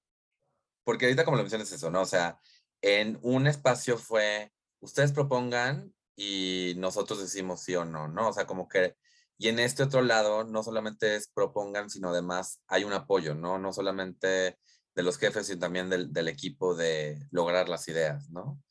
Porque 0.83 1.05
ahorita 1.05 1.25
como 1.25 1.37
lo 1.37 1.43
mencionas 1.43 1.71
eso, 1.71 1.89
¿no? 1.89 2.01
O 2.01 2.05
sea, 2.05 2.39
en 2.81 3.17
un 3.23 3.47
espacio 3.47 3.97
fue, 3.97 4.53
ustedes 4.81 5.13
propongan 5.13 5.91
y 6.15 6.75
nosotros 6.77 7.21
decimos 7.21 7.63
sí 7.63 7.75
o 7.75 7.85
no, 7.85 8.07
¿no? 8.07 8.29
O 8.29 8.33
sea, 8.33 8.45
como 8.45 8.67
que, 8.67 8.95
y 9.39 9.47
en 9.47 9.57
este 9.57 9.81
otro 9.81 10.03
lado, 10.03 10.43
no 10.43 10.61
solamente 10.61 11.15
es 11.15 11.27
propongan, 11.29 11.89
sino 11.89 12.09
además 12.09 12.61
hay 12.67 12.83
un 12.83 12.93
apoyo, 12.93 13.33
¿no? 13.33 13.57
No 13.57 13.73
solamente 13.73 14.59
de 14.93 15.03
los 15.03 15.17
jefes, 15.17 15.47
sino 15.47 15.59
también 15.59 15.89
del, 15.89 16.13
del 16.13 16.27
equipo 16.27 16.75
de 16.75 17.27
lograr 17.31 17.67
las 17.67 17.87
ideas, 17.87 18.29
¿no? 18.29 18.61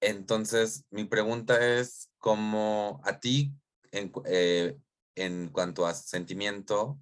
Entonces, 0.00 0.84
mi 0.90 1.04
pregunta 1.04 1.78
es, 1.78 2.10
¿cómo 2.18 3.00
a 3.04 3.18
ti, 3.18 3.54
en, 3.92 4.12
eh, 4.26 4.76
en 5.14 5.48
cuanto 5.48 5.86
a 5.86 5.94
sentimiento 5.94 6.98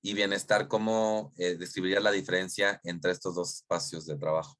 y 0.00 0.14
bienestar, 0.14 0.68
cómo 0.68 1.32
eh, 1.36 1.56
describirías 1.56 2.02
la 2.02 2.10
diferencia 2.10 2.80
entre 2.84 3.12
estos 3.12 3.34
dos 3.34 3.54
espacios 3.54 4.06
de 4.06 4.16
trabajo? 4.16 4.56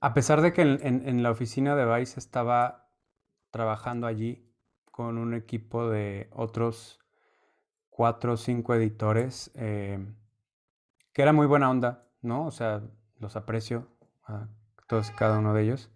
A 0.00 0.14
pesar 0.14 0.40
de 0.40 0.52
que 0.52 0.62
en, 0.62 0.80
en, 0.82 1.22
la 1.22 1.30
oficina 1.30 1.76
de 1.76 1.86
Vice 1.86 2.18
estaba 2.18 2.90
trabajando 3.50 4.06
allí 4.06 4.50
con 4.90 5.18
un 5.18 5.34
equipo 5.34 5.88
de 5.88 6.28
otros 6.32 6.98
cuatro 7.88 8.32
o 8.32 8.36
cinco 8.36 8.74
editores, 8.74 9.50
eh, 9.54 9.98
que 11.12 11.22
era 11.22 11.32
muy 11.32 11.46
buena 11.46 11.70
onda, 11.70 12.08
¿no? 12.22 12.46
O 12.46 12.50
sea, 12.50 12.82
los 13.18 13.36
aprecio 13.36 13.88
a 14.24 14.48
todos 14.88 15.10
y 15.10 15.12
cada 15.12 15.38
uno 15.38 15.52
de 15.52 15.62
ellos. 15.62 15.90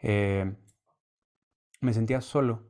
Eh, 0.00 0.54
me 1.80 1.92
sentía 1.92 2.20
solo. 2.20 2.68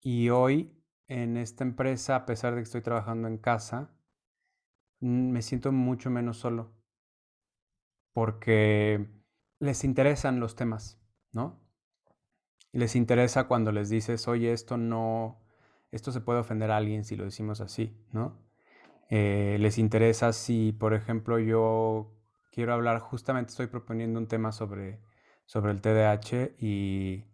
Y 0.00 0.30
hoy 0.30 0.80
en 1.08 1.36
esta 1.36 1.64
empresa, 1.64 2.16
a 2.16 2.26
pesar 2.26 2.54
de 2.54 2.60
que 2.60 2.64
estoy 2.64 2.82
trabajando 2.82 3.28
en 3.28 3.36
casa, 3.36 3.90
me 5.00 5.42
siento 5.42 5.72
mucho 5.72 6.10
menos 6.10 6.38
solo. 6.38 6.72
Porque 8.12 9.08
les 9.58 9.84
interesan 9.84 10.40
los 10.40 10.54
temas, 10.56 11.00
¿no? 11.32 11.60
Les 12.72 12.94
interesa 12.94 13.48
cuando 13.48 13.72
les 13.72 13.88
dices, 13.88 14.28
oye, 14.28 14.52
esto 14.52 14.76
no, 14.76 15.40
esto 15.90 16.12
se 16.12 16.20
puede 16.20 16.40
ofender 16.40 16.70
a 16.70 16.76
alguien 16.76 17.04
si 17.04 17.16
lo 17.16 17.24
decimos 17.24 17.60
así, 17.60 17.96
¿no? 18.12 18.38
Eh, 19.10 19.56
les 19.58 19.78
interesa 19.78 20.32
si, 20.32 20.72
por 20.72 20.94
ejemplo, 20.94 21.40
yo 21.40 22.14
quiero 22.52 22.72
hablar, 22.72 23.00
justamente 23.00 23.50
estoy 23.50 23.66
proponiendo 23.66 24.20
un 24.20 24.28
tema 24.28 24.52
sobre, 24.52 25.00
sobre 25.46 25.72
el 25.72 25.80
TDAH 25.80 26.52
y 26.58 27.24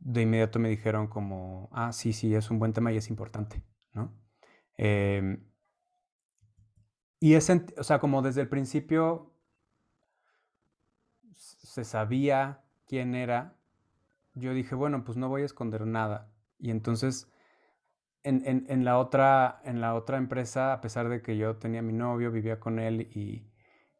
de 0.00 0.22
inmediato 0.22 0.58
me 0.58 0.68
dijeron 0.68 1.08
como, 1.08 1.68
ah, 1.72 1.92
sí, 1.92 2.12
sí, 2.12 2.34
es 2.34 2.50
un 2.50 2.58
buen 2.58 2.72
tema 2.72 2.92
y 2.92 2.96
es 2.96 3.10
importante, 3.10 3.62
¿no? 3.92 4.12
Eh, 4.76 5.38
y 7.20 7.34
es, 7.34 7.50
o 7.76 7.82
sea, 7.84 7.98
como 7.98 8.22
desde 8.22 8.42
el 8.42 8.48
principio 8.48 9.34
se 11.34 11.84
sabía 11.84 12.64
quién 12.86 13.14
era, 13.14 13.56
yo 14.34 14.54
dije, 14.54 14.74
bueno, 14.74 15.04
pues 15.04 15.18
no 15.18 15.28
voy 15.28 15.42
a 15.42 15.46
esconder 15.46 15.86
nada. 15.86 16.32
Y 16.58 16.70
entonces, 16.70 17.30
en, 18.22 18.42
en, 18.46 18.66
en, 18.68 18.84
la, 18.84 18.98
otra, 18.98 19.60
en 19.64 19.80
la 19.80 19.94
otra 19.94 20.16
empresa, 20.18 20.72
a 20.72 20.80
pesar 20.80 21.08
de 21.08 21.22
que 21.22 21.36
yo 21.36 21.56
tenía 21.56 21.82
mi 21.82 21.92
novio, 21.92 22.30
vivía 22.30 22.60
con 22.60 22.78
él 22.78 23.02
y, 23.12 23.47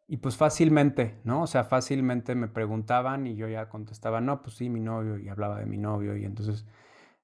y 0.09 0.17
pues 0.17 0.37
fácilmente, 0.37 1.19
¿no? 1.23 1.43
O 1.43 1.47
sea, 1.47 1.63
fácilmente 1.65 2.33
me 2.33 2.47
preguntaban 2.47 3.27
y 3.27 3.35
yo 3.35 3.47
ya 3.47 3.69
contestaba, 3.69 4.21
no, 4.21 4.41
pues 4.41 4.55
sí, 4.55 4.67
mi 4.67 4.79
novio, 4.79 5.19
y 5.19 5.29
hablaba 5.29 5.59
de 5.59 5.67
mi 5.67 5.77
novio, 5.77 6.17
y 6.17 6.25
entonces 6.25 6.65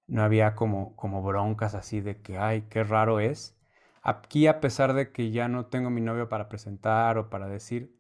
no 0.08 0.22
había 0.24 0.56
como, 0.56 0.96
como 0.96 1.24
broncas 1.24 1.74
así 1.76 2.02
de 2.02 2.22
que, 2.22 2.38
ay, 2.38 2.64
qué 2.70 2.84
raro 2.84 3.20
es. 3.20 3.58
Aquí, 4.04 4.46
a 4.48 4.62
pesar 4.62 4.94
de 4.94 5.12
que 5.12 5.32
ya 5.32 5.48
no 5.48 5.66
tengo 5.66 5.90
mi 5.90 6.02
novio 6.02 6.30
para 6.30 6.48
presentar 6.48 7.18
o 7.18 7.32
para 7.32 7.48
decir, 7.48 8.00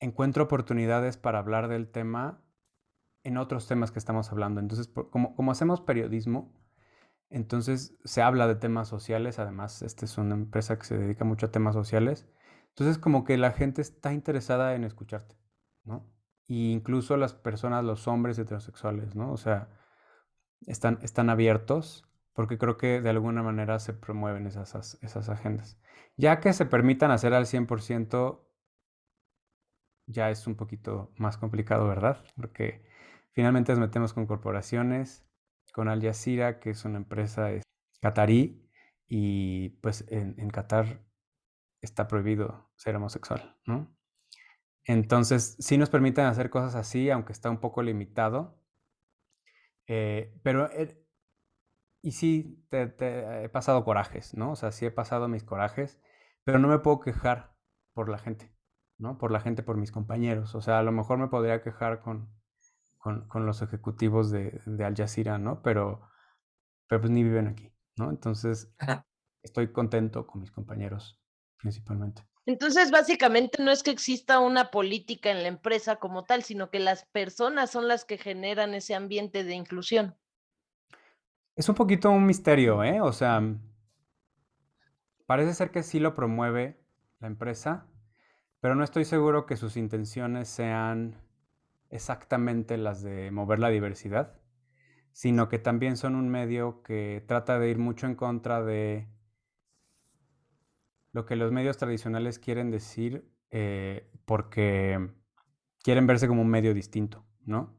encuentro 0.00 0.44
oportunidades 0.44 1.18
para 1.18 1.40
hablar 1.40 1.68
del 1.68 1.90
tema 1.90 2.42
en 3.24 3.36
otros 3.36 3.68
temas 3.68 3.90
que 3.92 3.98
estamos 3.98 4.32
hablando. 4.32 4.60
Entonces, 4.60 4.88
como, 5.10 5.36
como 5.36 5.52
hacemos 5.52 5.82
periodismo, 5.82 6.54
entonces 7.30 7.98
se 8.04 8.22
habla 8.22 8.48
de 8.48 8.56
temas 8.56 8.88
sociales. 8.88 9.38
Además, 9.38 9.82
esta 9.82 10.06
es 10.06 10.18
una 10.18 10.34
empresa 10.34 10.78
que 10.78 10.86
se 10.86 10.98
dedica 10.98 11.24
mucho 11.26 11.46
a 11.46 11.52
temas 11.52 11.74
sociales. 11.74 12.26
Entonces, 12.80 12.96
como 12.96 13.24
que 13.24 13.36
la 13.36 13.52
gente 13.52 13.82
está 13.82 14.14
interesada 14.14 14.74
en 14.74 14.84
escucharte, 14.84 15.36
¿no? 15.84 16.10
Y 16.46 16.72
incluso 16.72 17.18
las 17.18 17.34
personas, 17.34 17.84
los 17.84 18.08
hombres 18.08 18.38
heterosexuales, 18.38 19.14
¿no? 19.14 19.32
O 19.32 19.36
sea, 19.36 19.68
están, 20.66 20.98
están 21.02 21.28
abiertos 21.28 22.08
porque 22.32 22.56
creo 22.56 22.78
que 22.78 23.02
de 23.02 23.10
alguna 23.10 23.42
manera 23.42 23.78
se 23.80 23.92
promueven 23.92 24.46
esas, 24.46 24.98
esas 25.02 25.28
agendas. 25.28 25.78
Ya 26.16 26.40
que 26.40 26.54
se 26.54 26.64
permitan 26.64 27.10
hacer 27.10 27.34
al 27.34 27.44
100%, 27.44 28.40
ya 30.06 30.30
es 30.30 30.46
un 30.46 30.54
poquito 30.54 31.12
más 31.18 31.36
complicado, 31.36 31.86
¿verdad? 31.86 32.24
Porque 32.34 32.82
finalmente 33.32 33.72
nos 33.72 33.80
metemos 33.80 34.14
con 34.14 34.24
corporaciones, 34.24 35.26
con 35.74 35.88
Al 35.88 36.00
Jazeera, 36.00 36.60
que 36.60 36.70
es 36.70 36.86
una 36.86 36.96
empresa 36.96 37.52
es, 37.52 37.62
catarí, 38.00 38.66
y 39.06 39.68
pues 39.82 40.06
en, 40.08 40.34
en, 40.38 40.48
Qatar 40.48 41.09
está 41.80 42.08
prohibido 42.08 42.70
ser 42.76 42.96
homosexual, 42.96 43.56
¿no? 43.66 43.94
Entonces, 44.84 45.56
sí 45.60 45.78
nos 45.78 45.90
permiten 45.90 46.26
hacer 46.26 46.50
cosas 46.50 46.74
así, 46.74 47.10
aunque 47.10 47.32
está 47.32 47.50
un 47.50 47.60
poco 47.60 47.82
limitado. 47.82 48.58
Eh, 49.86 50.38
pero, 50.42 50.70
eh, 50.72 51.00
y 52.02 52.12
sí, 52.12 52.66
te, 52.70 52.86
te, 52.88 53.44
he 53.44 53.48
pasado 53.48 53.84
corajes, 53.84 54.34
¿no? 54.34 54.52
O 54.52 54.56
sea, 54.56 54.72
sí 54.72 54.86
he 54.86 54.90
pasado 54.90 55.28
mis 55.28 55.44
corajes, 55.44 56.00
pero 56.44 56.58
no 56.58 56.68
me 56.68 56.78
puedo 56.78 57.00
quejar 57.00 57.54
por 57.92 58.08
la 58.08 58.18
gente, 58.18 58.52
¿no? 58.98 59.18
Por 59.18 59.30
la 59.32 59.40
gente, 59.40 59.62
por 59.62 59.76
mis 59.76 59.92
compañeros. 59.92 60.54
O 60.54 60.60
sea, 60.60 60.78
a 60.78 60.82
lo 60.82 60.92
mejor 60.92 61.18
me 61.18 61.28
podría 61.28 61.62
quejar 61.62 62.00
con, 62.00 62.32
con, 62.98 63.28
con 63.28 63.46
los 63.46 63.62
ejecutivos 63.62 64.30
de, 64.30 64.60
de, 64.66 64.84
Al 64.84 64.96
Jazeera, 64.96 65.38
¿no? 65.38 65.62
Pero, 65.62 66.08
pero 66.88 67.00
pues 67.02 67.10
ni 67.10 67.22
viven 67.22 67.48
aquí, 67.48 67.72
¿no? 67.96 68.10
Entonces, 68.10 68.74
estoy 69.42 69.72
contento 69.72 70.26
con 70.26 70.40
mis 70.40 70.50
compañeros, 70.50 71.19
principalmente. 71.60 72.22
Entonces, 72.46 72.90
básicamente 72.90 73.62
no 73.62 73.70
es 73.70 73.82
que 73.82 73.90
exista 73.90 74.40
una 74.40 74.70
política 74.70 75.30
en 75.30 75.42
la 75.42 75.48
empresa 75.48 75.96
como 75.96 76.24
tal, 76.24 76.42
sino 76.42 76.70
que 76.70 76.80
las 76.80 77.04
personas 77.06 77.70
son 77.70 77.86
las 77.86 78.04
que 78.04 78.18
generan 78.18 78.74
ese 78.74 78.94
ambiente 78.94 79.44
de 79.44 79.54
inclusión. 79.54 80.16
Es 81.54 81.68
un 81.68 81.74
poquito 81.74 82.10
un 82.10 82.26
misterio, 82.26 82.82
¿eh? 82.82 83.00
O 83.00 83.12
sea, 83.12 83.42
parece 85.26 85.54
ser 85.54 85.70
que 85.70 85.82
sí 85.82 86.00
lo 86.00 86.14
promueve 86.14 86.80
la 87.20 87.26
empresa, 87.26 87.86
pero 88.60 88.74
no 88.74 88.82
estoy 88.82 89.04
seguro 89.04 89.46
que 89.46 89.56
sus 89.56 89.76
intenciones 89.76 90.48
sean 90.48 91.20
exactamente 91.90 92.78
las 92.78 93.02
de 93.02 93.30
mover 93.30 93.58
la 93.58 93.68
diversidad, 93.68 94.40
sino 95.12 95.48
que 95.48 95.58
también 95.58 95.96
son 95.96 96.14
un 96.14 96.28
medio 96.28 96.82
que 96.82 97.22
trata 97.26 97.58
de 97.58 97.68
ir 97.68 97.78
mucho 97.78 98.06
en 98.06 98.14
contra 98.14 98.62
de 98.62 99.08
lo 101.12 101.26
que 101.26 101.36
los 101.36 101.52
medios 101.52 101.76
tradicionales 101.76 102.38
quieren 102.38 102.70
decir 102.70 103.28
eh, 103.50 104.10
porque 104.24 105.10
quieren 105.82 106.06
verse 106.06 106.28
como 106.28 106.42
un 106.42 106.48
medio 106.48 106.74
distinto, 106.74 107.24
¿no? 107.44 107.76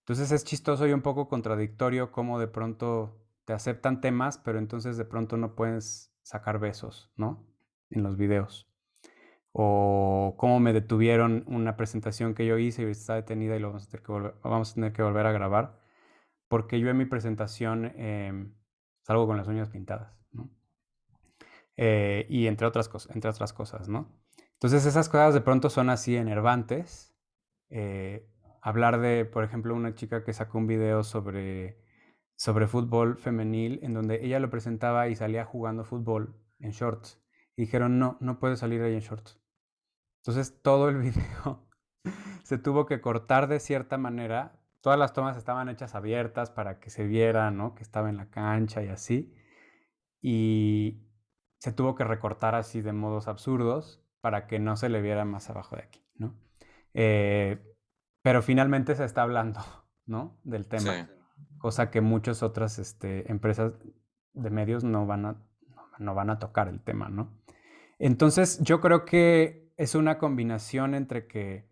Entonces 0.00 0.32
es 0.32 0.44
chistoso 0.44 0.86
y 0.86 0.92
un 0.92 1.02
poco 1.02 1.28
contradictorio 1.28 2.10
cómo 2.10 2.40
de 2.40 2.48
pronto 2.48 3.22
te 3.44 3.52
aceptan 3.52 4.00
temas, 4.00 4.38
pero 4.38 4.58
entonces 4.58 4.96
de 4.96 5.04
pronto 5.04 5.36
no 5.36 5.54
puedes 5.54 6.12
sacar 6.22 6.58
besos, 6.58 7.12
¿no? 7.16 7.46
En 7.90 8.02
los 8.02 8.16
videos. 8.16 8.68
O 9.52 10.34
cómo 10.38 10.58
me 10.60 10.72
detuvieron 10.72 11.44
una 11.46 11.76
presentación 11.76 12.34
que 12.34 12.46
yo 12.46 12.58
hice 12.58 12.82
y 12.82 12.86
está 12.86 13.14
detenida 13.14 13.54
y 13.56 13.60
lo 13.60 13.68
vamos 13.68 13.84
a 13.84 13.90
tener 13.90 14.02
que 14.02 14.12
volver, 14.12 14.34
vamos 14.42 14.72
a, 14.72 14.74
tener 14.74 14.92
que 14.92 15.02
volver 15.02 15.26
a 15.26 15.32
grabar, 15.32 15.78
porque 16.48 16.80
yo 16.80 16.88
en 16.88 16.96
mi 16.96 17.04
presentación 17.04 17.92
em, 17.96 18.54
salgo 19.02 19.26
con 19.26 19.36
las 19.36 19.48
uñas 19.48 19.68
pintadas. 19.68 20.21
Eh, 21.76 22.26
y 22.28 22.46
entre 22.46 22.66
otras, 22.66 22.90
entre 23.10 23.30
otras 23.30 23.52
cosas, 23.52 23.88
¿no? 23.88 24.12
Entonces 24.54 24.86
esas 24.86 25.08
cosas 25.08 25.34
de 25.34 25.40
pronto 25.40 25.70
son 25.70 25.90
así 25.90 26.16
enervantes. 26.16 27.16
Eh, 27.70 28.28
hablar 28.60 29.00
de, 29.00 29.24
por 29.24 29.44
ejemplo, 29.44 29.74
una 29.74 29.94
chica 29.94 30.24
que 30.24 30.32
sacó 30.32 30.58
un 30.58 30.66
video 30.66 31.02
sobre, 31.02 31.82
sobre 32.36 32.68
fútbol 32.68 33.16
femenil 33.16 33.80
en 33.82 33.94
donde 33.94 34.24
ella 34.24 34.38
lo 34.38 34.50
presentaba 34.50 35.08
y 35.08 35.16
salía 35.16 35.44
jugando 35.44 35.84
fútbol 35.84 36.36
en 36.60 36.70
shorts. 36.70 37.20
Y 37.56 37.62
dijeron, 37.62 37.98
no, 37.98 38.16
no 38.20 38.38
puede 38.38 38.56
salir 38.56 38.82
ahí 38.82 38.94
en 38.94 39.00
shorts. 39.00 39.40
Entonces 40.18 40.62
todo 40.62 40.88
el 40.88 40.98
video 40.98 41.68
se 42.44 42.58
tuvo 42.58 42.86
que 42.86 43.00
cortar 43.00 43.48
de 43.48 43.60
cierta 43.60 43.98
manera. 43.98 44.60
Todas 44.80 44.98
las 44.98 45.12
tomas 45.12 45.36
estaban 45.36 45.68
hechas 45.68 45.94
abiertas 45.94 46.50
para 46.50 46.78
que 46.78 46.90
se 46.90 47.06
viera, 47.06 47.50
¿no? 47.50 47.74
Que 47.74 47.82
estaba 47.82 48.10
en 48.10 48.16
la 48.16 48.30
cancha 48.30 48.82
y 48.82 48.88
así. 48.88 49.34
Y, 50.20 51.11
se 51.62 51.72
tuvo 51.72 51.94
que 51.94 52.02
recortar 52.02 52.56
así 52.56 52.80
de 52.80 52.92
modos 52.92 53.28
absurdos 53.28 54.02
para 54.20 54.48
que 54.48 54.58
no 54.58 54.76
se 54.76 54.88
le 54.88 55.00
viera 55.00 55.24
más 55.24 55.48
abajo 55.48 55.76
de 55.76 55.82
aquí, 55.82 56.04
¿no? 56.16 56.34
Eh, 56.92 57.56
pero 58.20 58.42
finalmente 58.42 58.96
se 58.96 59.04
está 59.04 59.22
hablando, 59.22 59.60
¿no? 60.06 60.36
Del 60.42 60.66
tema, 60.66 61.08
cosa 61.58 61.88
que 61.92 62.00
muchas 62.00 62.42
otras 62.42 62.80
este, 62.80 63.30
empresas 63.30 63.74
de 64.32 64.50
medios 64.50 64.82
no 64.82 65.06
van, 65.06 65.24
a, 65.24 65.36
no 66.00 66.16
van 66.16 66.30
a 66.30 66.40
tocar 66.40 66.66
el 66.66 66.80
tema, 66.80 67.08
¿no? 67.08 67.32
Entonces 68.00 68.58
yo 68.62 68.80
creo 68.80 69.04
que 69.04 69.72
es 69.76 69.94
una 69.94 70.18
combinación 70.18 70.96
entre 70.96 71.28
que 71.28 71.70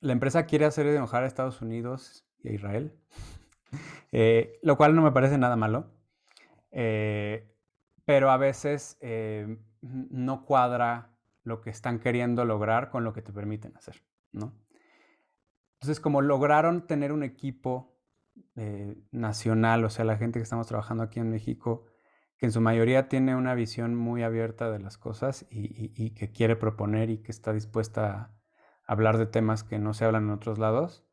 la 0.00 0.12
empresa 0.12 0.44
quiere 0.44 0.66
hacer 0.66 0.86
enojar 0.88 1.24
a 1.24 1.26
Estados 1.26 1.62
Unidos 1.62 2.26
y 2.42 2.50
a 2.50 2.52
Israel, 2.52 2.92
eh, 4.12 4.58
lo 4.62 4.76
cual 4.76 4.94
no 4.94 5.00
me 5.00 5.12
parece 5.12 5.38
nada 5.38 5.56
malo. 5.56 5.90
Eh, 6.70 7.48
pero 8.04 8.30
a 8.30 8.36
veces 8.36 8.98
eh, 9.00 9.58
no 9.80 10.44
cuadra 10.44 11.16
lo 11.44 11.60
que 11.60 11.70
están 11.70 11.98
queriendo 11.98 12.44
lograr 12.44 12.90
con 12.90 13.04
lo 13.04 13.12
que 13.12 13.22
te 13.22 13.32
permiten 13.32 13.76
hacer, 13.76 14.02
¿no? 14.32 14.54
Entonces, 15.74 15.98
como 15.98 16.20
lograron 16.20 16.86
tener 16.86 17.12
un 17.12 17.24
equipo 17.24 17.98
eh, 18.54 18.96
nacional, 19.10 19.84
o 19.84 19.90
sea, 19.90 20.04
la 20.04 20.16
gente 20.16 20.38
que 20.38 20.44
estamos 20.44 20.68
trabajando 20.68 21.02
aquí 21.02 21.18
en 21.18 21.30
México, 21.30 21.86
que 22.38 22.46
en 22.46 22.52
su 22.52 22.60
mayoría 22.60 23.08
tiene 23.08 23.34
una 23.34 23.54
visión 23.54 23.94
muy 23.96 24.22
abierta 24.22 24.70
de 24.70 24.78
las 24.78 24.96
cosas 24.96 25.46
y, 25.50 26.10
que 26.10 26.30
quiere 26.30 26.54
proponer 26.54 27.10
y 27.10 27.18
que 27.18 27.32
está 27.32 27.52
dispuesta 27.52 28.12
a 28.12 28.34
hablar 28.86 29.18
de 29.18 29.26
temas 29.26 29.64
que 29.64 29.78
no 29.78 29.92
se 29.92 30.04
hablan 30.04 30.24
en 30.24 30.30
otros 30.30 30.58
lados, 30.58 31.04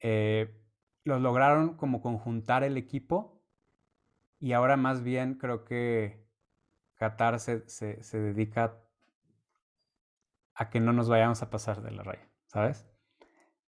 eh, 0.00 0.60
los 1.02 1.20
lograron 1.20 1.76
como 1.76 2.00
conjuntar 2.00 2.62
el 2.62 2.76
equipo 2.76 3.37
y 4.40 4.52
ahora 4.52 4.76
más 4.76 5.02
bien 5.02 5.34
creo 5.34 5.64
que 5.64 6.26
Qatar 6.96 7.38
se, 7.40 7.64
dedica 8.12 8.76
a 10.54 10.70
que 10.70 10.80
no 10.80 10.92
nos 10.92 11.08
vayamos 11.08 11.42
a 11.42 11.50
pasar 11.50 11.82
de 11.82 11.92
la 11.92 12.02
raya, 12.02 12.28
¿sabes? 12.46 12.86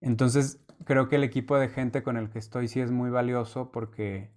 Entonces 0.01 0.65
creo 0.85 1.09
que 1.09 1.17
el 1.17 1.25
equipo 1.25 1.59
de 1.59 1.69
gente 1.69 2.03
con 2.03 2.17
el 2.17 2.31
que 2.31 2.39
estoy 2.39 2.69
sí 2.69 2.81
es 2.81 2.91
muy 2.91 3.11
valioso 3.11 3.71
porque 3.71 4.33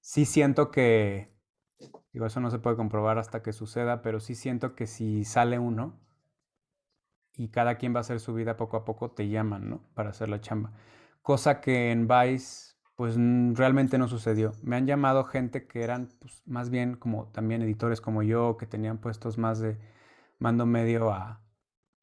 sí 0.00 0.24
siento 0.24 0.70
que, 0.70 1.32
digo, 2.12 2.26
eso 2.26 2.40
no 2.40 2.50
se 2.50 2.58
puede 2.58 2.76
comprobar 2.76 3.18
hasta 3.18 3.42
que 3.42 3.52
suceda, 3.52 4.02
pero 4.02 4.18
sí 4.18 4.34
siento 4.34 4.74
que 4.74 4.86
si 4.86 5.24
sale 5.24 5.58
uno 5.58 6.00
y 7.34 7.48
cada 7.50 7.76
quien 7.76 7.94
va 7.94 7.98
a 7.98 8.00
hacer 8.00 8.18
su 8.18 8.34
vida 8.34 8.56
poco 8.56 8.76
a 8.78 8.84
poco, 8.84 9.10
te 9.10 9.28
llaman, 9.28 9.68
¿no? 9.68 9.82
Para 9.94 10.10
hacer 10.10 10.28
la 10.28 10.40
chamba. 10.40 10.72
Cosa 11.22 11.60
que 11.60 11.90
en 11.90 12.08
Vice 12.08 12.65
pues 12.96 13.16
realmente 13.16 13.98
no 13.98 14.08
sucedió. 14.08 14.52
Me 14.62 14.76
han 14.76 14.86
llamado 14.86 15.24
gente 15.24 15.66
que 15.66 15.82
eran 15.82 16.08
pues, 16.18 16.42
más 16.46 16.70
bien 16.70 16.96
como 16.96 17.28
también 17.28 17.62
editores 17.62 18.00
como 18.00 18.22
yo, 18.22 18.56
que 18.56 18.66
tenían 18.66 18.98
puestos 18.98 19.38
más 19.38 19.60
de 19.60 19.78
mando 20.38 20.66
medio 20.66 21.12
a, 21.12 21.42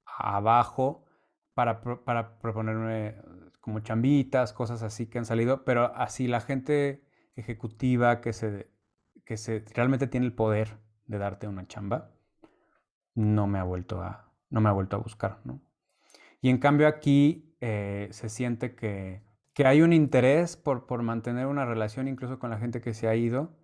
abajo 0.06 1.06
para, 1.54 1.82
para, 1.82 2.40
proponerme 2.40 3.16
como 3.60 3.80
chambitas, 3.80 4.54
cosas 4.54 4.84
así 4.84 5.08
que 5.08 5.20
han 5.20 5.26
salido, 5.26 5.64
pero 5.66 5.96
así 5.96 6.28
la 6.28 6.42
gente 6.42 7.04
ejecutiva 7.36 8.22
que 8.22 8.34
se, 8.34 8.70
que 9.26 9.38
se 9.38 9.66
realmente 9.74 10.08
tiene 10.08 10.26
el 10.26 10.34
poder 10.34 10.78
de 11.06 11.18
darte 11.18 11.48
una 11.48 11.68
chamba, 11.68 12.12
no 13.16 13.48
me 13.48 13.60
ha 13.60 13.64
vuelto 13.64 14.02
a, 14.02 14.32
no 14.50 14.62
me 14.62 14.70
ha 14.70 14.74
vuelto 14.74 14.96
a 14.96 15.00
buscar, 15.00 15.40
¿no? 15.44 15.62
Y 16.42 16.50
en 16.50 16.58
cambio 16.58 16.88
aquí 16.88 17.56
eh, 17.62 18.10
se 18.12 18.30
siente 18.30 18.76
que 18.76 19.24
que 19.54 19.68
hay 19.68 19.82
un 19.82 19.94
interés 19.94 20.58
por, 20.58 20.86
por, 20.88 21.04
mantener 21.04 21.48
una 21.48 21.66
relación 21.66 22.08
incluso 22.08 22.40
con 22.40 22.50
la 22.50 22.58
gente 22.58 22.82
que 22.82 22.94
se 22.94 23.08
ha 23.08 23.16
ido 23.16 23.56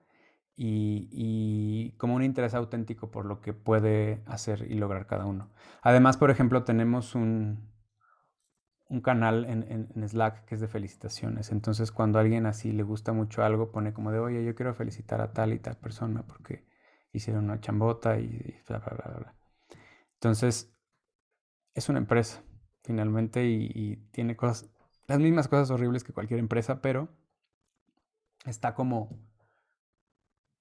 y, 0.56 1.96
como 1.98 2.16
un 2.16 2.24
interés 2.24 2.54
auténtico 2.54 3.12
por 3.12 3.26
lo 3.26 3.40
que 3.42 3.54
puede 3.54 4.22
hacer 4.26 4.68
y 4.70 4.76
lograr 4.76 5.08
cada 5.08 5.26
uno. 5.26 5.52
Además, 5.82 6.18
por 6.18 6.32
ejemplo, 6.32 6.64
tenemos 6.64 7.16
un, 7.16 7.72
un 8.90 9.02
canal 9.02 9.46
en, 9.46 9.90
en, 9.96 10.08
Slack 10.10 10.46
que 10.46 10.56
es 10.56 10.62
de 10.62 10.68
felicitaciones. 10.68 11.52
Entonces, 11.52 11.92
cuando 11.92 12.20
alguien 12.20 12.46
así 12.46 12.72
le 12.72 12.84
gusta 12.84 13.14
mucho 13.14 13.44
algo, 13.44 13.72
pone 13.72 13.94
como 13.94 14.12
de, 14.12 14.20
oye, 14.20 14.44
yo 14.44 14.54
quiero 14.54 14.74
felicitar 14.74 15.22
a 15.22 15.32
tal 15.32 15.54
y 15.54 15.60
tal 15.60 15.78
persona 15.78 16.24
porque 16.28 16.68
hicieron 17.14 17.46
una 17.46 17.62
chambota 17.62 18.20
y, 18.20 18.62
bla, 18.68 18.80
bla, 18.80 18.98
bla, 18.98 19.18
bla. 19.18 19.36
Entonces, 20.16 20.76
es 21.74 21.88
una 21.88 22.00
empresa, 22.00 22.44
finalmente, 22.84 23.46
y 23.46 23.96
tiene 24.12 24.36
cosas 24.36 24.70
las 25.10 25.20
mismas 25.20 25.48
cosas 25.48 25.72
horribles 25.72 26.04
que 26.04 26.14
cualquier 26.14 26.40
empresa, 26.40 26.82
pero 26.82 27.10
está 28.46 28.76
como 28.76 29.20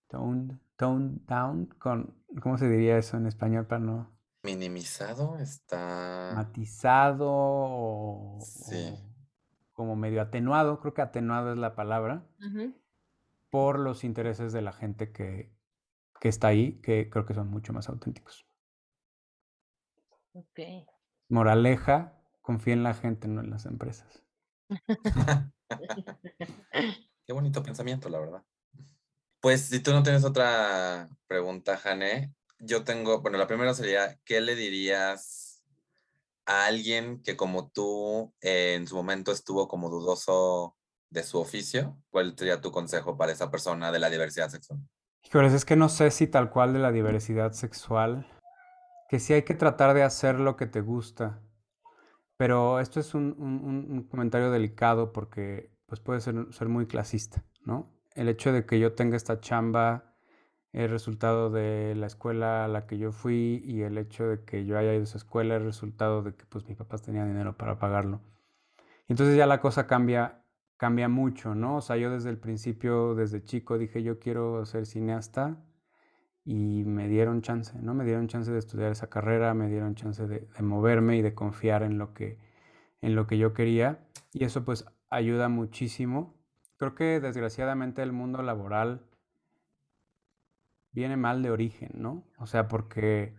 toned, 0.08 0.56
down 0.78 1.66
con, 1.78 2.14
¿cómo 2.40 2.56
se 2.56 2.66
diría 2.66 2.96
eso 2.96 3.18
en 3.18 3.26
español 3.26 3.66
para 3.66 3.80
no? 3.80 4.18
Minimizado, 4.42 5.38
está... 5.38 6.32
Matizado 6.34 7.26
o, 7.28 8.38
como 9.74 9.96
medio 9.96 10.22
atenuado, 10.22 10.80
creo 10.80 10.94
que 10.94 11.02
atenuado 11.02 11.52
es 11.52 11.58
la 11.58 11.74
palabra, 11.74 12.26
por 13.50 13.78
los 13.78 14.02
intereses 14.02 14.54
de 14.54 14.62
la 14.62 14.72
gente 14.72 15.12
que, 15.12 15.54
que 16.20 16.28
está 16.28 16.48
ahí, 16.48 16.80
que 16.80 17.11
creo 17.11 17.26
que 17.26 17.34
son 17.34 17.50
mucho 17.50 17.74
más 17.74 17.90
auténticos. 17.90 18.46
Ok. 20.32 20.61
Moraleja, 21.28 22.18
confía 22.40 22.72
en 22.72 22.82
la 22.82 22.94
gente, 22.94 23.28
no 23.28 23.42
en 23.42 23.51
las 23.51 23.66
empresas. 23.66 24.24
Qué 27.26 27.32
bonito 27.32 27.62
pensamiento, 27.62 28.08
la 28.08 28.20
verdad. 28.20 28.42
Pues 29.40 29.66
si 29.66 29.80
tú 29.80 29.92
no 29.92 30.02
tienes 30.02 30.24
otra 30.24 31.08
pregunta, 31.26 31.76
Jane, 31.76 32.34
yo 32.58 32.84
tengo, 32.84 33.20
bueno, 33.20 33.38
la 33.38 33.46
primera 33.46 33.74
sería, 33.74 34.18
¿qué 34.24 34.40
le 34.40 34.56
dirías 34.56 35.62
a 36.46 36.66
alguien 36.66 37.22
que 37.22 37.36
como 37.36 37.70
tú 37.70 38.34
en 38.40 38.86
su 38.86 38.96
momento 38.96 39.30
estuvo 39.30 39.68
como 39.68 39.90
dudoso 39.90 40.76
de 41.10 41.22
su 41.22 41.38
oficio? 41.38 41.98
¿Cuál 42.10 42.34
sería 42.36 42.60
tu 42.60 42.72
consejo 42.72 43.16
para 43.16 43.32
esa 43.32 43.50
persona 43.50 43.92
de 43.92 43.98
la 43.98 44.10
diversidad 44.10 44.48
sexual? 44.48 44.80
Híjoles, 45.22 45.52
es 45.52 45.64
que 45.64 45.76
no 45.76 45.88
sé 45.88 46.10
si 46.10 46.26
tal 46.26 46.50
cual 46.50 46.72
de 46.72 46.78
la 46.78 46.90
diversidad 46.90 47.52
sexual, 47.52 48.26
que 49.08 49.20
sí 49.20 49.34
hay 49.34 49.42
que 49.42 49.54
tratar 49.54 49.94
de 49.94 50.02
hacer 50.02 50.40
lo 50.40 50.56
que 50.56 50.66
te 50.66 50.80
gusta 50.80 51.42
pero 52.39 52.78
esto 52.80 53.01
es 53.01 53.14
un, 53.14 54.07
comentario 54.11 54.51
delicado 54.51 55.12
porque 55.12 55.70
pues 55.86 56.01
puede 56.01 56.20
ser, 56.20 56.47
ser, 56.53 56.68
muy 56.68 56.86
clasista, 56.86 57.45
¿no? 57.64 57.91
El 58.14 58.28
hecho 58.28 58.53
de 58.53 58.64
que 58.64 58.78
yo 58.78 58.95
tenga 58.95 59.16
esta 59.16 59.41
chamba 59.41 60.14
el 60.72 60.89
resultado 60.89 61.51
de 61.51 61.95
la 61.97 62.07
escuela 62.07 62.64
a 62.64 62.68
la 62.68 62.86
que 62.86 62.97
yo 62.97 63.11
fui 63.11 63.61
y 63.64 63.82
el 63.82 63.99
hecho 63.99 64.28
de 64.28 64.45
que 64.45 64.66
yo 64.66 64.78
haya 64.78 64.93
ido 64.93 65.01
a 65.01 65.05
esa 65.05 65.18
escuela 65.18 65.57
es 65.57 65.62
resultado 65.62 66.22
de 66.22 66.34
que 66.34 66.45
pues 66.47 66.66
mis 66.68 66.76
papás 66.76 67.03
tenían 67.03 67.26
dinero 67.26 67.57
para 67.57 67.78
pagarlo. 67.78 68.20
Entonces 69.09 69.36
ya 69.36 69.47
la 69.47 69.61
cosa 69.61 69.89
cambia, 69.89 70.45
cambia 70.76 71.09
mucho, 71.09 71.57
¿no? 71.57 71.76
O 71.78 71.80
sea, 71.80 71.97
yo 71.97 72.11
desde 72.11 72.30
el 72.30 72.39
principio, 72.39 73.16
desde 73.16 73.43
chico, 73.43 73.78
dije 73.78 74.03
yo 74.05 74.20
quiero 74.20 74.64
ser 74.64 74.86
cineasta 74.86 75.57
y 76.51 76.82
me 76.84 77.09
dieron 77.09 77.42
chance, 77.42 77.78
¿no? 77.78 77.92
Me 77.92 78.07
dieron 78.07 78.26
chance 78.26 78.51
de 78.51 78.59
estudiar 78.59 78.90
esa 78.90 79.11
carrera, 79.11 79.53
me 79.53 79.68
dieron 79.68 79.94
chance 79.94 80.26
de, 80.26 80.49
de 80.49 80.62
moverme 80.62 81.18
y 81.18 81.20
de 81.20 81.34
confiar 81.34 81.82
en 81.82 81.99
lo, 81.99 82.14
que, 82.14 82.38
en 83.03 83.14
lo 83.14 83.26
que 83.26 83.36
yo 83.36 83.53
quería 83.53 84.09
y 84.32 84.44
eso 84.44 84.64
pues 84.64 84.86
ayuda 85.11 85.51
muchísimo. 85.51 86.34
Creo 86.78 86.94
que 86.94 87.20
desgraciadamente 87.20 88.03
el 88.03 88.12
mundo 88.12 88.40
laboral 88.40 89.05
viene 90.90 91.18
mal 91.18 91.42
de 91.42 91.51
origen, 91.51 91.90
¿no? 91.96 92.24
O 92.38 92.46
sea, 92.46 92.66
porque 92.66 93.34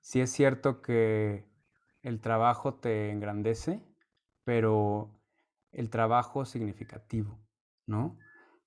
sí 0.00 0.20
es 0.20 0.30
cierto 0.30 0.82
que 0.82 1.48
el 2.02 2.20
trabajo 2.20 2.74
te 2.74 3.10
engrandece, 3.10 3.82
pero 4.44 5.18
el 5.72 5.88
trabajo 5.88 6.44
significativo, 6.44 7.40
¿no? 7.86 8.18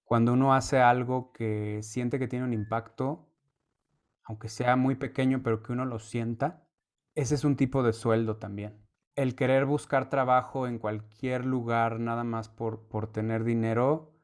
Cuando 0.03 0.33
uno 0.33 0.55
hace 0.55 0.79
algo 0.79 1.31
que 1.31 1.83
siente 1.83 2.17
que 2.17 2.27
tiene 2.27 2.45
un 2.45 2.53
impacto, 2.53 3.29
aunque 4.23 4.49
sea 4.49 4.75
muy 4.75 4.95
pequeño, 4.95 5.41
pero 5.43 5.63
que 5.63 5.73
uno 5.73 5.85
lo 5.85 5.99
sienta, 5.99 6.67
ese 7.15 7.35
es 7.35 7.43
un 7.43 7.55
tipo 7.55 7.83
de 7.83 7.93
sueldo 7.93 8.37
también. 8.37 8.85
El 9.15 9.35
querer 9.35 9.65
buscar 9.65 10.09
trabajo 10.09 10.67
en 10.67 10.79
cualquier 10.79 11.45
lugar 11.45 11.99
nada 11.99 12.23
más 12.23 12.49
por, 12.49 12.87
por 12.87 13.11
tener 13.11 13.43
dinero, 13.43 14.17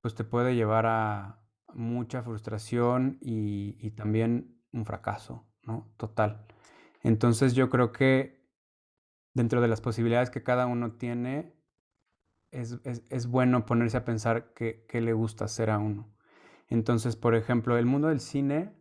pues 0.00 0.14
te 0.14 0.24
puede 0.24 0.54
llevar 0.56 0.86
a, 0.86 1.44
mucha 1.74 2.22
frustración 2.22 3.18
y, 3.20 3.90
también 3.92 4.60
un 4.72 4.84
fracaso, 4.84 5.46
¿no? 5.62 5.92
Total. 5.96 6.46
Entonces 7.02 7.54
yo 7.54 7.68
creo 7.68 7.92
que 7.92 8.48
dentro 9.34 9.60
de 9.60 9.68
las 9.68 9.80
posibilidades 9.80 10.30
que 10.30 10.42
cada 10.42 10.66
uno 10.66 10.92
tiene, 10.92 11.54
es, 12.50 13.26
bueno 13.26 13.66
ponerse 13.66 13.96
a 13.96 14.04
pensar 14.04 14.54
qué, 14.54 14.86
le 14.92 15.12
gusta 15.12 15.44
hacer 15.44 15.70
a 15.70 15.78
uno. 15.78 16.14
Entonces, 16.68 17.16
por 17.16 17.34
ejemplo, 17.34 17.76
el 17.76 17.86
mundo 17.86 18.08
del 18.08 18.20
cine 18.20 18.72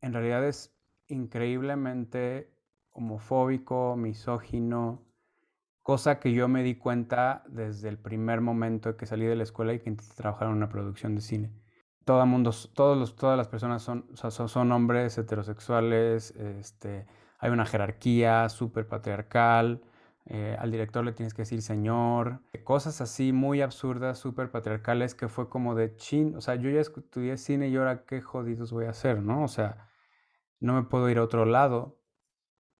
en 0.00 0.12
realidad 0.12 0.46
es 0.46 0.74
increíblemente 1.08 2.52
homofóbico, 2.90 3.96
misógino, 3.96 5.04
cosa 5.82 6.20
que 6.20 6.32
yo 6.32 6.48
me 6.48 6.62
di 6.62 6.74
cuenta 6.74 7.44
desde 7.48 7.88
el 7.88 7.98
primer 7.98 8.40
momento 8.40 8.96
que 8.96 9.06
salí 9.06 9.26
de 9.26 9.36
la 9.36 9.44
escuela 9.44 9.72
y 9.72 9.80
que 9.80 9.90
intenté 9.90 10.14
trabajar 10.14 10.48
en 10.48 10.54
una 10.54 10.68
producción 10.68 11.14
de 11.14 11.20
cine 11.20 11.52
todo 12.08 12.24
mundo, 12.24 12.52
todos 12.72 12.96
los, 12.96 13.16
todas 13.16 13.36
las 13.36 13.48
personas 13.48 13.82
son, 13.82 14.06
son, 14.14 14.72
hombres 14.72 15.18
heterosexuales, 15.18 16.30
este, 16.30 17.06
hay 17.38 17.50
una 17.50 17.66
jerarquía 17.66 18.48
súper 18.48 18.88
patriarcal, 18.88 19.82
eh, 20.24 20.56
al 20.58 20.70
director 20.70 21.04
le 21.04 21.12
tienes 21.12 21.34
que 21.34 21.42
decir 21.42 21.60
señor, 21.60 22.40
cosas 22.64 23.02
así 23.02 23.34
muy 23.34 23.60
absurdas, 23.60 24.18
súper 24.18 24.50
patriarcales, 24.50 25.14
que 25.14 25.28
fue 25.28 25.50
como 25.50 25.74
de 25.74 25.96
chin, 25.96 26.34
o 26.34 26.40
sea, 26.40 26.54
yo 26.54 26.70
ya 26.70 26.80
estudié 26.80 27.36
cine 27.36 27.68
y 27.68 27.76
ahora 27.76 28.06
qué 28.06 28.22
jodidos 28.22 28.72
voy 28.72 28.86
a 28.86 28.90
hacer, 28.90 29.20
¿no? 29.20 29.44
O 29.44 29.48
sea, 29.48 29.87
no 30.60 30.74
me 30.74 30.82
puedo 30.82 31.08
ir 31.08 31.18
a 31.18 31.22
otro 31.22 31.44
lado, 31.44 32.00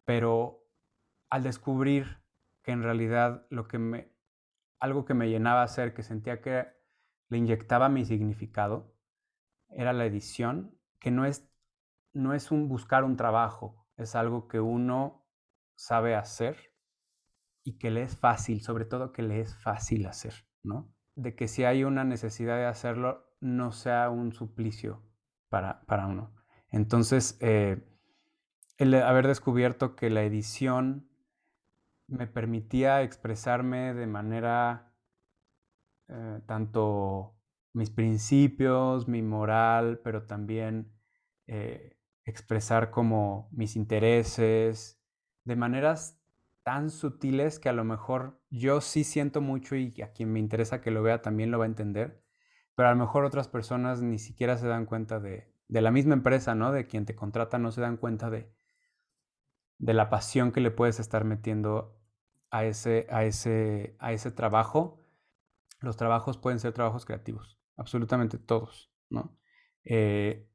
pero 0.04 0.64
al 1.30 1.42
descubrir 1.42 2.22
que 2.62 2.72
en 2.72 2.82
realidad 2.82 3.46
lo 3.50 3.68
que 3.68 3.78
me, 3.78 4.12
algo 4.80 5.04
que 5.04 5.14
me 5.14 5.28
llenaba 5.28 5.62
hacer, 5.62 5.94
que 5.94 6.02
sentía 6.02 6.40
que 6.40 6.66
le 7.28 7.38
inyectaba 7.38 7.88
mi 7.88 8.04
significado, 8.04 8.94
era 9.68 9.92
la 9.92 10.06
edición, 10.06 10.78
que 10.98 11.10
no 11.10 11.24
es, 11.24 11.50
no 12.12 12.34
es 12.34 12.50
un 12.50 12.68
buscar 12.68 13.04
un 13.04 13.16
trabajo, 13.16 13.86
es 13.96 14.14
algo 14.14 14.48
que 14.48 14.60
uno 14.60 15.26
sabe 15.76 16.14
hacer 16.14 16.74
y 17.64 17.78
que 17.78 17.90
le 17.90 18.02
es 18.02 18.16
fácil, 18.16 18.62
sobre 18.62 18.84
todo 18.84 19.12
que 19.12 19.22
le 19.22 19.40
es 19.40 19.54
fácil 19.56 20.06
hacer, 20.06 20.34
¿no? 20.62 20.94
De 21.14 21.34
que 21.34 21.48
si 21.48 21.64
hay 21.64 21.84
una 21.84 22.04
necesidad 22.04 22.56
de 22.56 22.66
hacerlo, 22.66 23.28
no 23.40 23.72
sea 23.72 24.08
un 24.10 24.32
suplicio 24.32 25.02
para, 25.48 25.84
para 25.86 26.06
uno. 26.06 26.37
Entonces, 26.70 27.36
eh, 27.40 27.82
el 28.76 28.94
haber 28.94 29.26
descubierto 29.26 29.96
que 29.96 30.10
la 30.10 30.22
edición 30.22 31.08
me 32.06 32.26
permitía 32.26 33.02
expresarme 33.02 33.94
de 33.94 34.06
manera 34.06 34.92
eh, 36.08 36.40
tanto 36.46 37.34
mis 37.74 37.90
principios, 37.90 39.08
mi 39.08 39.22
moral, 39.22 40.00
pero 40.02 40.24
también 40.24 40.90
eh, 41.46 41.96
expresar 42.24 42.90
como 42.90 43.48
mis 43.52 43.76
intereses 43.76 45.00
de 45.44 45.56
maneras 45.56 46.20
tan 46.62 46.90
sutiles 46.90 47.58
que 47.58 47.68
a 47.68 47.72
lo 47.72 47.84
mejor 47.84 48.40
yo 48.50 48.80
sí 48.80 49.04
siento 49.04 49.40
mucho 49.40 49.76
y 49.76 50.02
a 50.02 50.12
quien 50.12 50.32
me 50.32 50.38
interesa 50.40 50.80
que 50.80 50.90
lo 50.90 51.02
vea 51.02 51.22
también 51.22 51.50
lo 51.50 51.58
va 51.58 51.64
a 51.64 51.68
entender, 51.68 52.22
pero 52.74 52.88
a 52.88 52.92
lo 52.92 52.98
mejor 52.98 53.24
otras 53.24 53.48
personas 53.48 54.02
ni 54.02 54.18
siquiera 54.18 54.56
se 54.56 54.66
dan 54.66 54.86
cuenta 54.86 55.20
de, 55.20 55.50
de 55.68 55.82
la 55.82 55.90
misma 55.90 56.14
empresa, 56.14 56.54
¿no? 56.54 56.72
De 56.72 56.86
quien 56.86 57.04
te 57.06 57.14
contrata, 57.14 57.58
no 57.58 57.70
se 57.72 57.80
dan 57.80 57.96
cuenta 57.96 58.30
de, 58.30 58.52
de 59.78 59.94
la 59.94 60.10
pasión 60.10 60.52
que 60.52 60.60
le 60.60 60.70
puedes 60.70 61.00
estar 61.00 61.24
metiendo 61.24 62.00
a 62.50 62.64
ese, 62.64 63.06
a 63.10 63.24
ese, 63.24 63.96
a 63.98 64.12
ese 64.12 64.30
trabajo. 64.30 65.04
Los 65.80 65.96
trabajos 65.96 66.38
pueden 66.38 66.58
ser 66.58 66.72
trabajos 66.72 67.04
creativos 67.04 67.58
absolutamente 67.78 68.38
todos, 68.38 68.92
¿no? 69.08 69.38
Eh, 69.84 70.50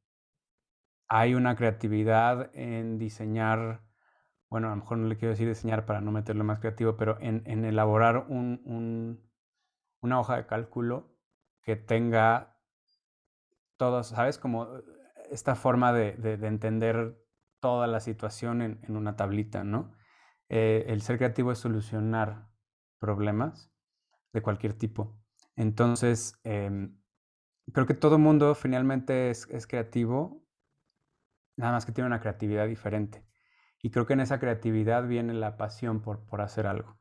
hay 1.07 1.33
una 1.33 1.55
creatividad 1.55 2.51
en 2.53 2.99
diseñar, 2.99 3.81
bueno, 4.49 4.67
a 4.67 4.71
lo 4.71 4.77
mejor 4.77 4.97
no 4.97 5.07
le 5.07 5.17
quiero 5.17 5.31
decir 5.31 5.47
diseñar 5.47 5.85
para 5.85 6.01
no 6.01 6.11
meterlo 6.11 6.43
más 6.43 6.59
creativo, 6.59 6.97
pero 6.97 7.17
en, 7.19 7.65
elaborar 7.65 8.25
un, 8.27 9.21
una 10.01 10.19
hoja 10.19 10.35
de 10.35 10.45
cálculo 10.45 11.15
que 11.61 11.75
tenga 11.75 12.57
todos, 13.77 14.07
¿sabes? 14.07 14.37
Como 14.37 14.67
esta 15.33 15.55
forma 15.55 15.93
de, 15.93 16.15
entender 16.47 17.19
toda 17.59 17.87
la 17.87 17.99
situación 17.99 18.61
en, 18.61 18.95
una 18.95 19.15
tablita, 19.15 19.63
¿no? 19.63 19.93
Eh, 20.49 20.85
el 20.87 21.01
ser 21.01 21.17
creativo 21.17 21.51
es 21.51 21.59
solucionar 21.59 22.49
problemas 22.99 23.71
de 24.33 24.41
cualquier 24.41 24.73
tipo. 24.73 25.17
Entonces, 25.55 26.39
em, 26.43 26.97
creo 27.71 27.85
que 27.87 27.93
todo 27.93 28.19
mundo 28.19 28.55
finalmente 28.55 29.29
es, 29.29 29.67
creativo, 29.67 30.45
nada 31.57 31.73
más 31.73 31.85
que 31.85 31.91
tiene 31.91 32.07
una 32.07 32.19
creatividad 32.19 32.67
diferente. 32.67 33.25
Y 33.81 33.91
creo 33.91 34.05
que 34.05 34.13
en 34.13 34.21
esa 34.21 34.39
creatividad 34.39 35.07
viene 35.07 35.33
la 35.33 35.57
pasión 35.57 36.01
por, 36.01 36.25
por 36.25 36.41
hacer 36.41 36.67
algo. 36.67 36.97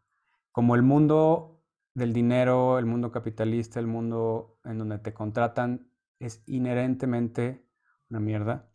Como 0.53 0.75
el 0.75 0.83
mundo 0.83 1.63
del 1.95 2.13
dinero, 2.13 2.79
el 2.79 2.87
mundo 2.87 3.13
capitalista, 3.13 3.79
el 3.79 3.87
mundo 3.87 4.59
en 4.65 4.79
donde 4.79 4.99
te 4.99 5.15
contratan 5.15 5.91
es 6.19 6.43
inherentemente 6.47 7.67
una 8.13 8.21
mierda, 8.21 8.71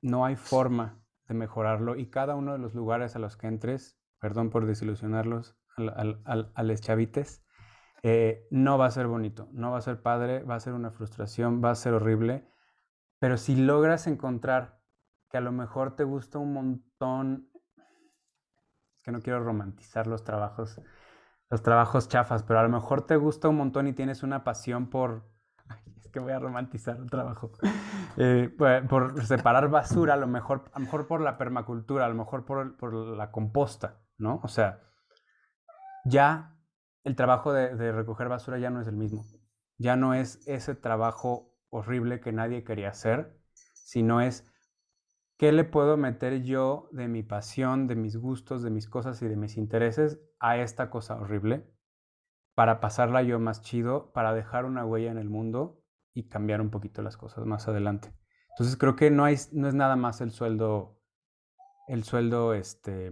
no 0.00 0.24
hay 0.24 0.36
forma 0.36 1.02
de 1.26 1.34
mejorarlo 1.34 1.96
y 1.96 2.08
cada 2.08 2.36
uno 2.36 2.52
de 2.52 2.58
los 2.58 2.74
lugares 2.74 3.16
a 3.16 3.18
los 3.18 3.36
que 3.36 3.48
entres, 3.48 3.98
perdón 4.20 4.50
por 4.50 4.64
desilusionarlos 4.64 5.56
al, 5.76 6.22
al, 6.24 6.52
a 6.54 6.62
los 6.62 6.80
chavites, 6.80 7.44
eh, 8.04 8.46
no 8.50 8.78
va 8.78 8.86
a 8.86 8.90
ser 8.92 9.08
bonito, 9.08 9.48
no 9.52 9.72
va 9.72 9.78
a 9.78 9.82
ser 9.82 10.02
padre, 10.02 10.44
va 10.44 10.54
a 10.54 10.60
ser 10.60 10.74
una 10.74 10.92
frustración, 10.92 11.62
va 11.64 11.70
a 11.70 11.74
ser 11.74 11.94
horrible, 11.94 12.46
pero 13.18 13.38
si 13.38 13.56
logras 13.56 14.06
encontrar 14.06 14.78
que 15.30 15.38
a 15.38 15.40
lo 15.40 15.50
mejor 15.50 15.96
te 15.96 16.04
gusta 16.04 16.38
un 16.38 16.52
montón, 16.52 17.50
es 18.94 19.02
que 19.02 19.10
no 19.10 19.20
quiero 19.20 19.42
romantizar 19.42 20.06
los 20.06 20.22
trabajos, 20.22 20.80
los 21.50 21.62
trabajos 21.62 22.08
chafas, 22.08 22.44
pero 22.44 22.60
a 22.60 22.62
lo 22.62 22.68
mejor 22.68 23.04
te 23.04 23.16
gusta 23.16 23.48
un 23.48 23.56
montón 23.56 23.88
y 23.88 23.94
tienes 23.94 24.22
una 24.22 24.44
pasión 24.44 24.90
por, 24.90 25.33
es 25.96 26.08
que 26.08 26.20
voy 26.20 26.32
a 26.32 26.38
romantizar 26.38 26.96
el 26.96 27.10
trabajo, 27.10 27.52
eh, 28.16 28.50
por, 28.88 29.24
separar 29.24 29.68
basura, 29.68 30.14
a 30.14 30.16
lo 30.16 30.26
mejor, 30.26 30.64
a 30.72 30.78
lo 30.78 30.84
mejor 30.84 31.06
por 31.06 31.20
la 31.20 31.38
permacultura, 31.38 32.06
a 32.06 32.08
lo 32.08 32.14
mejor 32.14 32.44
por, 32.44 32.76
por 32.76 32.94
la 32.94 33.30
composta, 33.30 34.00
¿no? 34.18 34.40
O 34.42 34.48
sea, 34.48 34.80
ya 36.04 36.54
el 37.04 37.16
trabajo 37.16 37.52
de, 37.52 37.92
recoger 37.92 38.28
basura 38.28 38.58
ya 38.58 38.70
no 38.70 38.80
es 38.80 38.88
el 38.88 38.96
mismo. 38.96 39.24
Ya 39.78 39.96
no 39.96 40.14
es 40.14 40.46
ese 40.46 40.74
trabajo 40.74 41.54
horrible 41.70 42.20
que 42.20 42.32
nadie 42.32 42.64
quería 42.64 42.90
hacer, 42.90 43.36
sino 43.74 44.20
es 44.20 44.50
qué 45.36 45.52
le 45.52 45.64
puedo 45.64 45.96
meter 45.96 46.42
yo 46.42 46.88
de 46.92 47.08
mi 47.08 47.22
pasión, 47.22 47.86
de 47.86 47.96
mis 47.96 48.16
gustos, 48.16 48.62
de 48.62 48.70
mis 48.70 48.88
cosas 48.88 49.20
y 49.22 49.28
de 49.28 49.36
mis 49.36 49.56
intereses 49.56 50.20
a 50.38 50.56
esta 50.58 50.90
cosa 50.90 51.16
horrible 51.16 51.73
para 52.54 52.80
pasarla 52.80 53.22
yo 53.22 53.38
más 53.38 53.62
chido, 53.62 54.12
para 54.12 54.32
dejar 54.32 54.64
una 54.64 54.84
huella 54.84 55.10
en 55.10 55.18
el 55.18 55.28
mundo 55.28 55.82
y 56.12 56.28
cambiar 56.28 56.60
un 56.60 56.70
poquito 56.70 57.02
las 57.02 57.16
cosas 57.16 57.44
más 57.44 57.66
adelante. 57.68 58.14
Entonces 58.50 58.76
creo 58.76 58.94
que 58.94 59.10
no, 59.10 59.26
es 59.26 59.52
nada 59.52 59.96
más 59.96 60.20
el 60.20 60.30
sueldo, 60.30 61.00
el 61.88 62.04
sueldo 62.04 62.54
este, 62.54 63.08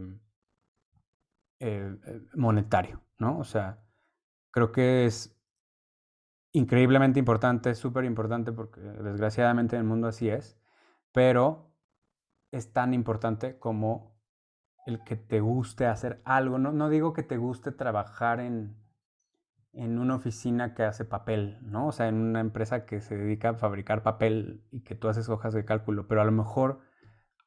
eh, 1.59 1.97
eh, 2.07 2.20
monetario, 2.34 3.03
¿no? 3.18 3.38
O 3.38 3.45
sea, 3.45 3.82
creo 4.53 4.70
que 4.70 5.07
es 5.07 5.36
increíblemente 6.53 7.18
importante, 7.18 7.74
súper 7.74 8.05
importante, 8.05 8.53
porque 8.53 8.80
desgraciadamente 8.80 9.74
en 9.74 9.82
el 9.82 9.88
mundo 9.88 10.07
así 10.07 10.28
es, 10.28 10.61
pero 11.11 11.74
es 12.53 12.72
tan 12.72 12.95
importante 12.95 13.59
como 13.59 14.16
el 14.86 15.03
que 15.03 15.16
te 15.16 15.40
guste 15.40 15.86
hacer 15.86 16.22
algo. 16.24 16.59
No 16.59 16.88
digo 16.88 17.12
que 17.12 17.22
te 17.24 17.36
guste 17.36 17.72
trabajar 17.72 18.38
en, 18.38 18.82
en 19.73 19.99
una 19.99 20.16
oficina 20.16 20.75
que 20.75 20.85
hace 20.85 21.05
papel, 21.05 21.59
¿no? 21.62 21.89
O 21.89 21.93
sea, 21.93 22.09
en 22.09 22.16
una 22.16 22.41
empresa 22.41 22.85
que 22.85 23.01
se 23.01 23.16
dedica 23.16 23.51
a 23.51 23.55
fabricar 23.55 24.03
papel 24.03 24.64
y 24.70 24.83
que 24.83 24.95
tú 24.95 25.09
haces 25.09 25.29
hojas 25.29 25.55
de 25.55 25.64
cálculo, 25.64 26.07
pero 26.09 26.20
a 26.20 26.25
lo 26.25 26.33
mejor 26.33 26.81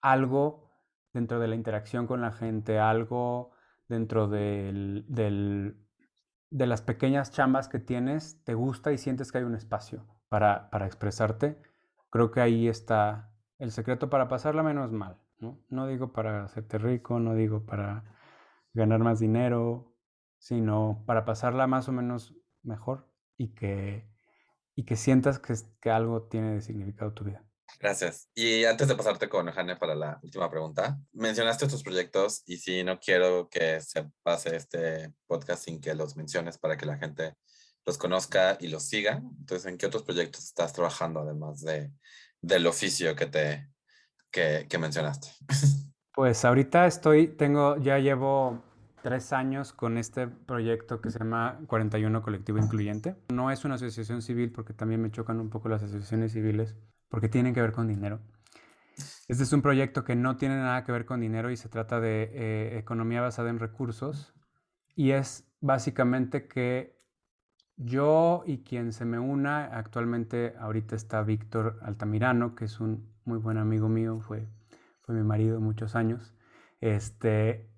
algo 0.01 0.69
dentro 1.13 1.39
de 1.39 1.47
la 1.47 1.55
interacción 1.55 2.07
con 2.07 2.21
la 2.21 2.31
gente, 2.31 2.79
algo 2.79 3.51
dentro 3.87 4.27
del, 4.27 5.05
del, 5.07 5.77
de 6.49 6.67
las 6.67 6.81
pequeñas 6.81 7.31
chambas 7.31 7.67
que 7.67 7.79
tienes, 7.79 8.43
te 8.43 8.55
gusta 8.55 8.91
y 8.91 8.97
sientes 8.97 9.31
que 9.31 9.37
hay 9.39 9.43
un 9.43 9.55
espacio 9.55 10.05
para, 10.29 10.69
para 10.71 10.87
expresarte, 10.87 11.61
creo 12.09 12.31
que 12.31 12.41
ahí 12.41 12.67
está 12.67 13.31
el 13.59 13.71
secreto 13.71 14.09
para 14.09 14.27
pasarla 14.27 14.63
menos 14.63 14.91
mal, 14.91 15.17
¿no? 15.39 15.59
No 15.69 15.87
digo 15.87 16.11
para 16.11 16.43
hacerte 16.43 16.77
rico, 16.77 17.19
no 17.19 17.35
digo 17.35 17.65
para 17.65 18.03
ganar 18.73 18.99
más 18.99 19.19
dinero, 19.19 19.94
sino 20.37 21.03
para 21.05 21.25
pasarla 21.25 21.67
más 21.67 21.87
o 21.89 21.91
menos 21.91 22.33
mejor 22.63 23.09
y 23.37 23.49
que, 23.53 24.07
y 24.75 24.83
que 24.83 24.95
sientas 24.95 25.39
que, 25.39 25.53
que 25.79 25.89
algo 25.89 26.23
tiene 26.23 26.53
de 26.53 26.61
significado 26.61 27.13
tu 27.13 27.23
vida. 27.23 27.43
Gracias. 27.79 28.29
Y 28.33 28.63
antes 28.65 28.87
de 28.87 28.95
pasarte 28.95 29.27
con 29.27 29.51
Jane 29.51 29.75
para 29.75 29.95
la 29.95 30.19
última 30.23 30.49
pregunta, 30.49 30.97
mencionaste 31.13 31.67
tus 31.67 31.83
proyectos 31.83 32.43
y 32.45 32.57
si 32.57 32.83
no 32.83 32.99
quiero 32.99 33.49
que 33.49 33.81
se 33.81 34.09
pase 34.23 34.55
este 34.55 35.13
podcast 35.27 35.65
sin 35.65 35.81
que 35.81 35.93
los 35.93 36.15
menciones 36.15 36.57
para 36.57 36.77
que 36.77 36.85
la 36.85 36.97
gente 36.97 37.35
los 37.85 37.97
conozca 37.97 38.57
y 38.59 38.69
los 38.69 38.83
siga. 38.83 39.21
Entonces, 39.39 39.65
¿en 39.65 39.77
qué 39.77 39.87
otros 39.87 40.03
proyectos 40.03 40.45
estás 40.45 40.73
trabajando 40.73 41.19
además 41.19 41.61
de, 41.61 41.91
del 42.41 42.65
oficio 42.67 43.15
que 43.15 43.25
te 43.25 43.69
que, 44.31 44.67
que 44.69 44.77
mencionaste? 44.77 45.29
Pues 46.15 46.45
ahorita 46.45 46.87
estoy, 46.87 47.27
tengo, 47.27 47.75
ya 47.75 47.99
llevo 47.99 48.63
tres 49.05 49.33
años 49.33 49.71
con 49.71 49.99
este 49.99 50.27
proyecto 50.27 50.99
que 50.99 51.11
se 51.11 51.19
llama 51.19 51.59
41 51.67 52.23
Colectivo 52.23 52.57
Incluyente. 52.57 53.15
No 53.31 53.51
es 53.51 53.63
una 53.63 53.75
asociación 53.75 54.23
civil 54.23 54.51
porque 54.51 54.73
también 54.73 54.99
me 54.99 55.11
chocan 55.11 55.39
un 55.39 55.51
poco 55.51 55.69
las 55.69 55.83
asociaciones 55.83 56.31
civiles 56.31 56.75
porque 57.07 57.29
tienen 57.29 57.53
que 57.53 57.61
ver 57.61 57.71
con 57.71 57.87
dinero. 57.87 58.19
Este 59.27 59.43
es 59.43 59.53
un 59.53 59.61
proyecto 59.61 60.03
que 60.03 60.15
no 60.15 60.37
tiene 60.37 60.55
nada 60.55 60.83
que 60.83 60.91
ver 60.91 61.05
con 61.05 61.21
dinero 61.21 61.51
y 61.51 61.55
se 61.55 61.69
trata 61.69 61.99
de 61.99 62.31
eh, 62.33 62.79
economía 62.79 63.21
basada 63.21 63.51
en 63.51 63.59
recursos 63.59 64.33
y 64.95 65.11
es 65.11 65.47
básicamente 65.61 66.47
que 66.47 66.99
yo 67.77 68.41
y 68.47 68.63
quien 68.63 68.91
se 68.91 69.05
me 69.05 69.19
una, 69.19 69.65
actualmente 69.65 70.55
ahorita 70.59 70.95
está 70.95 71.21
Víctor 71.21 71.77
Altamirano, 71.83 72.55
que 72.55 72.65
es 72.65 72.79
un 72.79 73.13
muy 73.23 73.37
buen 73.37 73.59
amigo 73.59 73.87
mío, 73.87 74.19
fue, 74.19 74.47
fue 75.01 75.13
mi 75.13 75.21
marido 75.21 75.61
muchos 75.61 75.95
años. 75.95 76.33
Este, 76.81 77.69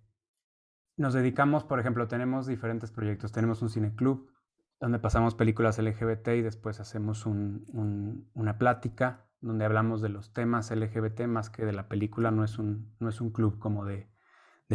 nos 0.97 1.13
dedicamos, 1.13 1.63
por 1.63 1.79
ejemplo, 1.79 2.07
tenemos 2.07 2.47
diferentes 2.47 2.91
proyectos. 2.91 3.31
Tenemos 3.31 3.61
un 3.61 3.69
cineclub 3.69 4.31
donde 4.79 4.99
pasamos 4.99 5.35
películas 5.35 5.77
LGBT 5.77 6.29
y 6.29 6.41
después 6.41 6.79
hacemos 6.79 7.25
una 7.25 8.57
plática 8.57 9.27
donde 9.39 9.65
hablamos 9.65 10.01
de 10.01 10.09
los 10.09 10.33
temas 10.33 10.71
LGBT 10.71 11.21
más 11.27 11.51
que 11.51 11.65
de 11.65 11.73
la 11.73 11.87
película. 11.87 12.31
No 12.31 12.43
es 12.43 12.57
un, 12.57 12.95
un 12.99 13.31
club 13.31 13.59
como 13.59 13.85
de, 13.85 14.09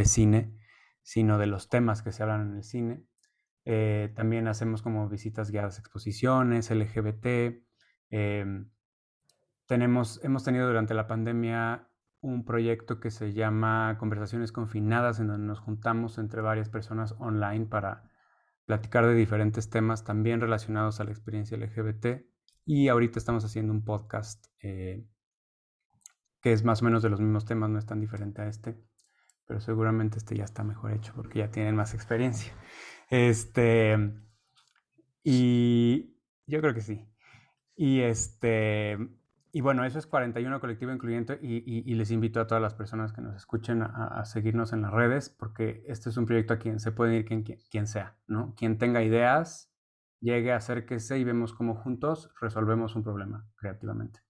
cine, 0.04 0.56
sino 1.02 1.38
de 1.38 1.46
los 1.46 1.68
temas 1.68 2.02
que 2.02 2.12
se 2.12 2.22
hablan 2.22 2.50
en 2.50 2.56
el 2.56 2.62
cine. 2.62 3.04
Eh, 3.64 4.12
también 4.14 4.46
hacemos 4.48 4.82
como 4.82 5.08
visitas 5.08 5.50
guiadas, 5.50 5.78
exposiciones 5.80 6.70
LGBT. 6.70 7.62
Em, 8.10 8.70
tenemos, 9.66 10.22
hemos 10.24 10.44
tenido 10.44 10.68
durante 10.68 10.94
la 10.94 11.06
pandemia 11.08 11.88
un 12.22 12.44
proyecto 12.44 13.00
que 13.00 13.10
se 13.10 13.32
llama 13.32 13.96
Conversaciones 13.98 14.52
Confinadas, 14.52 15.20
en 15.20 15.26
donde 15.26 15.46
nos 15.46 15.58
juntamos 15.58 16.18
entre 16.18 16.40
varias 16.40 16.68
personas 16.68 17.14
online 17.18 17.66
para 17.66 18.10
platicar 18.64 19.04
de 19.06 19.14
diferentes 19.14 19.68
temas 19.68 20.04
también 20.04 20.40
relacionados 20.40 21.00
a 21.00 21.04
la 21.04 21.10
experiencia 21.10 21.58
LGBT. 21.58 22.24
Y 22.64 22.88
ahorita 22.88 23.18
estamos 23.18 23.44
haciendo 23.44 23.72
un 23.72 23.84
podcast 23.84 24.46
eh, 24.60 25.04
que 26.40 26.52
es 26.52 26.64
más 26.64 26.80
o 26.82 26.84
menos 26.84 27.02
de 27.02 27.10
los 27.10 27.20
mismos 27.20 27.44
temas, 27.44 27.70
no 27.70 27.78
es 27.78 27.86
tan 27.86 28.00
diferente 28.00 28.40
a 28.40 28.48
este, 28.48 28.80
pero 29.46 29.60
seguramente 29.60 30.18
este 30.18 30.36
ya 30.36 30.44
está 30.44 30.62
mejor 30.62 30.92
hecho 30.92 31.12
porque 31.14 31.40
ya 31.40 31.50
tienen 31.50 31.74
más 31.74 31.92
experiencia. 31.92 32.52
Este, 33.10 33.98
y 35.24 36.16
yo 36.46 36.60
creo 36.60 36.72
que 36.72 36.80
sí. 36.80 37.06
Y 37.74 38.00
este, 38.00 38.96
y 39.54 39.60
bueno, 39.60 39.84
eso 39.84 39.98
es 39.98 40.06
41 40.06 40.60
Colectivo 40.60 40.92
Incluyente 40.92 41.38
y, 41.42 41.94
les 41.94 42.10
invito 42.10 42.40
a 42.40 42.46
todas 42.46 42.62
las 42.62 42.72
personas 42.72 43.12
que 43.12 43.20
nos 43.20 43.36
escuchen 43.36 43.82
a, 43.82 44.24
seguirnos 44.24 44.72
en 44.72 44.80
las 44.80 44.92
redes 44.92 45.28
porque 45.28 45.84
este 45.86 46.08
es 46.08 46.16
un 46.16 46.24
proyecto 46.24 46.54
a 46.54 46.58
quien 46.58 46.80
se 46.80 46.90
puede 46.90 47.16
ir 47.16 47.26
quien, 47.26 47.44
quien, 47.44 47.86
sea, 47.86 48.16
¿no? 48.26 48.54
Quien 48.56 48.78
tenga 48.78 49.02
ideas, 49.02 49.70
llegue, 50.20 50.52
acérquese 50.52 51.18
y 51.18 51.24
vemos 51.24 51.52
cómo 51.52 51.74
juntos 51.74 52.30
resolvemos 52.40 52.96
un 52.96 53.02
problema 53.02 53.46
creativamente. 53.56 54.20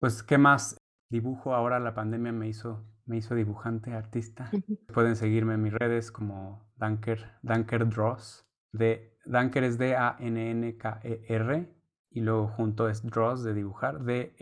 Pues, 0.00 0.22
¿qué 0.22 0.38
más? 0.38 0.78
Dibujo 1.10 1.54
ahora, 1.54 1.78
la 1.78 1.94
pandemia 1.94 2.32
me 2.32 2.48
hizo, 2.48 2.88
me 3.04 3.18
hizo 3.18 3.34
dibujante, 3.34 3.92
artista. 3.92 4.50
Pueden 4.94 5.16
seguirme 5.16 5.54
en 5.54 5.62
mis 5.62 5.74
redes 5.74 6.10
como 6.10 6.66
Danker, 6.76 7.30
Danker 7.42 7.90
Draws. 7.90 8.48
De, 8.72 9.18
Danker 9.26 9.64
es 9.64 9.76
D-A-N-N-K-E-R 9.76 11.75
y 12.10 12.20
luego 12.20 12.48
junto 12.48 12.88
es 12.88 13.02
Draws 13.02 13.42
de 13.44 13.54
dibujar, 13.54 14.02
D-R-A-W-S. 14.04 14.36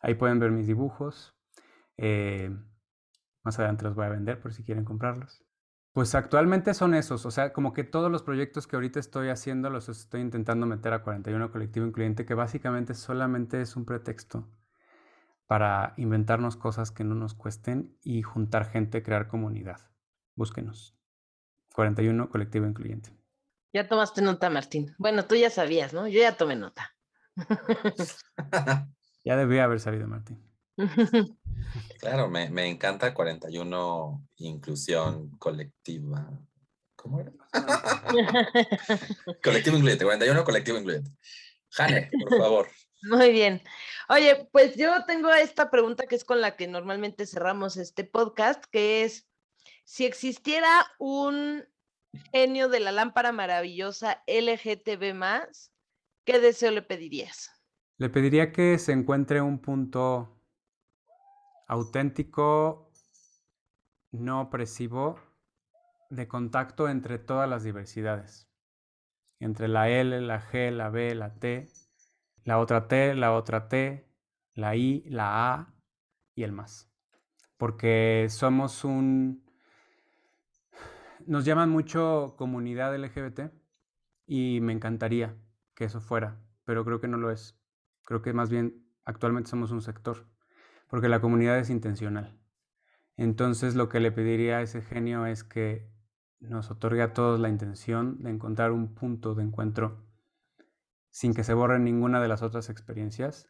Ahí 0.00 0.14
pueden 0.14 0.38
ver 0.38 0.50
mis 0.50 0.66
dibujos. 0.66 1.36
Eh, 1.96 2.50
más 3.42 3.58
adelante 3.58 3.84
los 3.84 3.94
voy 3.94 4.06
a 4.06 4.10
vender 4.10 4.40
por 4.40 4.52
si 4.52 4.64
quieren 4.64 4.84
comprarlos. 4.84 5.44
Pues 5.92 6.14
actualmente 6.14 6.72
son 6.72 6.94
esos, 6.94 7.26
o 7.26 7.32
sea, 7.32 7.52
como 7.52 7.72
que 7.72 7.82
todos 7.82 8.12
los 8.12 8.22
proyectos 8.22 8.68
que 8.68 8.76
ahorita 8.76 9.00
estoy 9.00 9.28
haciendo 9.28 9.70
los 9.70 9.88
estoy 9.88 10.20
intentando 10.20 10.64
meter 10.64 10.92
a 10.92 11.02
41 11.02 11.50
Colectivo 11.50 11.84
Incluyente, 11.84 12.24
que 12.24 12.34
básicamente 12.34 12.94
solamente 12.94 13.60
es 13.60 13.74
un 13.74 13.84
pretexto 13.84 14.48
para 15.48 15.94
inventarnos 15.96 16.56
cosas 16.56 16.92
que 16.92 17.02
no 17.02 17.16
nos 17.16 17.34
cuesten 17.34 17.96
y 18.02 18.22
juntar 18.22 18.66
gente, 18.66 19.02
crear 19.02 19.26
comunidad. 19.26 19.90
Búsquenos. 20.36 20.96
41 21.74 22.30
Colectivo 22.30 22.66
Incluyente. 22.66 23.19
Ya 23.72 23.88
tomaste 23.88 24.22
nota, 24.22 24.50
Martín. 24.50 24.94
Bueno, 24.98 25.26
tú 25.26 25.36
ya 25.36 25.50
sabías, 25.50 25.92
¿no? 25.92 26.08
Yo 26.08 26.20
ya 26.20 26.36
tomé 26.36 26.56
nota. 26.56 26.94
ya 29.24 29.36
debía 29.36 29.64
haber 29.64 29.80
sabido, 29.80 30.06
Martín. 30.06 30.44
Claro, 32.00 32.28
me, 32.28 32.48
me, 32.48 32.66
encanta 32.66 33.12
41 33.12 34.28
inclusión 34.38 35.30
colectiva. 35.38 36.30
¿Cómo 36.96 37.20
era? 37.20 37.32
colectivo 39.44 39.76
incluyente, 39.76 40.04
41 40.04 40.42
colectivo 40.42 40.78
incluyente. 40.78 41.10
Jane, 41.70 42.10
por 42.18 42.38
favor. 42.38 42.68
Muy 43.02 43.30
bien. 43.30 43.62
Oye, 44.08 44.48
pues 44.52 44.74
yo 44.76 45.04
tengo 45.06 45.30
esta 45.30 45.70
pregunta 45.70 46.06
que 46.06 46.16
es 46.16 46.24
con 46.24 46.40
la 46.40 46.56
que 46.56 46.66
normalmente 46.66 47.26
cerramos 47.26 47.76
este 47.76 48.04
podcast, 48.04 48.64
que 48.70 49.04
es, 49.04 49.28
si 49.84 50.06
existiera 50.06 50.86
un 50.98 51.64
genio 52.32 52.68
de 52.68 52.80
la 52.80 52.92
lámpara 52.92 53.32
maravillosa 53.32 54.22
LGTB 54.26 55.14
¿qué 56.24 56.40
deseo 56.40 56.70
le 56.70 56.82
pedirías? 56.82 57.50
Le 57.98 58.08
pediría 58.08 58.52
que 58.52 58.78
se 58.78 58.92
encuentre 58.92 59.40
un 59.40 59.60
punto 59.60 60.40
auténtico, 61.66 62.90
no 64.10 64.40
opresivo, 64.40 65.20
de 66.08 66.26
contacto 66.26 66.88
entre 66.88 67.18
todas 67.18 67.48
las 67.48 67.62
diversidades. 67.62 68.48
Entre 69.38 69.68
la 69.68 69.88
L, 69.88 70.20
la 70.20 70.40
G, 70.40 70.70
la 70.70 70.90
B, 70.90 71.14
la 71.14 71.34
T, 71.34 71.68
la 72.44 72.58
otra 72.58 72.88
T, 72.88 73.14
la 73.14 73.32
otra 73.34 73.68
T, 73.68 74.08
la 74.54 74.76
I, 74.76 75.04
la 75.06 75.54
A 75.54 75.74
y 76.34 76.42
el 76.42 76.52
más. 76.52 76.90
Porque 77.56 78.26
somos 78.28 78.84
un 78.84 79.49
nos 81.30 81.44
llaman 81.44 81.70
mucho 81.70 82.34
comunidad 82.36 82.92
LGBT 82.98 83.52
y 84.26 84.58
me 84.62 84.72
encantaría 84.72 85.36
que 85.76 85.84
eso 85.84 86.00
fuera, 86.00 86.42
pero 86.64 86.84
creo 86.84 87.00
que 87.00 87.06
no 87.06 87.18
lo 87.18 87.30
es. 87.30 87.56
Creo 88.02 88.20
que 88.20 88.32
más 88.32 88.50
bien 88.50 88.84
actualmente 89.04 89.48
somos 89.48 89.70
un 89.70 89.80
sector, 89.80 90.26
porque 90.88 91.08
la 91.08 91.20
comunidad 91.20 91.56
es 91.60 91.70
intencional. 91.70 92.36
Entonces 93.16 93.76
lo 93.76 93.88
que 93.88 94.00
le 94.00 94.10
pediría 94.10 94.56
a 94.56 94.62
ese 94.62 94.82
genio 94.82 95.24
es 95.24 95.44
que 95.44 95.88
nos 96.40 96.68
otorgue 96.72 97.02
a 97.02 97.12
todos 97.12 97.38
la 97.38 97.48
intención 97.48 98.20
de 98.24 98.30
encontrar 98.30 98.72
un 98.72 98.92
punto 98.96 99.36
de 99.36 99.44
encuentro 99.44 100.04
sin 101.10 101.32
que 101.32 101.44
se 101.44 101.54
borre 101.54 101.78
ninguna 101.78 102.20
de 102.20 102.26
las 102.26 102.42
otras 102.42 102.70
experiencias 102.70 103.48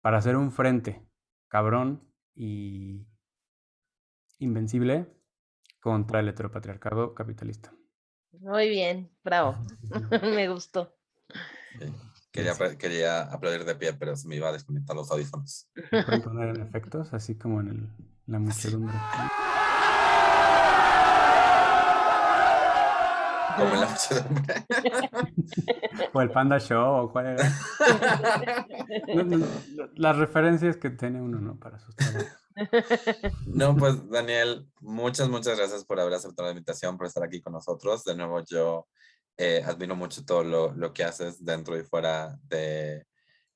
para 0.00 0.18
hacer 0.18 0.34
un 0.34 0.50
frente 0.50 1.08
cabrón 1.46 2.02
y 2.34 3.06
invencible 4.40 5.21
contra 5.82 6.20
el 6.20 6.28
heteropatriarcado 6.28 7.12
capitalista. 7.12 7.74
Muy 8.38 8.68
bien, 8.68 9.10
bravo. 9.24 9.56
me 10.22 10.48
gustó. 10.48 10.94
Quería, 12.30 12.54
quería 12.78 13.22
aplaudir 13.22 13.64
de 13.64 13.74
pie, 13.74 13.92
pero 13.92 14.16
se 14.16 14.26
me 14.28 14.36
iba 14.36 14.48
a 14.48 14.52
desconectar 14.52 14.96
los 14.96 15.10
audífonos. 15.10 15.68
¿Pueden 15.90 16.22
poner 16.22 16.48
en 16.50 16.62
efectos, 16.62 17.12
así 17.12 17.36
como 17.36 17.60
en 17.60 17.68
el, 17.68 17.88
la 18.26 18.38
muchedumbre? 18.38 18.94
Como 23.56 23.74
en 23.74 23.80
la 23.80 23.86
muchedumbre. 23.86 24.54
o 26.12 26.22
el 26.22 26.30
Panda 26.30 26.58
Show, 26.60 27.04
o 27.04 27.12
cuál 27.12 27.26
era. 27.26 27.52
las 29.96 30.16
referencias 30.16 30.76
que 30.76 30.90
tiene 30.90 31.20
uno, 31.20 31.38
¿no? 31.38 31.58
Para 31.58 31.78
sus 31.80 31.94
trabajos. 31.96 32.41
No, 33.46 33.76
pues 33.76 34.08
Daniel, 34.08 34.66
muchas, 34.80 35.28
muchas 35.28 35.56
gracias 35.58 35.84
por 35.84 36.00
haber 36.00 36.14
aceptado 36.14 36.48
la 36.48 36.52
invitación, 36.52 36.96
por 36.96 37.06
estar 37.06 37.22
aquí 37.24 37.40
con 37.40 37.52
nosotros. 37.52 38.04
De 38.04 38.16
nuevo, 38.16 38.42
yo 38.44 38.86
eh, 39.36 39.62
admiro 39.64 39.96
mucho 39.96 40.24
todo 40.24 40.44
lo, 40.44 40.72
lo, 40.72 40.92
que 40.92 41.04
haces 41.04 41.44
dentro 41.44 41.76
y 41.76 41.84
fuera 41.84 42.38
de, 42.44 43.06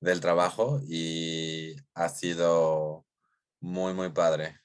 del 0.00 0.20
trabajo 0.20 0.80
y 0.86 1.76
ha 1.94 2.08
sido 2.08 3.06
muy, 3.60 3.94
muy 3.94 4.10
padre 4.10 4.58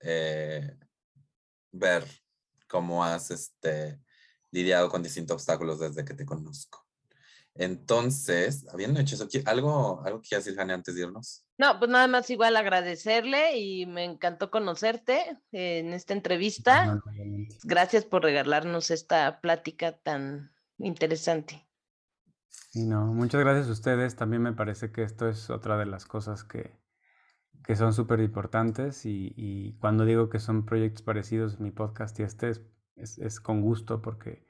eh, 0.00 0.76
ver 1.72 2.04
cómo 2.68 3.04
has 3.04 3.30
este, 3.30 4.00
lidiado 4.50 4.88
con 4.88 5.02
distintos 5.02 5.34
obstáculos 5.34 5.80
desde 5.80 6.04
que 6.04 6.14
te 6.14 6.24
conozco. 6.26 6.86
Entonces, 7.54 8.66
habiendo 8.72 9.00
hecho 9.00 9.16
eso, 9.16 9.28
¿algo, 9.44 10.02
algo 10.04 10.22
que 10.22 10.36
decir, 10.36 10.54
Jane, 10.54 10.72
antes 10.72 10.94
de 10.94 11.02
irnos? 11.02 11.44
No, 11.60 11.78
pues 11.78 11.90
nada 11.90 12.08
más 12.08 12.30
igual 12.30 12.56
agradecerle 12.56 13.58
y 13.58 13.84
me 13.84 14.02
encantó 14.04 14.50
conocerte 14.50 15.36
en 15.52 15.92
esta 15.92 16.14
entrevista. 16.14 17.02
Gracias 17.64 18.06
por 18.06 18.22
regalarnos 18.22 18.90
esta 18.90 19.42
plática 19.42 19.92
tan 19.98 20.52
interesante. 20.78 21.68
Y 22.72 22.86
no, 22.86 23.12
muchas 23.12 23.42
gracias 23.42 23.68
a 23.68 23.72
ustedes. 23.72 24.16
También 24.16 24.40
me 24.40 24.54
parece 24.54 24.90
que 24.90 25.02
esto 25.02 25.28
es 25.28 25.50
otra 25.50 25.76
de 25.76 25.84
las 25.84 26.06
cosas 26.06 26.44
que, 26.44 26.80
que 27.66 27.76
son 27.76 27.92
súper 27.92 28.20
importantes 28.20 29.04
y, 29.04 29.34
y, 29.36 29.76
cuando 29.80 30.06
digo 30.06 30.30
que 30.30 30.38
son 30.38 30.64
proyectos 30.64 31.02
parecidos, 31.02 31.60
mi 31.60 31.72
podcast 31.72 32.18
y 32.20 32.22
este 32.22 32.48
es, 32.48 32.62
es, 32.96 33.18
es 33.18 33.38
con 33.38 33.60
gusto 33.60 34.00
porque 34.00 34.46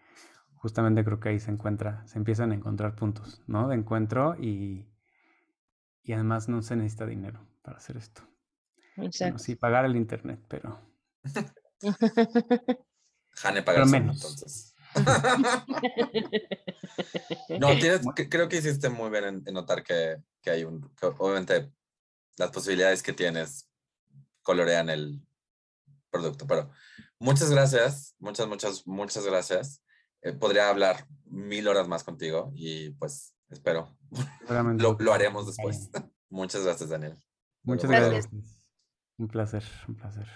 justamente 0.55 1.05
creo 1.05 1.19
que 1.19 1.31
ahí 1.31 1.41
se 1.41 1.51
encuentra, 1.51 2.07
se 2.07 2.19
empiezan 2.19 2.53
a 2.53 2.55
encontrar 2.55 2.95
puntos, 2.95 3.43
¿no? 3.49 3.67
De 3.67 3.75
encuentro 3.75 4.37
y, 4.39 4.90
y 6.11 6.13
además 6.13 6.49
no 6.49 6.61
se 6.61 6.75
necesita 6.75 7.07
dinero 7.07 7.47
para 7.63 7.77
hacer 7.77 7.97
esto. 7.97 8.23
Exacto. 8.97 9.39
sí, 9.39 9.55
pagar 9.55 9.85
el 9.85 9.95
internet, 9.95 10.41
pero... 10.49 10.77
Jane 13.31 13.63
pagar 13.63 13.87
menos. 13.87 14.17
entonces. 14.17 14.75
no, 17.61 17.69
tienes, 17.79 18.01
creo 18.29 18.49
que 18.49 18.57
hiciste 18.57 18.89
muy 18.89 19.09
bien 19.09 19.45
en, 19.47 19.55
notar 19.55 19.85
que, 19.85 20.17
que, 20.43 20.51
hay 20.51 20.65
un, 20.65 20.93
obviamente 21.19 21.71
las 22.37 22.51
posibilidades 22.51 23.05
que 23.05 23.13
tienes 23.13 23.71
colorean 24.43 24.91
el 24.91 25.25
producto, 26.11 26.45
pero 26.45 26.73
muchas 27.21 27.53
gracias, 27.53 28.17
muchas, 28.19 28.49
muchas, 28.49 28.85
muchas 28.85 29.25
gracias. 29.25 29.81
Eh, 30.23 30.33
podría 30.33 30.71
hablar 30.71 31.07
mil 31.27 31.69
horas 31.69 31.87
más 31.87 32.03
contigo 32.03 32.51
y 32.53 32.91
pues 32.91 33.37
espero. 33.51 33.97
lo, 34.49 34.97
lo, 34.99 35.13
haremos 35.13 35.47
después. 35.47 35.91
Muchas 36.31 36.65
gracias, 36.65 36.91
Daniel. 36.91 37.17
Muchas 37.63 37.91
gracias. 37.91 38.29
Un 39.19 39.29
placer, 39.29 39.65
un 39.89 39.97
placer. 39.97 40.27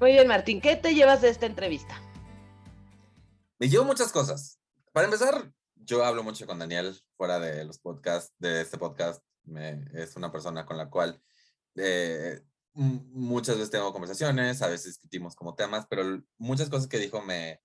Muy 0.00 0.12
bien, 0.12 0.28
Martín, 0.28 0.60
¿qué 0.60 0.76
te 0.76 0.94
llevas 0.94 1.22
de 1.22 1.30
esta 1.30 1.46
entrevista? 1.46 2.00
Me 3.58 3.68
llevo 3.68 3.84
muchas 3.84 4.12
cosas. 4.12 4.58
Para 4.92 5.06
empezar, 5.06 5.52
yo 5.74 6.04
hablo 6.04 6.22
mucho 6.22 6.46
con 6.46 6.58
Daniel 6.58 6.94
fuera 7.16 7.38
de 7.38 7.64
los 7.64 7.78
podcasts, 7.78 8.34
de 8.38 8.60
este 8.60 8.76
podcast. 8.76 9.22
Me, 9.44 9.84
es 9.94 10.16
una 10.16 10.30
persona 10.30 10.66
con 10.66 10.76
la 10.76 10.90
cual 10.90 11.22
eh, 11.76 12.42
muchas 12.74 13.56
veces 13.56 13.70
tengo 13.70 13.92
conversaciones, 13.92 14.60
a 14.60 14.68
veces 14.68 14.86
discutimos 14.86 15.34
como 15.34 15.54
temas, 15.54 15.86
pero 15.88 16.22
muchas 16.36 16.68
cosas 16.68 16.88
que 16.88 16.98
dijo 16.98 17.22
me, 17.22 17.60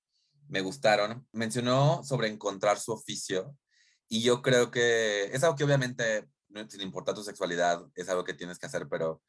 me 0.51 0.61
gustaron. 0.61 1.25
Mencionó 1.31 2.03
sobre 2.03 2.27
encontrar 2.27 2.77
su 2.79 2.91
oficio 2.91 3.57
y 4.07 4.21
yo 4.21 4.41
creo 4.41 4.69
que 4.69 5.25
es 5.33 5.43
algo 5.43 5.55
que 5.55 5.63
obviamente, 5.63 6.29
sin 6.67 6.81
importar 6.81 7.15
tu 7.15 7.23
sexualidad, 7.23 7.83
es 7.95 8.09
algo 8.09 8.25
que 8.25 8.33
tienes 8.33 8.59
que 8.59 8.65
hacer, 8.67 8.87
pero 8.89 9.23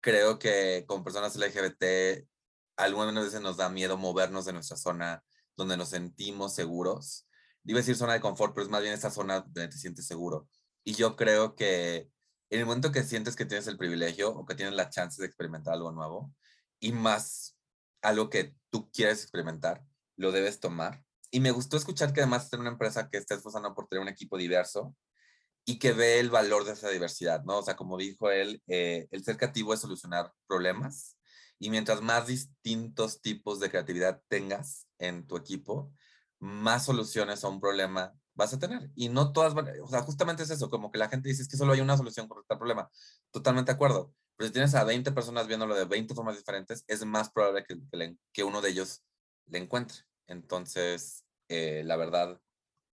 creo 0.00 0.38
que 0.38 0.84
como 0.86 1.02
personas 1.02 1.34
LGBT, 1.34 2.28
algunas 2.76 3.14
veces 3.14 3.40
nos 3.40 3.56
da 3.56 3.70
miedo 3.70 3.96
movernos 3.96 4.44
de 4.44 4.52
nuestra 4.52 4.76
zona 4.76 5.24
donde 5.56 5.78
nos 5.78 5.88
sentimos 5.88 6.54
seguros. 6.54 7.26
Iba 7.64 7.78
a 7.78 7.80
decir 7.80 7.96
zona 7.96 8.12
de 8.12 8.20
confort, 8.20 8.54
pero 8.54 8.64
es 8.64 8.70
más 8.70 8.82
bien 8.82 8.92
esa 8.92 9.10
zona 9.10 9.40
donde 9.40 9.68
te 9.68 9.78
sientes 9.78 10.06
seguro. 10.06 10.46
Y 10.84 10.92
yo 10.94 11.16
creo 11.16 11.56
que 11.56 12.10
en 12.50 12.60
el 12.60 12.66
momento 12.66 12.92
que 12.92 13.02
sientes 13.02 13.34
que 13.34 13.46
tienes 13.46 13.66
el 13.66 13.78
privilegio 13.78 14.30
o 14.30 14.44
que 14.44 14.54
tienes 14.54 14.74
la 14.74 14.90
chance 14.90 15.20
de 15.20 15.26
experimentar 15.26 15.72
algo 15.74 15.90
nuevo 15.90 16.34
y 16.78 16.92
más 16.92 17.58
algo 18.02 18.28
que 18.28 18.54
tú 18.70 18.90
quieres 18.92 19.22
experimentar, 19.22 19.82
lo 20.16 20.32
debes 20.32 20.60
tomar. 20.60 21.02
Y 21.30 21.40
me 21.40 21.50
gustó 21.50 21.76
escuchar 21.76 22.12
que 22.12 22.20
además 22.20 22.46
es 22.52 22.58
una 22.58 22.70
empresa 22.70 23.08
que 23.10 23.18
está 23.18 23.34
esforzando 23.34 23.74
por 23.74 23.88
tener 23.88 24.02
un 24.02 24.08
equipo 24.08 24.38
diverso 24.38 24.94
y 25.64 25.78
que 25.78 25.92
ve 25.92 26.20
el 26.20 26.30
valor 26.30 26.64
de 26.64 26.72
esa 26.72 26.88
diversidad, 26.88 27.42
¿no? 27.44 27.58
O 27.58 27.62
sea, 27.62 27.76
como 27.76 27.96
dijo 27.96 28.30
él, 28.30 28.62
eh, 28.68 29.08
el 29.10 29.24
ser 29.24 29.36
creativo 29.36 29.74
es 29.74 29.80
solucionar 29.80 30.32
problemas 30.46 31.16
y 31.58 31.70
mientras 31.70 32.02
más 32.02 32.26
distintos 32.26 33.20
tipos 33.20 33.60
de 33.60 33.70
creatividad 33.70 34.22
tengas 34.28 34.86
en 34.98 35.26
tu 35.26 35.36
equipo, 35.36 35.92
más 36.38 36.84
soluciones 36.84 37.42
a 37.44 37.48
un 37.48 37.60
problema 37.60 38.14
vas 38.36 38.52
a 38.52 38.58
tener. 38.58 38.90
Y 38.94 39.08
no 39.08 39.32
todas 39.32 39.54
o 39.82 39.88
sea, 39.88 40.02
justamente 40.02 40.42
es 40.44 40.50
eso, 40.50 40.70
como 40.70 40.92
que 40.92 40.98
la 40.98 41.08
gente 41.08 41.28
dice 41.28 41.42
es 41.42 41.48
que 41.48 41.56
solo 41.56 41.72
hay 41.72 41.80
una 41.80 41.96
solución 41.96 42.28
correcta 42.28 42.54
al 42.54 42.58
problema. 42.58 42.90
Totalmente 43.32 43.72
de 43.72 43.74
acuerdo. 43.74 44.12
Pero 44.36 44.48
si 44.48 44.52
tienes 44.52 44.74
a 44.74 44.84
20 44.84 45.12
personas 45.12 45.46
viéndolo 45.46 45.74
de 45.74 45.86
20 45.86 46.14
formas 46.14 46.36
diferentes, 46.36 46.84
es 46.86 47.04
más 47.04 47.30
probable 47.30 47.64
que, 47.64 47.80
que, 48.32 48.44
uno 48.44 48.60
de 48.60 48.68
ellos 48.68 49.02
le 49.46 49.58
encuentre. 49.58 49.98
Entonces, 50.26 51.24
eh, 51.48 51.82
la 51.84 51.96
verdad, 51.96 52.40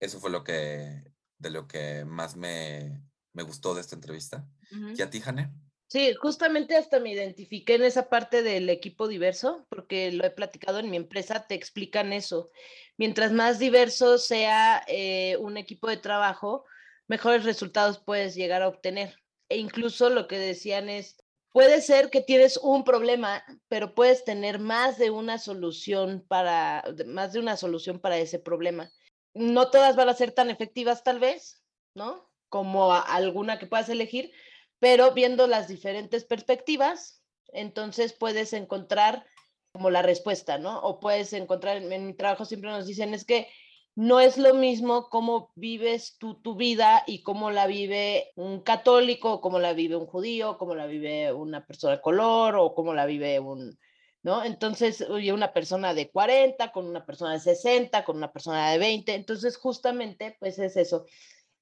eso 0.01 0.21
fue 0.21 0.31
lo 0.31 0.45
que, 0.45 1.05
de 1.39 1.51
lo 1.51 1.67
que 1.67 2.05
más 2.05 2.37
me, 2.37 3.03
me 3.33 3.43
gustó 3.43 3.75
de 3.75 3.81
esta 3.81 3.95
entrevista. 3.95 4.47
¿Y 4.71 5.03
a 5.03 5.11
ti, 5.11 5.21
Jane? 5.21 5.53
Sí, 5.89 6.15
justamente 6.15 6.75
hasta 6.77 7.01
me 7.01 7.13
identifiqué 7.13 7.75
en 7.75 7.85
esa 7.85 8.09
parte 8.09 8.43
del 8.43 8.71
equipo 8.71 9.09
diverso, 9.09 9.67
porque 9.69 10.11
lo 10.11 10.25
he 10.25 10.31
platicado 10.31 10.79
en 10.79 10.89
mi 10.89 10.97
empresa, 10.97 11.47
te 11.47 11.55
explican 11.55 12.15
eso. 12.15 12.51
Mientras 12.97 13.31
más 13.33 13.59
diverso 13.59 14.17
sea 14.17 14.83
eh, 14.89 15.37
un 15.39 15.59
equipo 15.59 15.89
de 15.89 15.99
trabajo, 15.99 16.65
mejores 17.09 17.45
resultados 17.45 17.99
puedes 17.99 18.35
llegar 18.35 18.63
a 18.63 18.69
obtener. 18.69 19.19
E 19.51 19.59
incluso 19.59 20.09
lo 20.09 20.29
que 20.29 20.39
decían 20.39 20.89
es, 20.89 21.22
puede 21.53 21.81
ser 21.81 22.11
que 22.11 22.21
tienes 22.21 22.57
un 22.57 22.85
problema, 22.85 23.45
pero 23.69 23.95
puedes 23.95 24.25
tener 24.25 24.59
más 24.59 24.99
de 24.99 25.11
una 25.11 25.39
solución 25.39 26.25
para, 26.27 26.83
más 27.07 27.33
de 27.33 27.41
una 27.41 27.57
solución 27.57 28.01
para 28.01 28.19
ese 28.19 28.39
problema. 28.39 28.91
No 29.35 29.71
todas 29.71 29.97
van 29.97 30.09
a 30.09 30.15
ser 30.15 30.33
tan 30.33 30.51
efectivas 30.51 31.05
tal 31.05 31.21
vez, 31.21 31.63
¿no? 31.95 32.31
Como 32.49 32.93
alguna 32.93 33.59
que 33.59 33.67
puedas 33.67 33.89
elegir, 33.89 34.33
pero 34.79 35.13
viendo 35.13 35.47
las 35.47 35.69
diferentes 35.69 36.25
perspectivas, 36.25 37.23
entonces 37.53 38.13
puedes 38.13 38.53
encontrar 38.53 39.27
como 39.73 39.91
la 39.91 40.03
respuesta, 40.03 40.59
¿no? 40.59 40.81
O 40.81 41.01
puedes 41.01 41.33
encontrar, 41.33 41.79
en 41.79 42.07
mi 42.07 42.15
trabajo 42.15 42.45
siempre 42.45 42.71
nos 42.71 42.87
dicen, 42.87 43.15
es 43.15 43.25
que 43.25 43.49
no 43.95 44.21
es 44.21 44.39
lo 44.39 44.55
mismo 44.55 45.09
cómo 45.11 45.53
vives 45.55 46.17
tú 46.19 46.41
tu 46.41 46.57
vida 46.57 47.05
y 47.07 47.23
cómo 47.23 47.51
la 47.51 47.67
vive 47.67 48.33
un 48.37 48.63
católico, 48.63 49.41
cómo 49.41 49.59
la 49.59 49.75
vive 49.75 49.97
un 49.97 50.07
judío, 50.07 50.57
cómo 50.59 50.75
la 50.75 50.87
vive 50.87 51.33
una 51.33 51.67
persona 51.67 51.97
de 51.97 52.03
color 52.03 52.57
o 52.57 52.75
cómo 52.75 52.95
la 52.95 53.05
vive 53.05 53.39
un, 53.41 53.79
¿no? 54.23 54.45
Entonces, 54.45 55.03
oye, 55.03 55.33
una 55.33 55.53
persona 55.53 55.95
de 55.95 56.11
40 56.11 56.73
con 56.73 56.87
una 56.87 57.05
persona 57.05 57.33
de 57.35 57.41
60, 57.41 58.05
con 58.05 58.17
una 58.17 58.33
persona 58.33 58.71
de 58.71 58.79
20, 58.79 59.15
entonces 59.15 59.59
justamente, 59.59 60.37
pues 60.41 60.59
es 60.59 60.77
eso, 60.77 61.05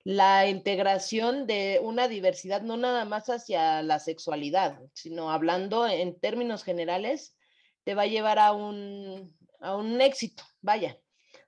la 0.04 0.48
integración 0.48 1.46
de 1.46 1.80
una 1.82 2.08
diversidad, 2.08 2.62
no 2.62 2.76
nada 2.76 3.04
más 3.04 3.28
hacia 3.28 3.82
la 3.82 3.98
sexualidad, 3.98 4.80
sino 4.94 5.30
hablando 5.30 5.86
en 5.86 6.18
términos 6.18 6.64
generales, 6.64 7.36
te 7.84 7.94
va 7.94 8.02
a 8.02 8.06
llevar 8.06 8.38
a 8.38 8.52
un, 8.52 9.36
a 9.60 9.76
un 9.76 10.00
éxito, 10.00 10.44
vaya, 10.60 10.98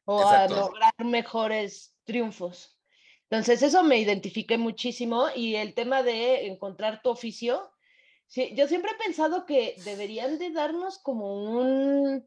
o 0.05 0.27
a 0.27 0.49
lograr 0.49 0.93
mejores 0.99 1.95
triunfos. 2.05 2.79
Entonces, 3.31 3.63
eso 3.63 3.83
me 3.83 3.99
identifiqué 3.99 4.59
muchísimo 4.59 5.27
y 5.35 5.57
el 5.57 5.75
tema 5.75 6.03
de 6.03 6.47
encontrar 6.49 7.01
tu 7.03 7.11
oficio, 7.11 7.73
sí, 8.27 8.53
yo 8.55 8.69
siempre 8.69 8.91
he 8.93 9.03
pensado 9.03 9.47
que 9.47 9.75
deberían 9.85 10.39
de 10.39 10.51
darnos 10.51 10.99
como 10.99 11.43
un, 11.43 12.27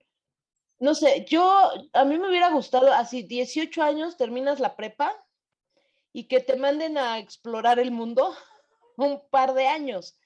no 0.80 0.95
sé, 0.95 1.26
yo, 1.30 1.71
a 1.93 2.05
mí 2.05 2.17
me 2.17 2.30
hubiera 2.30 2.49
gustado, 2.49 2.91
así, 2.91 3.21
18 3.21 3.84
años, 3.84 4.17
terminas 4.17 4.59
la 4.59 4.76
prepa 4.76 5.13
y 6.11 6.28
que 6.28 6.39
te 6.39 6.55
manden 6.55 6.97
a 6.97 7.19
explorar 7.19 7.78
el 7.78 7.91
mundo 7.91 8.36
un 8.97 9.21
par 9.30 9.53
de 9.53 9.67
años. 9.67 10.17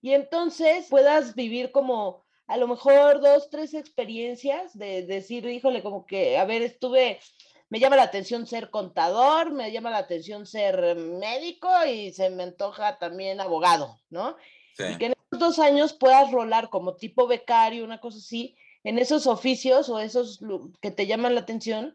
Y 0.00 0.12
entonces 0.12 0.88
puedas 0.90 1.34
vivir 1.34 1.72
como 1.72 2.27
a 2.48 2.56
lo 2.56 2.66
mejor 2.66 3.20
dos, 3.20 3.50
tres 3.50 3.74
experiencias 3.74 4.76
de, 4.76 5.02
decir, 5.02 5.46
híjole, 5.46 5.82
como 5.82 6.06
que, 6.06 6.38
a 6.38 6.46
ver, 6.46 6.62
estuve, 6.62 7.20
me 7.68 7.78
llama 7.78 7.96
la 7.96 8.04
atención 8.04 8.46
ser 8.46 8.70
contador, 8.70 9.52
me 9.52 9.70
llama 9.70 9.90
la 9.90 9.98
atención 9.98 10.46
ser 10.46 10.96
médico 10.96 11.68
y 11.86 12.10
se 12.12 12.30
me 12.30 12.42
antoja 12.42 12.98
también 12.98 13.40
abogado, 13.40 14.00
¿no? 14.08 14.36
Y 14.78 14.96
que 14.96 15.06
en 15.06 15.12
esos 15.12 15.38
dos 15.38 15.58
años 15.58 15.92
puedas 15.92 16.30
rolar 16.32 16.70
como 16.70 16.96
tipo 16.96 17.26
becario, 17.26 17.84
una 17.84 18.00
cosa 18.00 18.18
así, 18.18 18.56
en 18.82 18.98
esos 18.98 19.26
oficios 19.26 19.90
o 19.90 19.98
esos 19.98 20.40
que 20.80 20.90
te 20.90 21.06
llaman 21.06 21.34
la 21.34 21.42
atención 21.42 21.94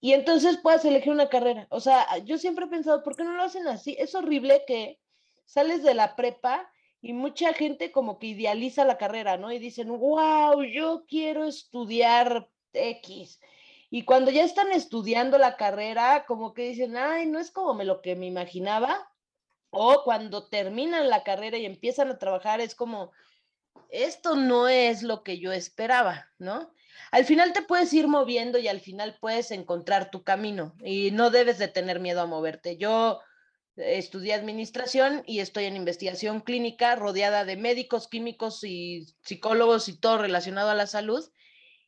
y 0.00 0.12
entonces 0.12 0.58
puedas 0.58 0.84
elegir 0.84 1.12
una 1.12 1.28
carrera. 1.28 1.66
O 1.70 1.80
sea, 1.80 2.18
yo 2.18 2.36
siempre 2.36 2.66
he 2.66 2.68
pensado, 2.68 3.02
¿por 3.02 3.16
qué 3.16 3.24
no 3.24 3.32
lo 3.32 3.42
hacen 3.42 3.66
así? 3.68 3.96
Es 3.98 4.14
horrible 4.14 4.64
que 4.66 5.00
sales 5.46 5.82
de 5.82 5.94
la 5.94 6.14
prepa 6.14 6.70
y 7.00 7.12
mucha 7.12 7.52
gente 7.52 7.92
como 7.92 8.18
que 8.18 8.28
idealiza 8.28 8.84
la 8.84 8.98
carrera, 8.98 9.36
¿no? 9.36 9.52
Y 9.52 9.58
dicen, 9.58 9.88
wow, 9.88 10.62
yo 10.62 11.04
quiero 11.06 11.44
estudiar 11.44 12.50
X. 12.72 13.40
Y 13.90 14.04
cuando 14.04 14.30
ya 14.30 14.44
están 14.44 14.72
estudiando 14.72 15.38
la 15.38 15.56
carrera, 15.56 16.24
como 16.26 16.52
que 16.54 16.68
dicen, 16.70 16.96
ay, 16.96 17.26
no 17.26 17.38
es 17.38 17.50
como 17.50 17.74
me 17.74 17.84
lo 17.84 18.02
que 18.02 18.16
me 18.16 18.26
imaginaba. 18.26 19.10
O 19.70 20.02
cuando 20.04 20.48
terminan 20.48 21.08
la 21.08 21.22
carrera 21.22 21.58
y 21.58 21.66
empiezan 21.66 22.10
a 22.10 22.18
trabajar, 22.18 22.60
es 22.60 22.74
como, 22.74 23.12
esto 23.90 24.34
no 24.34 24.68
es 24.68 25.02
lo 25.02 25.22
que 25.22 25.38
yo 25.38 25.52
esperaba, 25.52 26.30
¿no? 26.38 26.72
Al 27.10 27.24
final 27.24 27.52
te 27.52 27.62
puedes 27.62 27.92
ir 27.92 28.08
moviendo 28.08 28.58
y 28.58 28.68
al 28.68 28.80
final 28.80 29.16
puedes 29.20 29.50
encontrar 29.50 30.10
tu 30.10 30.24
camino 30.24 30.74
y 30.84 31.10
no 31.12 31.30
debes 31.30 31.58
de 31.58 31.68
tener 31.68 32.00
miedo 32.00 32.20
a 32.20 32.26
moverte. 32.26 32.76
Yo 32.76 33.20
estudié 33.78 34.34
administración 34.34 35.22
y 35.26 35.40
estoy 35.40 35.64
en 35.64 35.76
investigación 35.76 36.40
clínica 36.40 36.96
rodeada 36.96 37.44
de 37.44 37.56
médicos, 37.56 38.08
químicos 38.08 38.64
y 38.64 39.06
psicólogos 39.24 39.88
y 39.88 39.96
todo 39.98 40.18
relacionado 40.18 40.70
a 40.70 40.74
la 40.74 40.86
salud. 40.86 41.24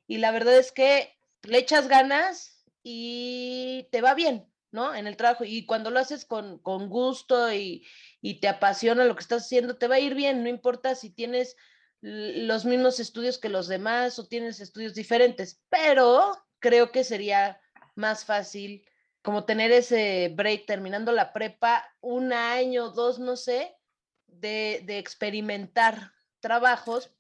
Y 0.07 0.19
la 0.19 0.31
verdad 0.31 0.57
es 0.57 0.73
que 0.73 1.17
le 1.43 1.59
echas 1.59 1.89
ganas 1.89 2.65
y 2.83 3.89
te 3.91 4.01
va 4.01 4.15
bien, 4.15 4.47
¿no? 4.73 4.95
En 4.95 5.07
el 5.07 5.17
trabajo. 5.17 5.45
Y 5.45 5.67
cuando 5.67 5.91
lo 5.91 6.01
haces 6.01 6.25
con, 6.25 6.59
con 6.59 6.89
gusto 6.89 7.53
y, 7.53 7.87
y 8.21 8.41
te 8.41 8.49
apasiona 8.49 9.05
lo 9.05 9.15
que 9.15 9.23
estás 9.23 9.45
haciendo, 9.45 9.77
te 9.77 9.89
va 9.89 9.97
a 9.97 10.01
ir 10.01 10.15
bien, 10.15 10.43
no 10.43 10.49
importa 10.49 10.95
si 10.95 11.11
tienes 11.11 11.57
los 12.03 12.65
mismos 12.65 12.99
estudios 12.99 13.39
que 13.39 13.51
los 13.51 13.69
demás 13.69 14.19
o 14.19 14.27
tienes 14.27 14.61
estudios 14.61 14.95
diferentes, 14.95 15.63
pero 15.69 16.33
creo 16.59 16.93
que 16.93 17.05
sería 17.05 17.61
más 17.95 18.25
fácil 18.25 18.87
como 19.23 19.45
tener 19.45 19.71
ese 19.73 20.33
break 20.35 20.67
terminando 20.67 21.13
la 21.13 21.33
prepa, 21.33 21.85
un 22.01 22.33
año, 22.33 22.91
dos, 22.91 23.19
no 23.19 23.37
sé, 23.37 23.77
de, 24.27 24.83
de 24.87 24.99
experimentar 24.99 26.13
trabajos 26.41 27.11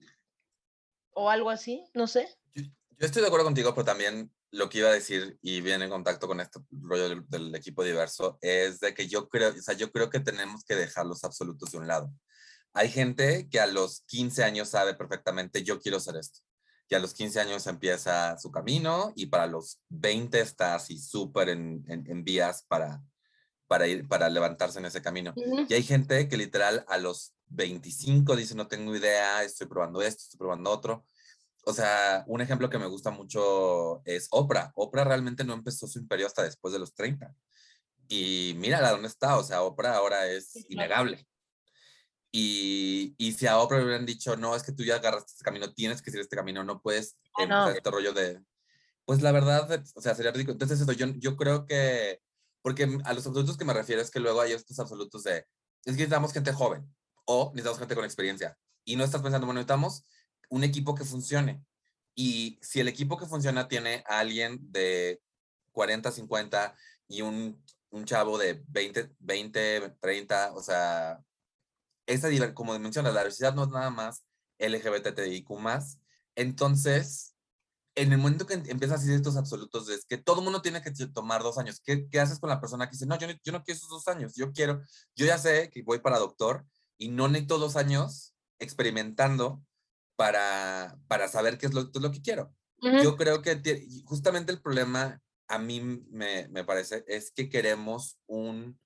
o 1.12 1.30
algo 1.30 1.51
así, 1.51 1.84
no 1.94 2.07
sé. 2.07 2.28
Yo, 2.55 2.64
estoy 2.98 3.22
de 3.22 3.28
acuerdo 3.28 3.44
contigo, 3.44 3.74
pero 3.74 3.84
también 3.84 4.32
lo 4.51 4.68
que 4.68 4.78
iba 4.78 4.88
a 4.88 4.94
decir 4.94 5.38
y 5.42 5.61
viene 5.61 5.84
en 5.84 5.90
contacto 5.90 6.26
con 6.26 6.40
este 6.40 6.61
rollo 6.70 7.09
del, 7.09 7.28
del, 7.28 7.55
equipo 7.55 7.84
diverso 7.84 8.38
es 8.40 8.80
de 8.80 8.94
que 8.94 9.07
yo 9.07 9.28
creo, 9.28 9.51
o 9.51 9.62
sea, 9.62 9.74
yo 9.74 9.92
creo 9.92 10.11
que 10.11 10.20
tenemos 10.20 10.64
que 10.64 10.74
dejar 10.74 11.07
los 11.07 11.22
absolutos 11.24 11.70
de 11.70 11.78
un 11.78 11.86
lado. 11.86 12.12
Hay 12.72 12.88
gente 12.88 13.48
que 13.48 13.61
a 13.61 13.66
los 13.66 14.03
15 14.07 14.44
años 14.44 14.70
sabe 14.70 14.94
perfectamente, 14.94 15.62
yo 15.62 15.80
quiero 15.80 15.98
hacer 15.98 16.16
esto. 16.16 16.40
Y 16.91 16.97
a 16.97 16.99
los 16.99 17.14
15 17.14 17.38
años 17.38 17.68
empieza 17.68 18.36
su 18.36 18.51
camino 18.51 19.12
y 19.14 19.26
para 19.26 19.47
los 19.47 19.80
20 19.91 20.41
está 20.41 20.74
así 20.74 20.99
súper 20.99 21.49
en, 21.49 21.84
en, 21.86 22.24
vías 22.24 22.64
para, 22.66 23.01
para, 23.68 23.86
ir, 23.86 24.09
para 24.09 24.28
levantarse 24.28 24.80
en 24.80 24.86
ese 24.86 25.01
camino. 25.01 25.32
Y 25.68 25.72
hay 25.72 25.84
gente 25.84 26.28
que 26.28 26.36
literal 26.36 26.84
a 26.88 26.99
los 26.99 27.32
25 27.47 28.34
dice, 28.34 28.57
no 28.57 28.66
tengo 28.66 28.95
idea, 28.97 29.45
estoy 29.45 29.68
probando 29.68 30.03
esto, 30.03 30.24
estoy 30.24 30.38
probando 30.38 30.68
otro. 30.68 31.07
O 31.64 31.72
sea, 31.72 32.24
un 32.26 32.41
ejemplo 32.41 32.68
que 32.68 32.78
me 32.78 32.88
gusta 32.88 33.12
mucho 33.12 34.03
es 34.05 34.26
Oprah. 34.32 34.72
Oprah 34.74 35.05
realmente 35.05 35.45
no 35.45 35.55
empezó 35.55 35.86
su 35.86 36.01
imperio 36.01 36.26
hasta 36.26 36.43
después 36.43 36.72
de 36.72 36.80
los 36.80 36.93
30. 36.97 37.32
Y 38.09 38.55
mírala 38.57 38.91
dónde 38.91 39.07
está. 39.07 39.38
O 39.38 39.45
sea, 39.45 39.62
Oprah 39.62 39.95
ahora 39.95 40.26
es 40.26 40.57
innegable. 40.68 41.24
Y, 42.33 43.14
y, 43.18 43.33
si 43.33 43.47
a 43.47 43.59
Oprah 43.59 43.78
le 43.78 43.85
hubieran 43.85 44.07
dicho, 44.07 44.37
no, 44.37 44.55
es 44.55 44.62
que 44.62 44.72
tú 44.72 44.85
ya 44.85 44.97
agarraste 44.97 45.33
este 45.33 45.45
camino, 45.45 45.72
tienes 45.72 46.01
que 46.01 46.11
seguir 46.11 46.22
este 46.22 46.37
camino, 46.37 46.62
no 46.62 46.81
puedes 46.81 47.16
ah, 47.37 47.43
empezar 47.43 47.76
este 47.76 47.91
rollo 47.91 48.12
de... 48.12 48.41
Pues 49.05 49.20
la 49.22 49.33
verdad, 49.33 49.83
o 49.95 50.01
sea, 50.01 50.14
sería 50.14 50.31
ridículo. 50.31 50.53
Entonces 50.53 50.81
eso, 50.81 50.93
yo, 50.93 51.07
yo 51.16 51.37
creo 51.37 51.66
que... 51.66 52.20
Porque 52.62 52.85
a 53.05 53.14
los 53.14 53.26
absolutos 53.26 53.57
que 53.57 53.64
me 53.64 53.72
refiero 53.72 54.01
es 54.01 54.11
que 54.11 54.20
luego 54.20 54.41
hay 54.41 54.53
estos 54.53 54.78
absolutos 54.78 55.24
de... 55.24 55.39
Es 55.39 55.47
que 55.85 55.93
necesitamos 55.93 56.33
gente 56.33 56.53
joven 56.53 56.87
o 57.24 57.51
necesitamos 57.55 57.78
gente 57.81 57.95
con 57.97 58.05
experiencia. 58.05 58.57
Y 58.85 58.97
no 58.97 59.05
estás 59.05 59.22
pensando, 59.22 59.47
bueno, 59.47 59.59
necesitamos 59.59 60.05
un 60.51 60.62
equipo 60.62 60.95
que 60.95 61.05
funcione. 61.05 61.64
Y 62.14 62.59
si 62.62 62.81
el 62.81 62.89
equipo 62.89 63.16
que 63.16 63.26
funciona 63.26 63.66
tiene 63.66 64.05
a 64.07 64.20
alguien 64.20 64.59
de 64.70 65.20
40, 65.72 66.12
50 66.12 66.76
y 67.09 67.22
un, 67.22 67.64
un 67.91 68.05
chavo 68.05 68.39
de 68.39 68.62
20, 68.68 69.16
20, 69.18 69.97
30, 70.01 70.53
o 70.55 70.62
sea, 70.62 71.20
esa, 72.13 72.55
como 72.55 72.79
mencionas, 72.79 73.15
la 73.15 73.21
diversidad 73.21 73.55
no 73.55 73.65
es 73.65 73.71
nada 73.71 73.91
más 73.91 74.25
LGBTIQ+, 74.59 75.49
entonces, 76.37 77.35
en 77.95 78.13
el 78.13 78.19
momento 78.19 78.47
que 78.47 78.55
empiezas 78.55 78.99
a 78.99 79.01
decir 79.01 79.15
estos 79.15 79.37
absolutos, 79.37 79.89
es 79.89 80.05
que 80.05 80.17
todo 80.17 80.39
el 80.39 80.45
mundo 80.45 80.63
tiene 80.63 80.83
que 80.83 80.91
tomar 81.13 81.43
dos 81.43 81.59
años. 81.59 81.81
¿Qué, 81.85 82.09
¿Qué, 82.09 82.21
haces 82.21 82.39
con 82.39 82.51
la 82.51 82.61
persona 82.61 82.87
que 82.87 82.93
dice, 82.93 83.07
no, 83.07 83.19
yo, 83.19 83.29
yo 83.43 83.53
no 83.53 83.63
quiero 83.63 83.77
esos 83.77 83.89
dos 83.91 84.09
años, 84.09 84.35
yo 84.37 84.53
quiero, 84.53 84.81
yo 85.15 85.27
ya 85.27 85.39
sé 85.39 85.71
que 85.71 85.83
voy 85.83 85.99
para 85.99 86.19
doctor 86.19 86.65
y 86.99 87.09
no 87.09 87.29
necesito 87.29 87.59
dos 87.59 87.77
años 87.77 88.35
experimentando 88.59 89.63
para, 90.17 90.99
para 91.09 91.29
saber 91.29 91.59
qué 91.59 91.67
es 91.67 91.75
lo, 91.75 91.91
lo 91.93 92.11
que 92.11 92.23
quiero. 92.23 92.55
Yo 93.03 93.17
creo 93.17 93.43
que 93.43 93.87
justamente 94.07 94.53
el 94.53 94.63
problema 94.63 95.21
a 95.49 95.59
mí 95.59 95.81
me, 96.11 96.49
me 96.49 96.65
parece 96.65 97.05
es 97.07 97.31
que 97.31 97.51
queremos 97.51 98.19
un 98.27 98.81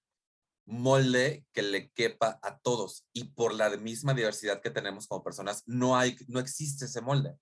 molde 0.67 1.45
que 1.53 1.63
le 1.63 1.91
quepa 1.91 2.39
a 2.43 2.59
todos 2.59 3.05
y 3.13 3.25
por 3.25 3.55
la 3.55 3.71
misma 3.77 4.15
diversidad 4.15 4.63
que 4.63 4.71
tenemos 4.71 5.07
como 5.07 5.23
personas 5.23 5.63
no 5.67 5.97
hay 5.97 6.17
no 6.29 6.41
existe 6.41 6.87
ese 6.87 7.01
molde. 7.01 7.37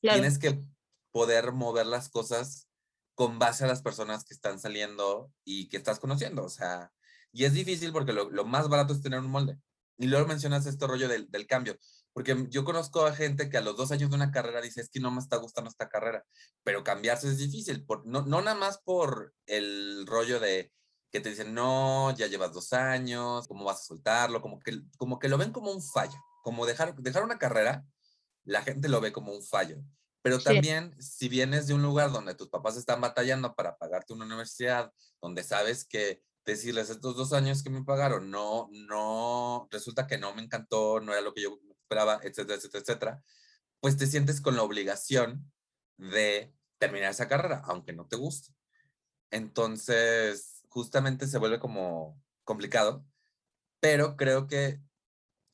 Tienes 0.00 0.38
que 0.38 0.60
poder 1.12 1.52
mover 1.52 1.86
las 1.86 2.08
cosas 2.08 2.68
con 3.14 3.38
base 3.38 3.64
a 3.64 3.68
las 3.68 3.82
personas 3.82 4.24
que 4.24 4.34
están 4.34 4.58
saliendo 4.58 5.30
y 5.44 5.68
que 5.68 5.76
estás 5.76 6.00
conociendo, 6.00 6.44
o 6.44 6.48
sea, 6.48 6.90
y 7.30 7.44
es 7.44 7.52
difícil 7.52 7.92
porque 7.92 8.12
lo, 8.12 8.30
lo 8.30 8.44
más 8.44 8.68
barato 8.68 8.92
es 8.92 9.02
tener 9.02 9.20
un 9.20 9.30
molde. 9.30 9.58
Y 9.98 10.06
luego 10.06 10.26
mencionas 10.26 10.66
este 10.66 10.86
rollo 10.86 11.06
del, 11.06 11.30
del, 11.30 11.46
cambio, 11.46 11.78
porque 12.12 12.46
yo 12.48 12.64
conozco 12.64 13.06
a 13.06 13.14
gente 13.14 13.48
que 13.48 13.58
a 13.58 13.60
los 13.60 13.76
dos 13.76 13.92
años 13.92 14.10
de 14.10 14.16
una 14.16 14.32
carrera 14.32 14.60
dice, 14.60 14.80
es 14.80 14.88
que 14.88 15.00
no 15.00 15.10
me 15.10 15.20
está 15.20 15.36
gustando 15.36 15.70
esta 15.70 15.88
carrera, 15.88 16.24
pero 16.64 16.82
cambiarse 16.82 17.28
es 17.28 17.38
difícil, 17.38 17.84
por, 17.84 18.04
no, 18.06 18.22
no 18.22 18.40
nada 18.40 18.56
más 18.56 18.78
por 18.78 19.34
el 19.46 20.06
rollo 20.06 20.40
de, 20.40 20.72
que 21.12 21.20
te 21.20 21.28
dicen, 21.28 21.52
no, 21.52 22.16
ya 22.16 22.26
llevas 22.26 22.54
dos 22.54 22.72
años, 22.72 23.46
¿cómo 23.46 23.64
vas 23.64 23.82
a 23.82 23.84
soltarlo? 23.84 24.40
Como 24.40 24.58
que, 24.58 24.80
como 24.96 25.18
que 25.18 25.28
lo 25.28 25.36
ven 25.36 25.52
como 25.52 25.70
un 25.70 25.82
fallo, 25.82 26.18
como 26.42 26.64
dejar, 26.64 26.96
dejar 26.96 27.22
una 27.22 27.38
carrera, 27.38 27.84
la 28.44 28.62
gente 28.62 28.88
lo 28.88 29.00
ve 29.00 29.12
como 29.12 29.32
un 29.32 29.42
fallo. 29.42 29.76
Pero 30.22 30.38
también, 30.38 30.94
si 31.00 31.28
vienes 31.28 31.66
de 31.66 31.74
un 31.74 31.82
lugar 31.82 32.12
donde 32.12 32.34
tus 32.34 32.48
papás 32.48 32.76
están 32.76 33.00
batallando 33.00 33.54
para 33.54 33.76
pagarte 33.76 34.14
una 34.14 34.24
universidad, 34.24 34.90
donde 35.20 35.42
sabes 35.42 35.84
que 35.84 36.22
decirles 36.46 36.88
estos 36.88 37.14
dos 37.14 37.32
años 37.32 37.62
que 37.62 37.70
me 37.70 37.84
pagaron, 37.84 38.30
no, 38.30 38.68
no, 38.72 39.68
resulta 39.70 40.06
que 40.06 40.18
no 40.18 40.34
me 40.34 40.42
encantó, 40.42 41.00
no 41.00 41.12
era 41.12 41.20
lo 41.20 41.34
que 41.34 41.42
yo 41.42 41.58
esperaba, 41.82 42.20
etcétera, 42.22 42.54
etcétera, 42.56 42.82
etcétera, 42.82 43.22
pues 43.80 43.96
te 43.96 44.06
sientes 44.06 44.40
con 44.40 44.56
la 44.56 44.62
obligación 44.62 45.52
de 45.98 46.54
terminar 46.78 47.10
esa 47.10 47.28
carrera, 47.28 47.62
aunque 47.66 47.92
no 47.92 48.06
te 48.06 48.16
guste. 48.16 48.54
Entonces, 49.30 50.51
justamente 50.72 51.26
se 51.26 51.38
vuelve 51.38 51.60
como 51.60 52.20
complicado, 52.44 53.04
pero 53.80 54.16
creo 54.16 54.46
que 54.46 54.80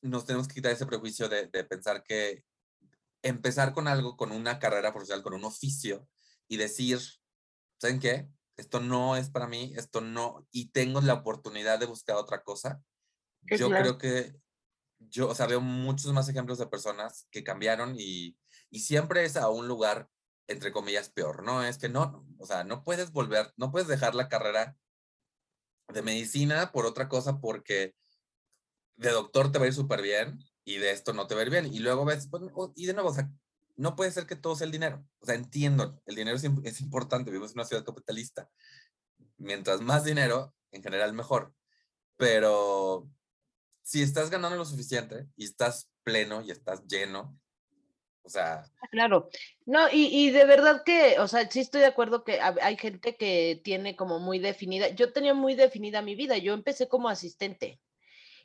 nos 0.01 0.25
tenemos 0.25 0.47
que 0.47 0.55
quitar 0.55 0.71
ese 0.71 0.85
prejuicio 0.85 1.27
de, 1.27 1.47
pensar 1.65 2.03
que 2.03 2.43
empezar 3.21 3.73
con 3.73 3.87
algo, 3.87 4.15
con 4.15 4.31
una 4.31 4.59
carrera 4.59 4.93
profesional, 4.93 5.23
con 5.23 5.33
un 5.33 5.43
oficio 5.43 6.07
y 6.47 6.55
decir, 6.55 6.99
¿saben 7.81 7.99
qué? 7.99 8.29
Esto 8.55 8.79
no 8.79 9.17
es 9.17 9.29
para 9.29 9.47
mí, 9.47 9.73
esto 9.75 9.99
no, 9.99 10.47
y 10.51 10.71
tengo 10.71 11.01
la 11.01 11.15
oportunidad 11.15 11.79
de 11.79 11.85
buscar 11.85 12.15
otra 12.15 12.43
cosa. 12.43 12.81
Yo 13.41 13.69
creo 13.69 13.97
que 13.97 14.35
yo, 14.99 15.29
o 15.29 15.35
sea, 15.35 15.47
veo 15.47 15.61
muchos 15.61 16.13
más 16.13 16.29
ejemplos 16.29 16.59
de 16.59 16.67
personas 16.67 17.27
que 17.31 17.43
cambiaron 17.43 17.95
y, 17.97 18.37
y 18.69 18.79
siempre 18.79 19.25
es 19.25 19.35
a 19.35 19.49
un 19.49 19.67
lugar, 19.67 20.09
entre 20.47 20.71
comillas, 20.71 21.09
peor, 21.09 21.43
¿no? 21.43 21.63
Es 21.63 21.77
que 21.77 21.89
no, 21.89 22.25
o 22.37 22.45
sea, 22.45 22.63
no 22.63 22.83
puedes 22.83 23.11
volver, 23.11 23.53
no 23.57 23.71
puedes 23.71 23.87
dejar 23.87 24.15
la 24.15 24.29
carrera 24.29 24.77
de 25.93 26.01
medicina 26.01 26.71
por 26.71 26.85
otra 26.85 27.09
cosa 27.09 27.39
porque 27.39 27.95
de 28.95 29.11
doctor 29.11 29.51
te 29.51 29.59
va 29.59 29.65
a 29.65 29.67
ir 29.67 29.73
súper 29.73 30.01
bien 30.01 30.39
y 30.65 30.77
de 30.77 30.91
esto 30.91 31.13
no 31.13 31.27
te 31.27 31.35
va 31.35 31.41
a 31.41 31.43
ir 31.45 31.49
bien. 31.49 31.73
Y 31.73 31.79
luego 31.79 32.05
ves, 32.05 32.27
pues, 32.29 32.43
y 32.75 32.85
de 32.85 32.93
nuevo, 32.93 33.09
o 33.09 33.13
sea, 33.13 33.29
no 33.75 33.95
puede 33.95 34.11
ser 34.11 34.25
que 34.25 34.35
todo 34.35 34.55
sea 34.55 34.65
el 34.65 34.71
dinero. 34.71 35.05
O 35.19 35.25
sea, 35.25 35.35
entiendo, 35.35 36.01
el 36.05 36.15
dinero 36.15 36.37
es, 36.37 36.43
es 36.63 36.81
importante, 36.81 37.31
vivimos 37.31 37.51
en 37.51 37.59
una 37.59 37.65
ciudad 37.65 37.85
capitalista. 37.85 38.49
Mientras 39.37 39.81
más 39.81 40.03
dinero, 40.03 40.53
en 40.71 40.83
general 40.83 41.13
mejor. 41.13 41.53
Pero 42.17 43.09
si 43.81 44.01
estás 44.03 44.29
ganando 44.29 44.57
lo 44.57 44.65
suficiente 44.65 45.27
y 45.35 45.45
estás 45.45 45.89
pleno 46.03 46.41
y 46.41 46.51
estás 46.51 46.85
lleno, 46.85 47.39
Sea. 48.29 48.63
Claro. 48.91 49.29
No, 49.65 49.89
y, 49.91 50.05
y 50.07 50.29
de 50.29 50.45
verdad 50.45 50.83
que, 50.85 51.19
o 51.19 51.27
sea, 51.27 51.49
sí 51.49 51.59
estoy 51.59 51.81
de 51.81 51.87
acuerdo 51.87 52.23
que 52.23 52.39
hay 52.39 52.77
gente 52.77 53.15
que 53.15 53.59
tiene 53.63 53.95
como 53.95 54.19
muy 54.19 54.39
definida. 54.39 54.89
Yo 54.89 55.11
tenía 55.11 55.33
muy 55.33 55.55
definida 55.55 56.01
mi 56.01 56.15
vida. 56.15 56.37
Yo 56.37 56.53
empecé 56.53 56.87
como 56.87 57.09
asistente 57.09 57.79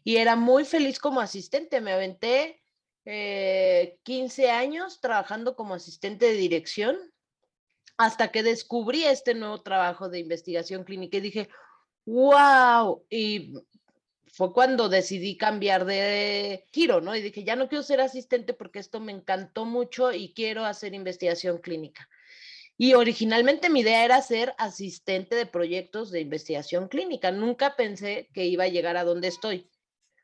y 0.02 0.16
era 0.16 0.36
muy 0.36 0.64
feliz 0.64 0.98
como 0.98 1.20
asistente. 1.20 1.80
Me 1.80 1.92
aventé 1.92 2.62
eh, 3.04 3.98
15 4.02 4.50
años 4.50 5.00
trabajando 5.00 5.56
como 5.56 5.74
asistente 5.74 6.26
de 6.26 6.34
dirección 6.34 6.96
hasta 7.96 8.28
que 8.30 8.42
descubrí 8.42 9.04
este 9.04 9.34
nuevo 9.34 9.62
trabajo 9.62 10.08
de 10.08 10.18
investigación 10.18 10.84
clínica 10.84 11.18
y 11.18 11.20
dije, 11.20 11.48
wow, 12.06 13.04
y 13.08 13.54
fue 14.34 14.52
cuando 14.52 14.88
decidí 14.88 15.36
cambiar 15.36 15.84
de 15.84 16.66
giro, 16.72 17.00
¿no? 17.00 17.14
Y 17.14 17.22
dije, 17.22 17.44
ya 17.44 17.54
no 17.54 17.68
quiero 17.68 17.84
ser 17.84 18.00
asistente 18.00 18.52
porque 18.52 18.80
esto 18.80 18.98
me 18.98 19.12
encantó 19.12 19.64
mucho 19.64 20.12
y 20.12 20.34
quiero 20.34 20.64
hacer 20.64 20.92
investigación 20.92 21.58
clínica. 21.58 22.08
Y 22.76 22.94
originalmente 22.94 23.70
mi 23.70 23.80
idea 23.80 24.04
era 24.04 24.20
ser 24.22 24.52
asistente 24.58 25.36
de 25.36 25.46
proyectos 25.46 26.10
de 26.10 26.20
investigación 26.20 26.88
clínica. 26.88 27.30
Nunca 27.30 27.76
pensé 27.76 28.28
que 28.34 28.46
iba 28.46 28.64
a 28.64 28.68
llegar 28.68 28.96
a 28.96 29.04
donde 29.04 29.28
estoy. 29.28 29.70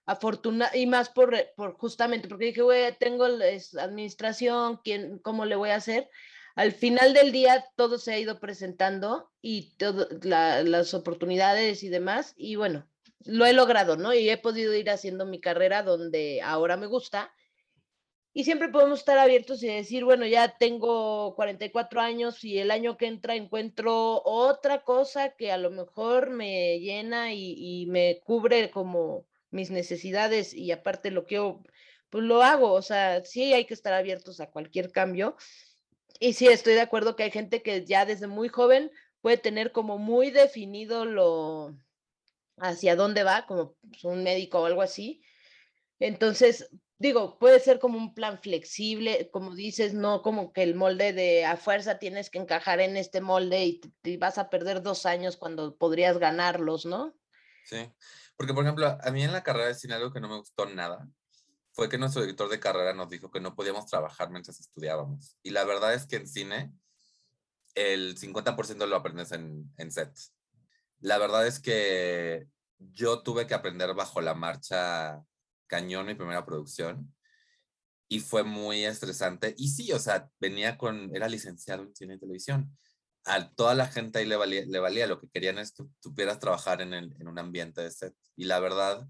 Afortuna 0.07 0.71
y 0.75 0.87
más 0.87 1.09
por, 1.09 1.37
por 1.55 1.75
justamente 1.75 2.27
porque 2.27 2.47
dije, 2.47 2.63
güey, 2.63 2.93
tengo 2.99 3.27
administración, 3.27 4.81
¿quién, 4.83 5.21
¿cómo 5.21 5.45
le 5.45 5.55
voy 5.55 5.71
a 5.71 5.77
hacer? 5.77 6.11
Al 6.57 6.73
final 6.73 7.15
del 7.15 7.31
día 7.31 7.65
todo 7.77 7.97
se 7.97 8.13
ha 8.13 8.19
ido 8.19 8.41
presentando 8.41 9.31
y 9.41 9.77
todo, 9.77 10.09
las 10.23 10.95
oportunidades 10.95 11.85
y 11.85 11.89
demás. 11.89 12.35
Y 12.37 12.57
bueno, 12.57 12.90
lo 13.25 13.47
he 13.47 13.53
logrado, 13.53 13.97
¿no? 13.97 14.15
Y 14.15 14.29
he 14.31 14.39
podido 14.39 14.75
ir 14.75 14.91
haciendo 14.91 15.27
mi 15.27 15.41
carrera 15.41 15.83
donde 15.83 16.41
ahora 16.43 16.77
me 16.77 16.87
gusta. 16.87 17.33
Y 18.33 18.45
siempre 18.45 18.69
podemos 18.69 19.01
estar 19.01 19.19
abiertos 19.19 19.63
y 19.63 19.67
decir, 19.67 20.05
bueno, 20.05 20.25
ya 20.25 20.57
tengo 20.57 21.35
44 21.35 22.01
años 22.01 22.45
y 22.45 22.59
el 22.59 22.71
año 22.71 22.97
que 22.97 23.07
entra 23.07 23.35
encuentro 23.35 24.23
otra 24.25 24.85
cosa 24.85 25.31
que 25.31 25.51
a 25.51 25.59
lo 25.59 25.71
mejor 25.71 26.31
me 26.31 26.79
llena 26.79 27.35
y, 27.35 27.87
me 27.89 28.21
cubre 28.25 28.71
como 28.71 29.27
mis 29.51 29.71
necesidades 29.71 30.55
y 30.55 30.71
aparte 30.71 31.11
lo 31.11 31.27
que 31.27 31.57
pues 32.09 32.25
lo 32.25 32.43
hago. 32.43 32.73
O 32.73 32.83
sea, 32.83 33.25
sí 33.25 33.53
hay 33.53 33.65
que 33.67 33.75
estar 33.75 33.93
abiertos 33.93 34.41
a 34.41 34.51
cualquier 34.51 34.93
cambio. 34.93 35.37
Y 36.21 36.35
sí, 36.35 36.47
estoy 36.47 36.75
de 36.75 36.83
acuerdo 36.83 37.17
que 37.17 37.25
hay 37.25 37.31
gente 37.33 37.63
que 37.63 37.85
ya 37.85 38.07
desde 38.07 38.29
muy 38.29 38.49
joven 38.49 38.93
puede 39.23 39.39
tener 39.39 39.73
como 39.73 39.99
muy 39.99 40.31
definido 40.31 41.05
lo, 41.05 41.75
hacia 42.61 42.97
dónde 42.97 43.25
va, 43.25 43.47
como 43.47 43.77
pues, 43.83 44.05
un 44.05 44.23
médico 44.23 44.61
o 44.61 44.67
algo 44.67 44.83
así. 44.83 45.23
Entonces, 45.99 46.69
digo, 47.01 47.39
puede 47.39 47.61
ser 47.61 47.79
como 47.79 47.99
un 47.99 48.15
plan 48.15 48.41
flexible, 48.41 49.31
como 49.33 49.55
dices, 49.55 49.95
no 49.95 50.23
como 50.23 50.53
que 50.53 50.63
el 50.63 50.75
molde 50.75 51.13
de 51.13 51.47
a 51.47 51.57
fuerza 51.57 51.99
tienes 51.99 52.31
que 52.31 52.39
encajar 52.39 52.81
en 52.81 52.97
este 52.97 53.21
molde 53.21 53.81
y, 54.05 54.17
vas 54.19 54.39
a 54.39 54.51
perder 54.51 54.83
dos 54.83 55.07
años 55.07 55.37
cuando 55.37 55.77
podrías 55.77 56.19
ganarlos, 56.19 56.87
¿no? 56.87 57.15
Sí, 57.65 57.91
porque 58.37 58.55
por 58.55 58.65
ejemplo, 58.65 58.99
a 59.01 59.11
mí 59.11 59.23
en 59.23 59.33
la 59.33 59.43
carrera 59.43 59.69
de 59.69 59.75
cine 59.75 59.95
algo 59.95 60.13
que 60.13 60.21
no 60.21 60.29
me 60.29 60.37
gustó 60.37 60.67
nada 60.67 61.09
fue 61.73 61.89
que 61.89 61.99
nuestro 61.99 62.23
director 62.23 62.51
de 62.51 62.61
carrera 62.61 62.93
nos 62.93 63.09
dijo 63.09 63.31
que 63.31 63.41
no 63.41 63.55
podíamos 63.55 63.87
trabajar 63.87 64.29
mientras 64.31 64.61
estudiábamos. 64.61 65.39
Y 65.43 65.51
la 65.51 65.65
verdad 65.65 65.95
es 65.95 66.07
que 66.07 66.17
en 66.17 66.27
cine 66.27 66.73
el 67.75 68.19
50% 68.19 68.87
lo 68.87 68.97
aprendes 68.97 69.33
en, 69.33 69.73
en 69.79 69.91
set. 69.91 70.13
La 71.01 71.19
verdad 71.19 71.47
es 71.47 71.61
que 71.61 72.47
yo 72.79 73.23
tuve 73.23 73.47
que 73.47 73.55
aprender 73.55 73.95
bajo 73.95 74.21
la 74.21 74.35
marcha 74.35 75.23
cañón 75.67 76.07
mi 76.07 76.15
primera 76.15 76.45
producción 76.45 77.15
y 78.09 78.21
fue 78.21 78.43
muy 78.43 78.85
estresante. 78.85 79.55
Y 79.57 79.69
sí, 79.69 79.93
o 79.93 79.99
sea, 79.99 80.29
venía 80.41 80.77
con, 80.77 81.15
era 81.15 81.29
licenciado 81.29 81.85
en 81.85 81.95
cine 81.95 82.15
y 82.15 82.19
televisión. 82.19 82.77
A 83.25 83.51
toda 83.53 83.75
la 83.75 83.87
gente 83.87 84.19
ahí 84.19 84.27
le 84.27 84.37
valía, 84.37 84.65
le 84.67 84.79
valía 84.81 85.07
lo 85.07 85.21
que 85.21 85.29
querían 85.29 85.59
es 85.59 85.73
que 85.73 85.85
supieras 86.01 86.41
trabajar 86.41 86.83
en, 86.83 86.93
el, 86.93 87.15
en 87.21 87.29
un 87.29 87.39
ambiente 87.39 87.83
de 87.83 87.91
set. 87.91 88.15
Y 88.35 88.45
la 88.45 88.59
verdad, 88.59 89.07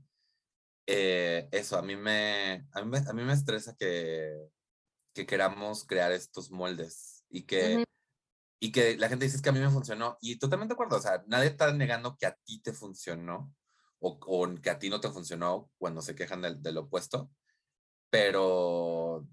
eh, 0.87 1.49
eso, 1.51 1.79
a 1.79 1.83
mí, 1.83 1.97
me, 1.97 2.67
a 2.73 2.83
mí 2.83 2.91
me, 2.91 2.99
a 2.99 3.13
mí 3.15 3.23
me 3.23 3.33
estresa 3.33 3.75
que, 3.79 4.37
que 5.15 5.25
queramos 5.25 5.87
crear 5.87 6.13
estos 6.13 6.51
moldes 6.51 7.25
y 7.31 7.45
que 7.47 7.85
y 8.61 8.71
que 8.71 8.97
la 8.99 9.09
gente 9.09 9.25
dice 9.25 9.41
que 9.41 9.49
a 9.49 9.53
mí 9.53 9.59
me 9.59 9.71
funcionó. 9.71 10.19
Y 10.21 10.39
totalmente 10.39 10.73
de 10.73 10.75
acuerdo, 10.75 10.99
o 10.99 11.01
sea, 11.01 11.25
nadie 11.27 11.49
está 11.49 11.73
negando 11.73 12.17
que 12.17 12.27
a 12.27 12.37
ti 12.45 12.61
te 12.61 12.75
funcionó 12.75 13.53
o, 13.99 14.19
o 14.21 14.55
que 14.61 14.71
a 14.71 14.79
ti 14.79 14.91
no 14.91 15.01
te 15.01 15.11
funcionó 15.11 15.71
cuando 15.79 16.03
se 16.03 16.15
quejan 16.15 16.43
del, 16.43 16.63
del, 16.63 16.77
opuesto, 16.77 17.31
pero 18.11 19.27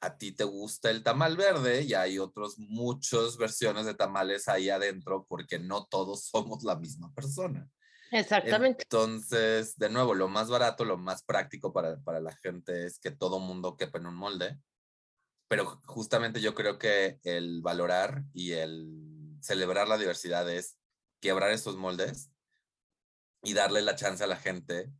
a 0.00 0.16
ti 0.16 0.32
te 0.32 0.44
gusta 0.44 0.90
el 0.90 1.02
tamal 1.02 1.36
verde 1.36 1.82
y 1.82 1.94
hay 1.94 2.20
otros 2.20 2.56
muchas 2.58 3.36
versiones 3.36 3.84
de 3.84 3.94
tamales 3.94 4.48
ahí 4.48 4.70
adentro 4.70 5.26
porque 5.28 5.58
no 5.58 5.86
todos 5.86 6.26
somos 6.26 6.62
la 6.62 6.76
misma 6.76 7.12
persona. 7.12 7.68
Exactamente. 8.12 8.84
Entonces, 8.84 9.76
de 9.76 9.88
nuevo, 9.88 10.14
lo 10.14 10.28
más 10.28 10.48
barato, 10.48 10.84
lo 10.84 10.98
más 10.98 11.24
práctico 11.24 11.72
para, 11.72 11.98
para 12.02 12.20
la 12.20 12.36
gente 12.36 12.84
es 12.86 13.00
que 13.00 13.10
todo 13.10 13.40
mundo 13.40 13.76
quepa 13.76 13.98
en 13.98 14.06
un 14.06 14.14
molde 14.14 14.60
pero 15.52 15.82
justamente 15.84 16.40
yo 16.40 16.54
creo 16.54 16.78
que 16.78 17.20
el 17.24 17.60
valorar 17.60 18.24
y 18.32 18.52
el 18.52 19.36
celebrar 19.42 19.86
la 19.86 19.98
diversidad 19.98 20.50
es 20.50 20.78
quebrar 21.20 21.50
estos 21.50 21.76
moldes 21.76 22.30
y 23.42 23.52
darle 23.52 23.82
la 23.82 23.94
chance 23.94 24.24
a 24.24 24.26
la 24.26 24.36
gente 24.36 24.90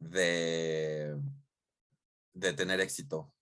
de, 0.00 1.16
de 2.32 2.52
tener 2.54 2.80
éxito 2.80 3.32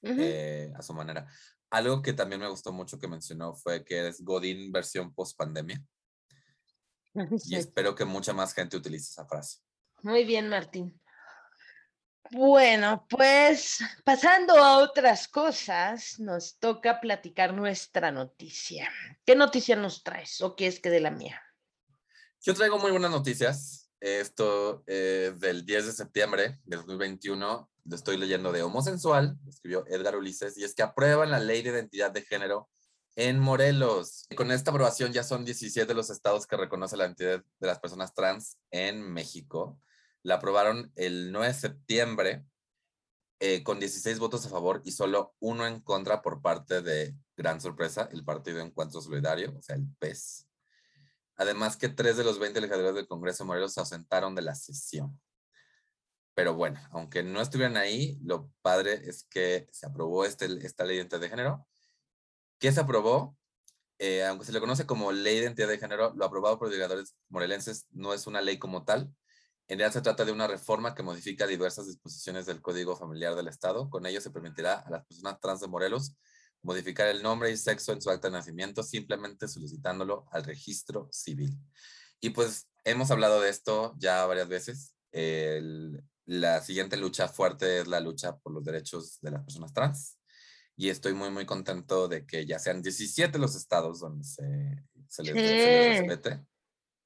eh, 0.00 0.72
a 0.74 0.80
su 0.80 0.94
manera. 0.94 1.30
Algo 1.68 2.00
que 2.00 2.14
también 2.14 2.40
me 2.40 2.48
gustó 2.48 2.72
mucho 2.72 2.98
que 2.98 3.06
mencionó 3.06 3.54
fue 3.54 3.84
que 3.84 4.08
es 4.08 4.24
Godín 4.24 4.72
versión 4.72 5.12
post 5.12 5.36
pandemia. 5.36 5.84
Y 7.44 7.56
espero 7.56 7.94
que 7.94 8.06
mucha 8.06 8.32
más 8.32 8.54
gente 8.54 8.78
utilice 8.78 9.10
esa 9.10 9.26
frase. 9.26 9.58
Muy 10.02 10.24
bien, 10.24 10.48
Martín. 10.48 10.98
Bueno, 12.32 13.06
pues 13.08 13.78
pasando 14.04 14.54
a 14.54 14.78
otras 14.78 15.26
cosas, 15.26 16.20
nos 16.20 16.58
toca 16.58 17.00
platicar 17.00 17.52
nuestra 17.54 18.12
noticia. 18.12 18.88
¿Qué 19.26 19.34
noticia 19.34 19.74
nos 19.74 20.04
traes 20.04 20.40
o 20.40 20.54
qué 20.54 20.68
es 20.68 20.78
que 20.78 20.90
de 20.90 21.00
la 21.00 21.10
mía? 21.10 21.42
Yo 22.40 22.54
traigo 22.54 22.78
muy 22.78 22.92
buenas 22.92 23.10
noticias. 23.10 23.90
Esto 23.98 24.84
es 24.86 25.40
del 25.40 25.66
10 25.66 25.86
de 25.86 25.92
septiembre 25.92 26.60
de 26.64 26.76
2021. 26.76 27.70
Lo 27.84 27.96
estoy 27.96 28.16
leyendo 28.16 28.52
de 28.52 28.62
Homosensual, 28.62 29.36
escribió 29.48 29.84
Edgar 29.88 30.16
Ulises, 30.16 30.56
y 30.56 30.64
es 30.64 30.74
que 30.74 30.82
aprueban 30.82 31.30
la 31.30 31.40
ley 31.40 31.62
de 31.62 31.70
identidad 31.70 32.12
de 32.12 32.22
género 32.22 32.68
en 33.16 33.40
Morelos. 33.40 34.26
Con 34.36 34.52
esta 34.52 34.70
aprobación 34.70 35.12
ya 35.12 35.24
son 35.24 35.44
17 35.44 35.92
los 35.94 36.10
estados 36.10 36.46
que 36.46 36.56
reconocen 36.56 36.98
la 36.98 37.06
identidad 37.06 37.42
de 37.58 37.66
las 37.66 37.80
personas 37.80 38.14
trans 38.14 38.56
en 38.70 39.02
México 39.02 39.80
la 40.22 40.36
aprobaron 40.36 40.92
el 40.96 41.32
9 41.32 41.48
de 41.48 41.54
septiembre 41.54 42.44
eh, 43.38 43.62
con 43.62 43.80
16 43.80 44.18
votos 44.18 44.44
a 44.46 44.50
favor 44.50 44.82
y 44.84 44.92
solo 44.92 45.34
uno 45.40 45.66
en 45.66 45.80
contra 45.80 46.20
por 46.20 46.42
parte 46.42 46.82
de, 46.82 47.14
gran 47.40 47.60
sorpresa, 47.60 48.08
el 48.12 48.22
Partido 48.22 48.60
Encuentro 48.60 49.00
Solidario, 49.00 49.54
o 49.58 49.62
sea, 49.62 49.74
el 49.76 49.86
PES. 49.98 50.46
Además 51.36 51.76
que 51.76 51.88
tres 51.88 52.18
de 52.18 52.24
los 52.24 52.38
20 52.38 52.60
legisladores 52.60 52.94
del 52.94 53.08
Congreso 53.08 53.44
de 53.44 53.48
Morelos 53.48 53.72
se 53.72 53.80
ausentaron 53.80 54.34
de 54.34 54.42
la 54.42 54.54
sesión. 54.54 55.18
Pero 56.34 56.54
bueno, 56.54 56.78
aunque 56.90 57.22
no 57.22 57.40
estuvieran 57.40 57.78
ahí, 57.78 58.18
lo 58.22 58.50
padre 58.62 59.00
es 59.08 59.24
que 59.24 59.68
se 59.72 59.86
aprobó 59.86 60.26
este, 60.26 60.46
esta 60.66 60.84
ley 60.84 60.96
de 60.96 61.02
identidad 61.02 61.20
de 61.20 61.28
género. 61.30 61.66
¿Qué 62.58 62.70
se 62.70 62.80
aprobó? 62.80 63.36
Eh, 63.98 64.24
aunque 64.24 64.44
se 64.44 64.52
le 64.52 64.60
conoce 64.60 64.84
como 64.84 65.12
ley 65.12 65.36
de 65.36 65.42
identidad 65.42 65.68
de 65.68 65.78
género, 65.78 66.12
lo 66.14 66.24
aprobado 66.26 66.58
por 66.58 66.68
legisladores 66.68 67.16
morelenses 67.30 67.86
no 67.90 68.12
es 68.12 68.26
una 68.26 68.42
ley 68.42 68.58
como 68.58 68.84
tal, 68.84 69.10
en 69.70 69.78
realidad 69.78 69.92
se 69.92 70.02
trata 70.02 70.24
de 70.24 70.32
una 70.32 70.48
reforma 70.48 70.96
que 70.96 71.04
modifica 71.04 71.46
diversas 71.46 71.86
disposiciones 71.86 72.44
del 72.44 72.60
Código 72.60 72.96
Familiar 72.96 73.36
del 73.36 73.46
Estado. 73.46 73.88
Con 73.88 74.04
ello 74.04 74.20
se 74.20 74.32
permitirá 74.32 74.80
a 74.80 74.90
las 74.90 75.06
personas 75.06 75.38
trans 75.38 75.60
de 75.60 75.68
Morelos 75.68 76.16
modificar 76.60 77.06
el 77.06 77.22
nombre 77.22 77.52
y 77.52 77.56
sexo 77.56 77.92
en 77.92 78.02
su 78.02 78.10
acta 78.10 78.26
de 78.26 78.32
nacimiento 78.32 78.82
simplemente 78.82 79.46
solicitándolo 79.46 80.26
al 80.32 80.42
registro 80.42 81.08
civil. 81.12 81.56
Y 82.20 82.30
pues 82.30 82.68
hemos 82.82 83.12
hablado 83.12 83.40
de 83.40 83.48
esto 83.48 83.94
ya 83.96 84.26
varias 84.26 84.48
veces. 84.48 84.96
la 86.26 86.62
siguiente 86.62 86.96
lucha 86.96 87.28
fuerte 87.28 87.78
es 87.78 87.86
la 87.86 88.00
lucha 88.00 88.38
por 88.38 88.52
los 88.52 88.64
derechos 88.64 89.20
de 89.20 89.30
las 89.30 89.44
personas 89.44 89.72
trans. 89.72 90.18
Y 90.76 90.88
estoy 90.88 91.14
muy, 91.14 91.30
muy 91.30 91.46
contento 91.46 92.08
de 92.08 92.26
que 92.26 92.44
ya 92.44 92.58
sean 92.58 92.82
17 92.82 93.38
los 93.38 93.54
estados 93.54 94.00
donde 94.00 94.24
se, 94.24 94.84
se 95.06 95.22
les, 95.22 95.32
se 95.32 95.42
les 95.42 95.98
respete. 96.00 96.44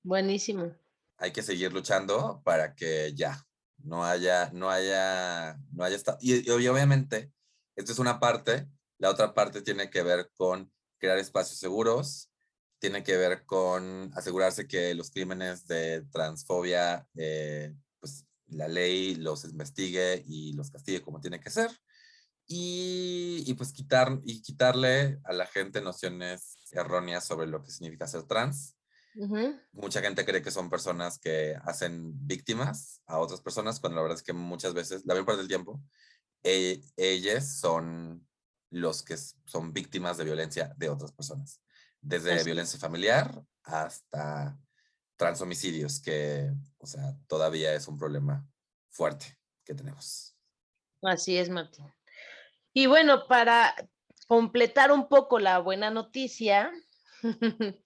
Buenísimo 0.02 0.74
hay 1.18 1.32
que 1.32 1.42
seguir 1.42 1.72
luchando 1.72 2.42
para 2.44 2.74
que 2.74 3.12
ya 3.14 3.46
no 3.78 4.04
haya, 4.04 4.50
no 4.52 4.70
haya, 4.70 5.58
no 5.72 5.84
haya 5.84 5.96
estado. 5.96 6.18
Y, 6.20 6.48
obviamente, 6.50 7.32
esto 7.76 7.92
es 7.92 7.98
una 7.98 8.20
parte, 8.20 8.68
la 8.98 9.10
otra 9.10 9.34
parte 9.34 9.62
tiene 9.62 9.90
que 9.90 10.02
ver 10.02 10.30
con 10.34 10.72
crear 10.98 11.18
espacios 11.18 11.58
seguros, 11.58 12.30
tiene 12.78 13.02
que 13.02 13.16
ver 13.16 13.44
con 13.44 14.10
asegurarse 14.14 14.66
que 14.66 14.94
los 14.94 15.10
crímenes 15.10 15.66
de 15.66 16.02
transfobia, 16.12 17.06
eh, 17.16 17.74
pues 18.00 18.26
la 18.46 18.68
ley 18.68 19.14
los 19.16 19.44
investigue 19.44 20.22
y 20.26 20.52
los 20.54 20.70
castigue 20.70 21.02
como 21.02 21.20
tiene 21.20 21.40
que 21.40 21.50
ser. 21.50 21.70
y, 22.46 23.42
y, 23.46 23.54
pues 23.54 23.72
quitar, 23.72 24.20
y 24.24 24.42
quitarle 24.42 25.18
a 25.24 25.32
la 25.32 25.46
gente 25.46 25.80
nociones 25.80 26.56
erróneas 26.72 27.24
sobre 27.24 27.46
lo 27.46 27.62
que 27.62 27.70
significa 27.70 28.06
ser 28.06 28.24
trans. 28.24 28.76
Mucha 29.72 30.00
gente 30.00 30.24
cree 30.24 30.42
que 30.42 30.50
son 30.50 30.68
personas 30.68 31.18
que 31.18 31.56
hacen 31.64 32.12
víctimas 32.26 33.00
a 33.06 33.18
otras 33.18 33.40
personas, 33.40 33.78
cuando 33.78 33.96
la 33.96 34.02
verdad 34.02 34.18
es 34.18 34.24
que 34.24 34.32
muchas 34.32 34.74
veces, 34.74 35.04
la 35.06 35.14
mayor 35.14 35.26
parte 35.26 35.40
del 35.40 35.48
tiempo, 35.48 35.80
e, 36.42 36.82
ellas 36.96 37.58
son 37.58 38.26
los 38.70 39.02
que 39.02 39.16
son 39.16 39.72
víctimas 39.72 40.16
de 40.16 40.24
violencia 40.24 40.74
de 40.76 40.88
otras 40.88 41.12
personas. 41.12 41.60
Desde 42.00 42.42
violencia 42.44 42.78
familiar 42.78 43.40
hasta 43.62 44.58
transhomicidios, 45.16 46.00
que, 46.00 46.52
o 46.78 46.86
sea, 46.86 47.16
todavía 47.28 47.72
es 47.72 47.86
un 47.86 47.96
problema 47.96 48.44
fuerte 48.90 49.38
que 49.64 49.74
tenemos. 49.74 50.36
Así 51.02 51.36
es, 51.38 51.48
Martín. 51.48 51.86
Y 52.72 52.86
bueno, 52.86 53.26
para 53.28 53.74
completar 54.26 54.90
un 54.90 55.08
poco 55.08 55.38
la 55.38 55.60
buena 55.60 55.90
noticia 55.90 56.72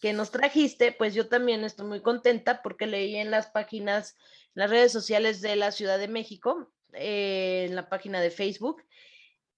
que 0.00 0.12
nos 0.12 0.30
trajiste, 0.30 0.92
pues 0.92 1.14
yo 1.14 1.28
también 1.28 1.64
estoy 1.64 1.86
muy 1.86 2.02
contenta 2.02 2.62
porque 2.62 2.86
leí 2.86 3.16
en 3.16 3.30
las 3.30 3.46
páginas, 3.48 4.16
en 4.54 4.60
las 4.60 4.70
redes 4.70 4.92
sociales 4.92 5.40
de 5.40 5.56
la 5.56 5.72
Ciudad 5.72 5.98
de 5.98 6.08
México, 6.08 6.70
eh, 6.92 7.66
en 7.68 7.74
la 7.74 7.88
página 7.88 8.20
de 8.20 8.30
Facebook, 8.30 8.82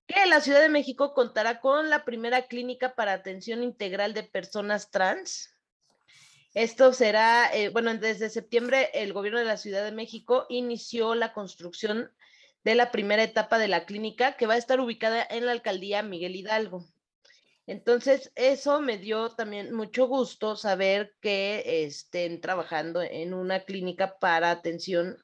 que 0.06 0.26
la 0.26 0.40
Ciudad 0.40 0.60
de 0.60 0.68
México 0.68 1.12
contará 1.12 1.60
con 1.60 1.90
la 1.90 2.04
primera 2.04 2.46
clínica 2.46 2.94
para 2.94 3.12
atención 3.12 3.62
integral 3.62 4.14
de 4.14 4.22
personas 4.22 4.90
trans. 4.90 5.54
Esto 6.54 6.92
será, 6.92 7.54
eh, 7.54 7.68
bueno, 7.68 7.94
desde 7.94 8.30
septiembre 8.30 8.90
el 8.94 9.12
gobierno 9.12 9.38
de 9.38 9.44
la 9.44 9.58
Ciudad 9.58 9.84
de 9.84 9.92
México 9.92 10.46
inició 10.48 11.14
la 11.14 11.32
construcción 11.32 12.10
de 12.64 12.74
la 12.74 12.90
primera 12.90 13.22
etapa 13.22 13.58
de 13.58 13.68
la 13.68 13.84
clínica 13.84 14.36
que 14.36 14.46
va 14.46 14.54
a 14.54 14.58
estar 14.58 14.80
ubicada 14.80 15.26
en 15.28 15.46
la 15.46 15.52
alcaldía 15.52 16.02
Miguel 16.02 16.36
Hidalgo. 16.36 16.86
Entonces, 17.68 18.32
eso 18.34 18.80
me 18.80 18.96
dio 18.96 19.28
también 19.28 19.74
mucho 19.74 20.06
gusto 20.08 20.56
saber 20.56 21.14
que 21.20 21.84
estén 21.84 22.40
trabajando 22.40 23.02
en 23.02 23.34
una 23.34 23.64
clínica 23.64 24.18
para 24.18 24.50
atención 24.50 25.22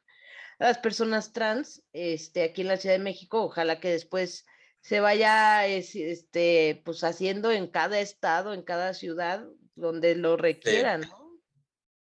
a 0.58 0.64
las 0.64 0.76
personas 0.76 1.32
trans 1.32 1.82
este, 1.94 2.42
aquí 2.42 2.60
en 2.60 2.68
la 2.68 2.76
Ciudad 2.76 2.96
de 2.96 3.02
México. 3.02 3.42
Ojalá 3.42 3.80
que 3.80 3.88
después 3.88 4.44
se 4.82 5.00
vaya 5.00 5.66
este, 5.66 6.82
pues 6.84 7.02
haciendo 7.02 7.50
en 7.50 7.66
cada 7.66 7.98
estado, 7.98 8.52
en 8.52 8.60
cada 8.60 8.92
ciudad, 8.92 9.48
donde 9.74 10.14
lo 10.14 10.36
requieran, 10.36 11.00
¿no? 11.00 11.40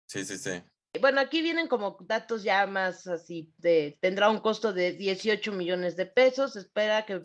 Sí, 0.07 0.25
sí, 0.25 0.39
sí. 0.39 0.63
Bueno, 1.03 1.21
aquí 1.21 1.43
vienen 1.43 1.69
como 1.69 1.99
datos 2.01 2.43
ya 2.43 2.67
más 2.67 3.07
así, 3.07 3.53
de, 3.59 3.99
tendrá 4.01 4.31
un 4.31 4.41
costo 4.41 4.73
de 4.73 4.93
18 4.93 5.53
millones 5.53 5.97
de 5.97 6.07
pesos, 6.07 6.57
espera 6.57 7.05
que 7.05 7.21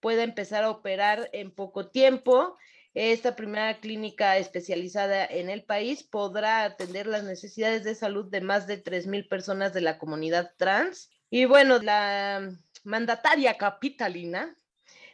pueda 0.00 0.22
empezar 0.22 0.64
a 0.64 0.70
operar 0.70 1.28
en 1.32 1.50
poco 1.50 1.88
tiempo. 1.88 2.56
Esta 2.94 3.36
primera 3.36 3.78
clínica 3.78 4.36
especializada 4.38 5.24
en 5.24 5.48
el 5.50 5.62
país 5.62 6.02
podrá 6.02 6.64
atender 6.64 7.06
las 7.06 7.24
necesidades 7.24 7.84
de 7.84 7.94
salud 7.94 8.30
de 8.30 8.40
más 8.40 8.66
de 8.66 8.82
3.000 8.82 9.28
personas 9.28 9.72
de 9.72 9.80
la 9.80 9.98
comunidad 9.98 10.52
trans. 10.56 11.10
Y 11.30 11.44
bueno, 11.44 11.78
la 11.78 12.50
mandataria 12.82 13.56
capitalina 13.56 14.56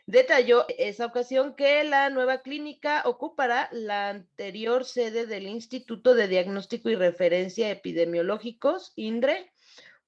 Detalló 0.09 0.66
esa 0.78 1.05
ocasión 1.05 1.57
que 1.57 1.82
la 1.82 2.11
nueva 2.11 2.43
clínica 2.43 3.03
ocupará 3.07 3.68
la 3.72 4.11
anterior 4.11 4.84
sede 4.84 5.26
del 5.26 5.49
Instituto 5.49 6.14
de 6.14 6.28
Diagnóstico 6.28 6.89
y 6.91 6.95
Referencia 6.95 7.70
Epidemiológicos, 7.70 8.93
INDRE, 8.95 9.51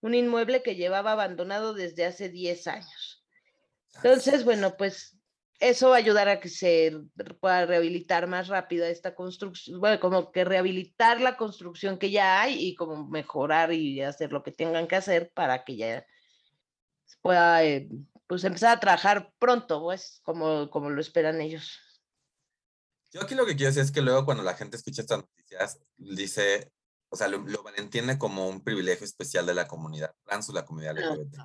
un 0.00 0.14
inmueble 0.14 0.62
que 0.62 0.76
llevaba 0.76 1.12
abandonado 1.12 1.74
desde 1.74 2.06
hace 2.06 2.28
10 2.28 2.68
años. 2.68 3.17
Entonces, 4.02 4.44
bueno, 4.44 4.76
pues 4.76 5.18
eso 5.60 5.90
va 5.90 5.96
a 5.96 5.98
ayudar 5.98 6.28
a 6.28 6.40
que 6.40 6.48
se 6.48 6.92
pueda 7.40 7.66
rehabilitar 7.66 8.26
más 8.28 8.48
rápido 8.48 8.86
esta 8.86 9.14
construcción, 9.14 9.80
bueno, 9.80 9.98
como 9.98 10.30
que 10.30 10.44
rehabilitar 10.44 11.20
la 11.20 11.36
construcción 11.36 11.98
que 11.98 12.10
ya 12.10 12.40
hay 12.40 12.68
y 12.68 12.74
como 12.76 13.08
mejorar 13.08 13.72
y 13.72 14.00
hacer 14.02 14.32
lo 14.32 14.42
que 14.42 14.52
tengan 14.52 14.86
que 14.86 14.96
hacer 14.96 15.32
para 15.34 15.64
que 15.64 15.76
ya 15.76 16.06
pueda 17.22 17.64
eh, 17.64 17.88
pues 18.28 18.44
empezar 18.44 18.76
a 18.76 18.80
trabajar 18.80 19.32
pronto, 19.38 19.80
pues, 19.82 20.20
como, 20.22 20.70
como 20.70 20.90
lo 20.90 21.00
esperan 21.00 21.40
ellos. 21.40 21.80
Yo 23.10 23.22
aquí 23.22 23.34
lo 23.34 23.46
que 23.46 23.56
quiero 23.56 23.70
decir 23.70 23.82
es 23.82 23.90
que 23.90 24.02
luego 24.02 24.26
cuando 24.26 24.42
la 24.42 24.54
gente 24.54 24.76
escucha 24.76 25.00
estas 25.00 25.20
noticias, 25.20 25.80
dice, 25.96 26.70
o 27.10 27.16
sea, 27.16 27.28
lo, 27.28 27.38
lo 27.38 27.64
entiende 27.76 28.18
como 28.18 28.48
un 28.48 28.62
privilegio 28.62 29.04
especial 29.04 29.46
de 29.46 29.54
la 29.54 29.66
comunidad 29.66 30.14
trans 30.24 30.48
o 30.48 30.52
la 30.52 30.64
comunidad 30.64 30.96
LGBT. 30.96 31.36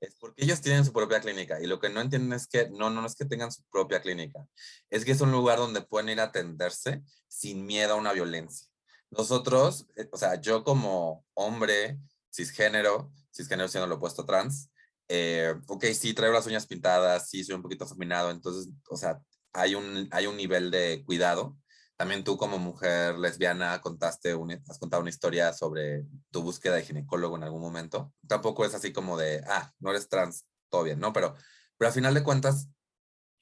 Es 0.00 0.14
porque 0.16 0.44
ellos 0.44 0.60
tienen 0.60 0.84
su 0.84 0.92
propia 0.92 1.20
clínica 1.20 1.60
y 1.60 1.66
lo 1.66 1.78
que 1.78 1.90
no 1.90 2.00
entienden 2.00 2.32
es 2.32 2.46
que 2.46 2.70
no, 2.70 2.88
no 2.88 3.04
es 3.06 3.14
que 3.14 3.26
tengan 3.26 3.52
su 3.52 3.62
propia 3.70 4.00
clínica, 4.00 4.46
es 4.88 5.04
que 5.04 5.12
es 5.12 5.20
un 5.20 5.30
lugar 5.30 5.58
donde 5.58 5.82
pueden 5.82 6.08
ir 6.08 6.20
a 6.20 6.24
atenderse 6.24 7.02
sin 7.28 7.66
miedo 7.66 7.92
a 7.92 7.96
una 7.96 8.12
violencia. 8.12 8.66
Nosotros, 9.10 9.86
eh, 9.96 10.08
o 10.12 10.16
sea, 10.16 10.40
yo 10.40 10.64
como 10.64 11.24
hombre 11.34 11.98
cisgénero, 12.32 13.12
cisgénero 13.34 13.68
siendo 13.68 13.88
lo 13.88 13.96
opuesto 13.96 14.24
trans, 14.24 14.70
eh, 15.08 15.54
ok, 15.66 15.86
sí, 15.86 16.14
traigo 16.14 16.34
las 16.34 16.46
uñas 16.46 16.66
pintadas, 16.66 17.28
sí, 17.28 17.42
soy 17.44 17.56
un 17.56 17.62
poquito 17.62 17.84
afeminado, 17.84 18.30
entonces, 18.30 18.72
o 18.88 18.96
sea, 18.96 19.20
hay 19.52 19.74
un, 19.74 20.08
hay 20.12 20.26
un 20.26 20.36
nivel 20.36 20.70
de 20.70 21.02
cuidado. 21.04 21.56
También 22.00 22.24
tú 22.24 22.38
como 22.38 22.58
mujer 22.58 23.18
lesbiana 23.18 23.78
contaste 23.82 24.34
has 24.70 24.78
contado 24.78 25.02
una 25.02 25.10
historia 25.10 25.52
sobre 25.52 26.06
tu 26.30 26.42
búsqueda 26.42 26.76
de 26.76 26.82
ginecólogo 26.82 27.36
en 27.36 27.42
algún 27.42 27.60
momento. 27.60 28.10
Tampoco 28.26 28.64
es 28.64 28.72
así 28.72 28.90
como 28.90 29.18
de, 29.18 29.44
ah, 29.46 29.74
no 29.80 29.90
eres 29.90 30.08
trans, 30.08 30.46
todo 30.70 30.84
bien, 30.84 30.98
¿no? 30.98 31.12
Pero, 31.12 31.34
pero 31.76 31.90
a 31.90 31.92
final 31.92 32.14
de 32.14 32.22
cuentas, 32.22 32.70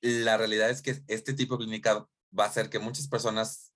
la 0.00 0.36
realidad 0.36 0.70
es 0.70 0.82
que 0.82 1.00
este 1.06 1.34
tipo 1.34 1.56
de 1.56 1.66
clínica 1.66 2.08
va 2.36 2.46
a 2.46 2.48
hacer 2.48 2.68
que 2.68 2.80
muchas 2.80 3.06
personas 3.06 3.72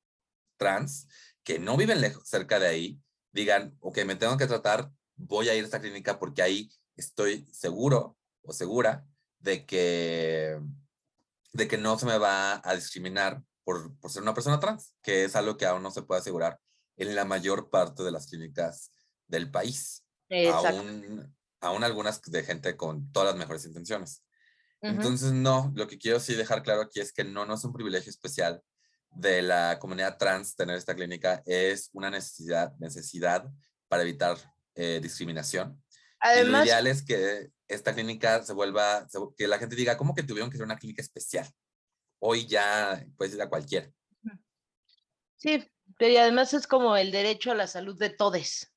trans 0.56 1.06
que 1.44 1.60
no 1.60 1.76
viven 1.76 2.00
lejos, 2.00 2.28
cerca 2.28 2.58
de 2.58 2.66
ahí 2.66 3.00
digan, 3.30 3.76
ok, 3.78 3.98
me 4.04 4.16
tengo 4.16 4.36
que 4.36 4.48
tratar, 4.48 4.90
voy 5.14 5.48
a 5.48 5.54
ir 5.54 5.62
a 5.62 5.64
esta 5.64 5.80
clínica 5.80 6.18
porque 6.18 6.42
ahí 6.42 6.68
estoy 6.96 7.46
seguro 7.52 8.18
o 8.42 8.52
segura 8.52 9.06
de 9.38 9.64
que, 9.64 10.60
de 11.52 11.68
que 11.68 11.78
no 11.78 11.96
se 12.00 12.06
me 12.06 12.18
va 12.18 12.60
a 12.68 12.74
discriminar 12.74 13.44
por, 13.64 13.98
por 13.98 14.10
ser 14.10 14.22
una 14.22 14.34
persona 14.34 14.60
trans, 14.60 14.94
que 15.02 15.24
es 15.24 15.36
algo 15.36 15.56
que 15.56 15.66
aún 15.66 15.82
no 15.82 15.90
se 15.90 16.02
puede 16.02 16.20
asegurar 16.20 16.58
en 16.96 17.14
la 17.14 17.24
mayor 17.24 17.70
parte 17.70 18.02
de 18.02 18.10
las 18.10 18.26
clínicas 18.26 18.90
del 19.26 19.50
país. 19.50 20.04
Aún, 20.52 21.34
aún 21.60 21.84
algunas 21.84 22.22
de 22.22 22.42
gente 22.42 22.76
con 22.76 23.12
todas 23.12 23.30
las 23.30 23.36
mejores 23.36 23.64
intenciones. 23.66 24.24
Entonces, 24.80 25.32
no, 25.32 25.70
lo 25.76 25.86
que 25.86 25.98
quiero 25.98 26.18
sí 26.18 26.34
dejar 26.34 26.62
claro 26.62 26.80
aquí 26.80 27.00
es 27.00 27.12
que 27.12 27.22
no, 27.22 27.46
no 27.46 27.54
es 27.54 27.64
un 27.64 27.72
privilegio 27.72 28.10
especial 28.10 28.62
de 29.10 29.42
la 29.42 29.78
comunidad 29.78 30.16
trans 30.18 30.56
tener 30.56 30.76
esta 30.76 30.94
clínica, 30.94 31.42
es 31.46 31.90
una 31.92 32.10
necesidad, 32.10 32.74
necesidad 32.78 33.48
para 33.88 34.02
evitar 34.02 34.36
eh, 34.74 35.00
discriminación 35.02 35.80
Además, 36.22 36.60
lo 36.60 36.66
ideal 36.66 36.86
es 36.86 37.02
que 37.02 37.50
esta 37.66 37.92
clínica 37.94 38.42
se 38.44 38.52
vuelva, 38.52 39.08
que 39.36 39.48
la 39.48 39.58
gente 39.58 39.74
diga, 39.74 39.96
¿cómo 39.96 40.14
que 40.14 40.22
tuvieron 40.22 40.50
que 40.50 40.56
ser 40.56 40.64
una 40.64 40.78
clínica 40.78 41.02
especial? 41.02 41.48
Hoy 42.24 42.46
ya 42.46 43.04
puedes 43.16 43.34
ir 43.34 43.42
a 43.42 43.48
cualquiera. 43.48 43.90
Sí, 45.34 45.68
pero 45.98 46.20
además 46.20 46.54
es 46.54 46.68
como 46.68 46.96
el 46.96 47.10
derecho 47.10 47.50
a 47.50 47.56
la 47.56 47.66
salud 47.66 47.98
de 47.98 48.10
todos, 48.10 48.72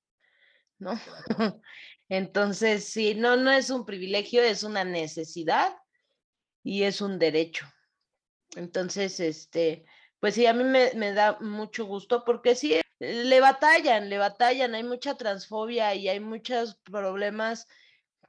¿no? 0.80 1.00
Entonces, 2.10 2.86
sí, 2.86 3.14
no, 3.14 3.38
no 3.38 3.52
es 3.52 3.70
un 3.70 3.86
privilegio, 3.86 4.42
es 4.42 4.64
una 4.64 4.84
necesidad 4.84 5.78
y 6.64 6.84
es 6.84 7.02
un 7.02 7.20
derecho. 7.20 7.68
Entonces, 8.56 9.20
este, 9.20 9.86
pues 10.20 10.34
sí, 10.34 10.48
a 10.48 10.54
mí 10.54 10.64
me, 10.64 10.94
me 10.96 11.14
da 11.14 11.38
mucho 11.40 11.86
gusto 11.86 12.26
porque 12.26 12.56
sí, 12.56 12.82
le 12.98 13.40
batallan, 13.42 14.10
le 14.10 14.18
batallan, 14.18 14.74
hay 14.74 14.84
mucha 14.84 15.18
transfobia 15.18 15.94
y 15.94 16.10
hay 16.10 16.20
muchos 16.20 16.78
problemas, 16.78 17.68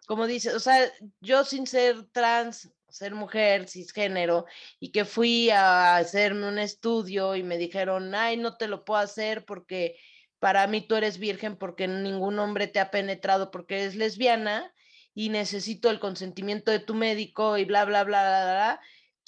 como 0.07 0.27
dice, 0.27 0.55
o 0.55 0.61
sea, 0.61 0.93
yo 1.23 1.43
sin 1.43 1.67
ser 1.67 2.05
trans, 2.13 2.71
ser 2.97 3.15
mujer, 3.15 3.69
cisgénero, 3.69 4.47
y 4.81 4.93
que 4.93 5.05
fui 5.05 5.51
a 5.51 5.97
hacerme 5.97 6.49
un 6.49 6.59
estudio 6.59 7.37
y 7.37 7.43
me 7.43 7.59
dijeron, 7.59 8.15
ay, 8.15 8.37
no 8.37 8.57
te 8.57 8.69
lo 8.69 8.85
puedo 8.85 9.01
hacer 9.01 9.45
porque 9.45 9.97
para 10.39 10.67
mí 10.67 10.81
tú 10.87 10.97
eres 10.97 11.19
virgen 11.19 11.57
porque 11.57 11.89
ningún 11.89 12.39
hombre 12.39 12.67
te 12.67 12.81
ha 12.81 12.91
penetrado 12.91 13.51
porque 13.51 13.77
eres 13.83 13.97
lesbiana 13.97 14.73
y 15.15 15.31
necesito 15.31 15.91
el 15.91 16.01
consentimiento 16.01 16.71
de 16.71 16.81
tu 16.81 16.95
médico 16.95 17.57
y 17.59 17.65
bla, 17.65 17.85
bla, 17.85 18.05
bla, 18.05 18.21
bla, 18.21 18.81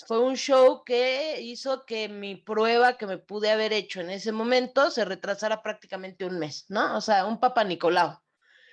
fue 0.07 0.21
un 0.21 0.37
show 0.37 0.85
que 0.85 1.41
hizo 1.41 1.85
que 1.85 2.09
mi 2.09 2.37
prueba 2.37 2.97
que 2.97 3.07
me 3.07 3.19
pude 3.19 3.51
haber 3.51 3.73
hecho 3.73 4.01
en 4.01 4.11
ese 4.11 4.33
momento 4.33 4.91
se 4.91 5.05
retrasara 5.05 5.62
prácticamente 5.62 6.25
un 6.25 6.39
mes, 6.39 6.66
¿no? 6.69 6.97
O 6.97 7.01
sea, 7.01 7.27
un 7.27 7.41
Papa 7.41 7.64
Nicolau. 7.64 8.19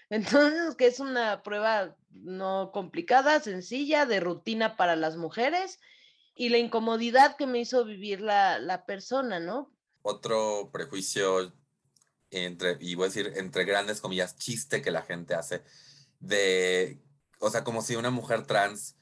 Entonces, 0.10 0.76
que 0.76 0.88
es 0.88 1.00
una 1.00 1.44
prueba 1.44 1.96
no 2.12 2.72
complicada, 2.74 3.40
sencilla, 3.40 4.06
de 4.06 4.20
rutina 4.20 4.78
para 4.78 4.96
las 4.96 5.18
mujeres 5.18 5.80
y 6.36 6.50
la 6.50 6.58
incomodidad 6.58 7.36
que 7.38 7.48
me 7.48 7.60
hizo 7.60 7.86
vivir 7.86 8.22
la, 8.22 8.60
la 8.60 8.86
persona, 8.86 9.40
¿no? 9.40 9.72
Otro 10.02 10.70
prejuicio 10.72 11.54
entre, 12.30 12.78
y 12.80 12.96
voy 12.96 13.06
a 13.06 13.08
decir, 13.08 13.34
entre 13.36 13.66
grandes 13.66 14.02
comillas, 14.02 14.38
chiste 14.38 14.82
que 14.82 14.92
la 14.92 15.02
gente 15.02 15.34
hace 15.34 15.64
de, 16.20 17.02
o 17.40 17.50
sea, 17.50 17.64
como 17.64 17.82
si 17.82 17.96
una 17.96 18.12
mujer 18.12 18.46
trans 18.46 18.98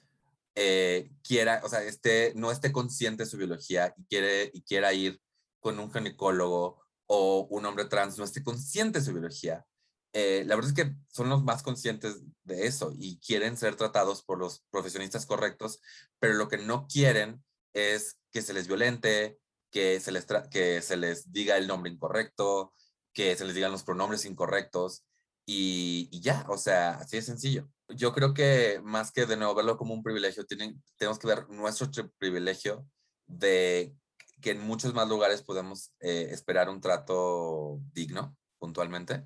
eh, 0.56 1.12
quiera, 1.24 1.62
o 1.64 1.70
sea, 1.70 1.84
esté, 1.84 2.34
no 2.36 2.52
esté 2.52 2.72
consciente 2.72 3.24
de 3.24 3.30
su 3.30 3.38
biología 3.38 3.94
y, 3.98 4.06
quiere, 4.06 4.52
y 4.54 4.62
quiera 4.62 4.94
ir 4.94 5.20
con 5.60 5.80
un 5.80 5.92
ginecólogo 5.92 6.82
o 7.08 7.48
un 7.50 7.66
hombre 7.66 7.86
trans, 7.86 8.18
no 8.18 8.24
esté 8.24 8.44
consciente 8.44 9.00
de 9.00 9.06
su 9.06 9.14
biología. 9.14 9.66
Eh, 10.14 10.44
la 10.46 10.56
verdad 10.56 10.72
es 10.72 10.76
que 10.76 10.96
son 11.08 11.30
los 11.30 11.44
más 11.44 11.64
conscientes 11.64 12.22
de 12.44 12.68
eso 12.68 12.94
y 12.96 13.20
quieren 13.20 13.58
ser 13.58 13.76
tratados 13.76 14.24
por 14.24 14.38
los 14.38 14.64
profesionistas 14.70 15.26
correctos, 15.26 15.82
pero 16.20 16.36
lo 16.36 16.48
que 16.48 16.60
no 16.60 16.88
quieren 16.88 17.44
es 17.74 18.20
que 18.32 18.44
se 18.44 18.54
les 18.54 18.68
violente, 18.68 19.40
que 19.72 20.00
se 20.00 20.12
les, 20.12 20.28
que 20.52 20.82
se 20.84 20.98
les 20.98 21.32
diga 21.32 21.58
el 21.58 21.68
nombre 21.68 21.92
incorrecto, 21.92 22.74
que 23.12 23.36
se 23.36 23.46
les 23.46 23.56
digan 23.56 23.72
los 23.72 23.84
pronombres 23.84 24.26
incorrectos 24.26 25.04
y, 25.46 26.20
ya, 26.22 26.46
o 26.48 26.58
sea, 26.58 26.92
así 26.92 27.18
de 27.18 27.24
sencillo. 27.24 27.70
Yo 27.90 28.14
creo 28.14 28.34
que 28.34 28.80
más 28.84 29.12
que 29.12 29.26
de 29.26 29.36
nuevo 29.36 29.56
verlo 29.56 29.78
como 29.78 29.94
un 29.94 30.04
privilegio, 30.04 30.46
tenemos 30.46 31.20
que 31.20 31.28
ver 31.28 31.50
nuestro 31.50 31.90
privilegio 32.18 32.88
de 33.26 33.96
que 34.42 34.52
en 34.52 34.62
muchos 34.62 34.94
más 34.94 35.08
lugares 35.08 35.42
podemos 35.42 35.92
eh, 36.00 36.28
esperar 36.32 36.70
un 36.70 36.82
trato 36.82 37.80
digno, 37.94 38.38
puntualmente. 38.60 39.26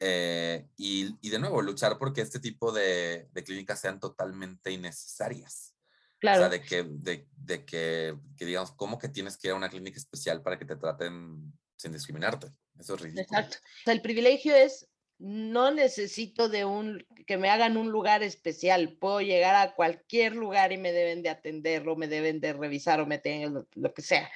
Eh, 0.00 0.66
y, 0.78 1.14
y, 1.20 1.28
de 1.28 1.38
nuevo, 1.38 1.60
luchar 1.60 1.98
porque 1.98 2.22
este 2.22 2.40
tipo 2.40 2.72
de, 2.72 3.28
de, 3.32 3.44
clínicas 3.44 3.80
sean 3.80 4.00
totalmente 4.00 4.72
innecesarias. 4.72 5.74
Claro. 6.18 6.38
O 6.38 6.42
sea, 6.42 6.48
de 6.48 6.62
que, 6.62 6.84
de, 6.84 7.28
de 7.36 7.64
que, 7.66 8.16
que, 8.36 8.46
digamos, 8.46 8.72
¿cómo 8.72 8.98
que 8.98 9.08
tienes 9.08 9.36
que 9.36 9.48
ir 9.48 9.52
a 9.52 9.56
una 9.56 9.68
clínica 9.68 9.98
especial 9.98 10.42
para 10.42 10.58
que 10.58 10.64
te 10.64 10.76
traten 10.76 11.52
sin 11.76 11.92
discriminarte? 11.92 12.48
Eso 12.78 12.94
es 12.94 13.00
ridículo. 13.02 13.22
Exacto. 13.22 13.58
O 13.58 13.84
sea, 13.84 13.92
el 13.92 14.00
privilegio 14.00 14.54
es 14.54 14.88
no 15.18 15.70
necesito 15.70 16.48
de 16.48 16.64
un 16.64 17.06
que 17.26 17.36
me 17.36 17.50
hagan 17.50 17.76
un 17.76 17.90
lugar 17.90 18.22
especial. 18.22 18.96
Puedo 18.98 19.20
llegar 19.20 19.54
a 19.54 19.74
cualquier 19.74 20.34
lugar 20.34 20.72
y 20.72 20.78
me 20.78 20.92
deben 20.92 21.22
de 21.22 21.28
atender 21.28 21.86
o 21.86 21.94
me 21.94 22.08
deben 22.08 22.40
de 22.40 22.54
revisar 22.54 23.00
o 23.00 23.06
me 23.06 23.20
lo, 23.50 23.68
lo 23.74 23.94
que 23.94 24.00
sea. 24.00 24.30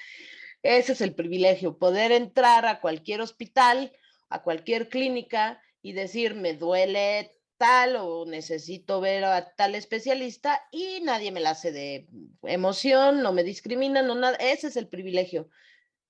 Ese 0.62 0.92
es 0.92 1.00
el 1.00 1.14
privilegio, 1.14 1.78
poder 1.78 2.12
entrar 2.12 2.66
a 2.66 2.80
cualquier 2.80 3.20
hospital, 3.22 3.92
a 4.28 4.42
cualquier 4.42 4.88
clínica 4.88 5.62
y 5.82 5.92
decir, 5.92 6.34
me 6.34 6.54
duele 6.54 7.30
tal 7.56 7.96
o 7.96 8.26
necesito 8.26 9.00
ver 9.00 9.24
a 9.24 9.54
tal 9.54 9.74
especialista 9.74 10.62
y 10.72 11.00
nadie 11.02 11.30
me 11.30 11.40
la 11.40 11.50
hace 11.50 11.72
de 11.72 12.08
emoción, 12.42 13.22
no 13.22 13.32
me 13.32 13.44
discriminan, 13.44 14.06
no 14.06 14.14
nada. 14.14 14.36
Ese 14.36 14.68
es 14.68 14.76
el 14.76 14.88
privilegio. 14.88 15.48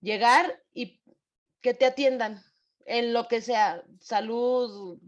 Llegar 0.00 0.62
y 0.72 1.00
que 1.60 1.74
te 1.74 1.86
atiendan 1.86 2.42
en 2.86 3.12
lo 3.12 3.28
que 3.28 3.40
sea, 3.40 3.82
salud, 4.00 4.98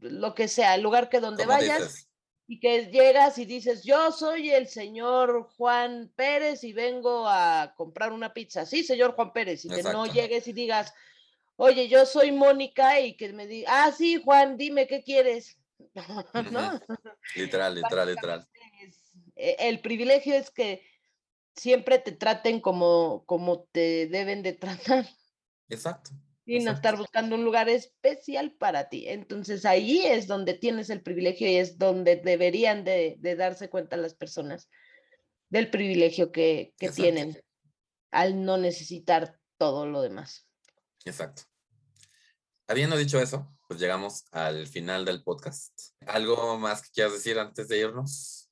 lo 0.00 0.34
que 0.34 0.48
sea, 0.48 0.74
el 0.74 0.82
lugar 0.82 1.08
que 1.08 1.20
donde 1.20 1.46
vayas 1.46 2.08
y 2.46 2.60
que 2.60 2.86
llegas 2.86 3.38
y 3.38 3.46
dices, 3.46 3.82
yo 3.82 4.12
soy 4.12 4.50
el 4.50 4.68
señor 4.68 5.48
Juan 5.56 6.12
Pérez 6.14 6.64
y 6.64 6.72
vengo 6.72 7.26
a 7.26 7.72
comprar 7.76 8.12
una 8.12 8.34
pizza. 8.34 8.66
Sí, 8.66 8.84
señor 8.84 9.14
Juan 9.14 9.32
Pérez, 9.32 9.64
y 9.64 9.68
que 9.70 9.82
no 9.82 10.06
llegues 10.06 10.46
y 10.48 10.52
digas, 10.52 10.92
oye, 11.56 11.88
yo 11.88 12.06
soy 12.06 12.32
Mónica 12.32 13.00
y 13.00 13.16
que 13.16 13.32
me 13.32 13.46
diga, 13.46 13.84
ah, 13.84 13.92
sí, 13.92 14.20
Juan, 14.22 14.56
dime 14.56 14.86
qué 14.86 15.02
quieres. 15.02 15.58
¿No? 16.52 16.80
Literal, 17.34 17.74
literal, 17.74 18.08
literal. 18.08 18.48
E, 19.36 19.56
el 19.68 19.80
privilegio 19.80 20.34
es 20.34 20.50
que 20.50 20.84
siempre 21.54 21.98
te 21.98 22.12
traten 22.12 22.60
como, 22.60 23.24
como 23.26 23.64
te 23.72 24.06
deben 24.06 24.42
de 24.42 24.52
tratar. 24.52 25.08
Exacto. 25.68 26.10
Y 26.44 26.58
no 26.58 26.72
estar 26.72 26.96
buscando 26.96 27.36
un 27.36 27.44
lugar 27.44 27.68
especial 27.68 28.52
para 28.52 28.88
ti. 28.88 29.08
Entonces 29.08 29.64
ahí 29.64 30.04
es 30.04 30.26
donde 30.26 30.54
tienes 30.54 30.90
el 30.90 31.00
privilegio 31.00 31.48
y 31.48 31.56
es 31.56 31.78
donde 31.78 32.16
deberían 32.16 32.84
de, 32.84 33.16
de 33.20 33.36
darse 33.36 33.70
cuenta 33.70 33.96
las 33.96 34.14
personas 34.14 34.68
del 35.50 35.70
privilegio 35.70 36.32
que, 36.32 36.74
que 36.78 36.90
tienen 36.90 37.40
al 38.10 38.44
no 38.44 38.58
necesitar 38.58 39.38
todo 39.56 39.86
lo 39.86 40.02
demás. 40.02 40.48
Exacto. 41.04 41.42
Habiendo 42.68 42.96
dicho 42.96 43.20
eso, 43.20 43.54
pues 43.68 43.80
llegamos 43.80 44.24
al 44.32 44.66
final 44.66 45.04
del 45.04 45.22
podcast. 45.22 45.72
¿Algo 46.06 46.58
más 46.58 46.82
que 46.82 46.90
quieras 46.90 47.12
decir 47.12 47.38
antes 47.38 47.68
de 47.68 47.78
irnos? 47.78 48.50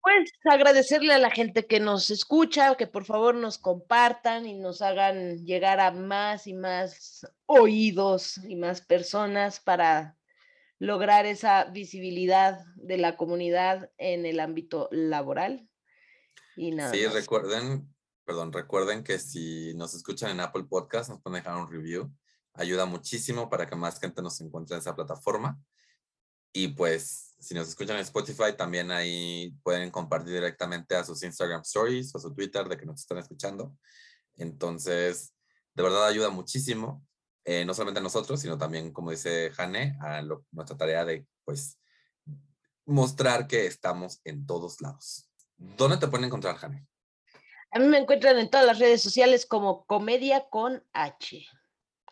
Pues 0.00 0.30
agradecerle 0.44 1.12
a 1.12 1.18
la 1.18 1.30
gente 1.30 1.66
que 1.66 1.80
nos 1.80 2.10
escucha, 2.10 2.74
que 2.76 2.86
por 2.86 3.04
favor 3.04 3.34
nos 3.34 3.58
compartan 3.58 4.46
y 4.46 4.54
nos 4.54 4.80
hagan 4.80 5.44
llegar 5.44 5.80
a 5.80 5.90
más 5.90 6.46
y 6.46 6.54
más 6.54 7.26
oídos 7.46 8.38
y 8.48 8.56
más 8.56 8.80
personas 8.80 9.60
para 9.60 10.16
lograr 10.78 11.26
esa 11.26 11.64
visibilidad 11.64 12.64
de 12.76 12.96
la 12.96 13.16
comunidad 13.16 13.90
en 13.98 14.24
el 14.24 14.40
ámbito 14.40 14.88
laboral. 14.92 15.68
Y 16.56 16.70
nada. 16.70 16.92
Sí, 16.92 17.06
recuerden, 17.06 17.92
perdón, 18.28 18.52
recuerden 18.52 19.02
que 19.02 19.18
si 19.18 19.72
nos 19.72 19.94
escuchan 19.94 20.32
en 20.32 20.40
Apple 20.40 20.64
Podcast, 20.64 21.08
nos 21.08 21.22
pueden 21.22 21.42
dejar 21.42 21.56
un 21.56 21.72
review. 21.72 22.14
Ayuda 22.52 22.84
muchísimo 22.84 23.48
para 23.48 23.66
que 23.66 23.74
más 23.74 23.98
gente 23.98 24.20
nos 24.20 24.38
encuentre 24.42 24.76
en 24.76 24.80
esa 24.82 24.94
plataforma. 24.94 25.58
Y 26.52 26.68
pues, 26.68 27.34
si 27.38 27.54
nos 27.54 27.68
escuchan 27.68 27.96
en 27.96 28.02
Spotify, 28.02 28.54
también 28.54 28.90
ahí 28.90 29.56
pueden 29.62 29.90
compartir 29.90 30.34
directamente 30.34 30.94
a 30.94 31.04
sus 31.04 31.22
Instagram 31.22 31.62
Stories 31.62 32.14
o 32.14 32.18
su 32.18 32.34
Twitter 32.34 32.68
de 32.68 32.76
que 32.76 32.84
nos 32.84 33.00
están 33.00 33.16
escuchando. 33.16 33.74
Entonces, 34.36 35.32
de 35.72 35.82
verdad 35.82 36.04
ayuda 36.04 36.28
muchísimo, 36.28 37.02
eh, 37.46 37.64
no 37.64 37.72
solamente 37.72 38.00
a 38.00 38.02
nosotros, 38.02 38.38
sino 38.38 38.58
también, 38.58 38.92
como 38.92 39.10
dice 39.10 39.52
Jane, 39.54 39.96
a 40.02 40.20
nuestra 40.52 40.76
tarea 40.76 41.06
de, 41.06 41.26
pues, 41.46 41.78
mostrar 42.84 43.46
que 43.46 43.64
estamos 43.64 44.20
en 44.24 44.44
todos 44.44 44.82
lados. 44.82 45.30
¿Dónde 45.56 45.96
te 45.96 46.08
pueden 46.08 46.26
encontrar, 46.26 46.56
Jane? 46.56 46.86
A 47.70 47.78
mí 47.78 47.86
me 47.86 47.98
encuentran 47.98 48.38
en 48.38 48.48
todas 48.48 48.66
las 48.66 48.78
redes 48.78 49.02
sociales 49.02 49.44
como 49.44 49.84
Comedia 49.84 50.48
con 50.48 50.82
H, 50.92 51.46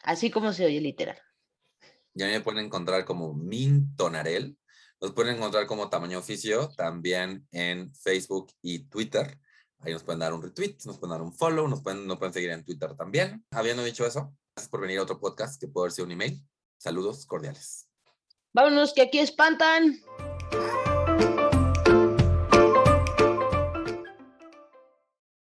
así 0.03 0.31
como 0.31 0.53
se 0.53 0.67
oye 0.67 0.81
literal. 0.81 1.19
Ya 2.15 2.27
me 2.27 2.41
pueden 2.41 2.67
encontrar 2.67 3.05
como 3.05 3.35
Mintonarel. 3.35 4.57
Nos 5.01 5.13
pueden 5.13 5.37
encontrar 5.37 5.67
como 5.67 5.91
Tamaño 5.91 6.19
Oficio 6.19 6.71
también 6.77 7.47
en 7.53 7.95
Facebook 7.95 8.53
y 8.63 8.89
Twitter. 8.89 9.39
Ahí 9.81 9.93
nos 9.93 10.03
pueden 10.03 10.21
dar 10.21 10.33
un 10.33 10.43
retweet, 10.43 10.77
nos 10.85 10.99
pueden 10.99 11.13
dar 11.13 11.23
un 11.23 11.33
follow, 11.33 11.69
nos 11.69 11.83
pueden, 11.83 12.07
nos 12.07 12.19
pueden 12.19 12.33
seguir 12.33 12.51
en 12.51 12.65
Twitter 12.65 12.95
también. 12.95 13.45
Habiendo 13.51 13.85
dicho 13.85 14.07
eso, 14.07 14.35
gracias 14.55 14.71
por 14.71 14.81
venir 14.81 14.99
a 14.99 15.03
otro 15.03 15.21
podcast 15.21 15.61
que 15.61 15.69
puede 15.69 15.91
ser 15.91 16.05
un 16.05 16.13
email. 16.13 16.43
Saludos 16.79 17.27
cordiales. 17.27 17.89
Vámonos, 18.53 18.95
que 18.95 19.03
aquí 19.03 19.19
espantan. 19.19 20.01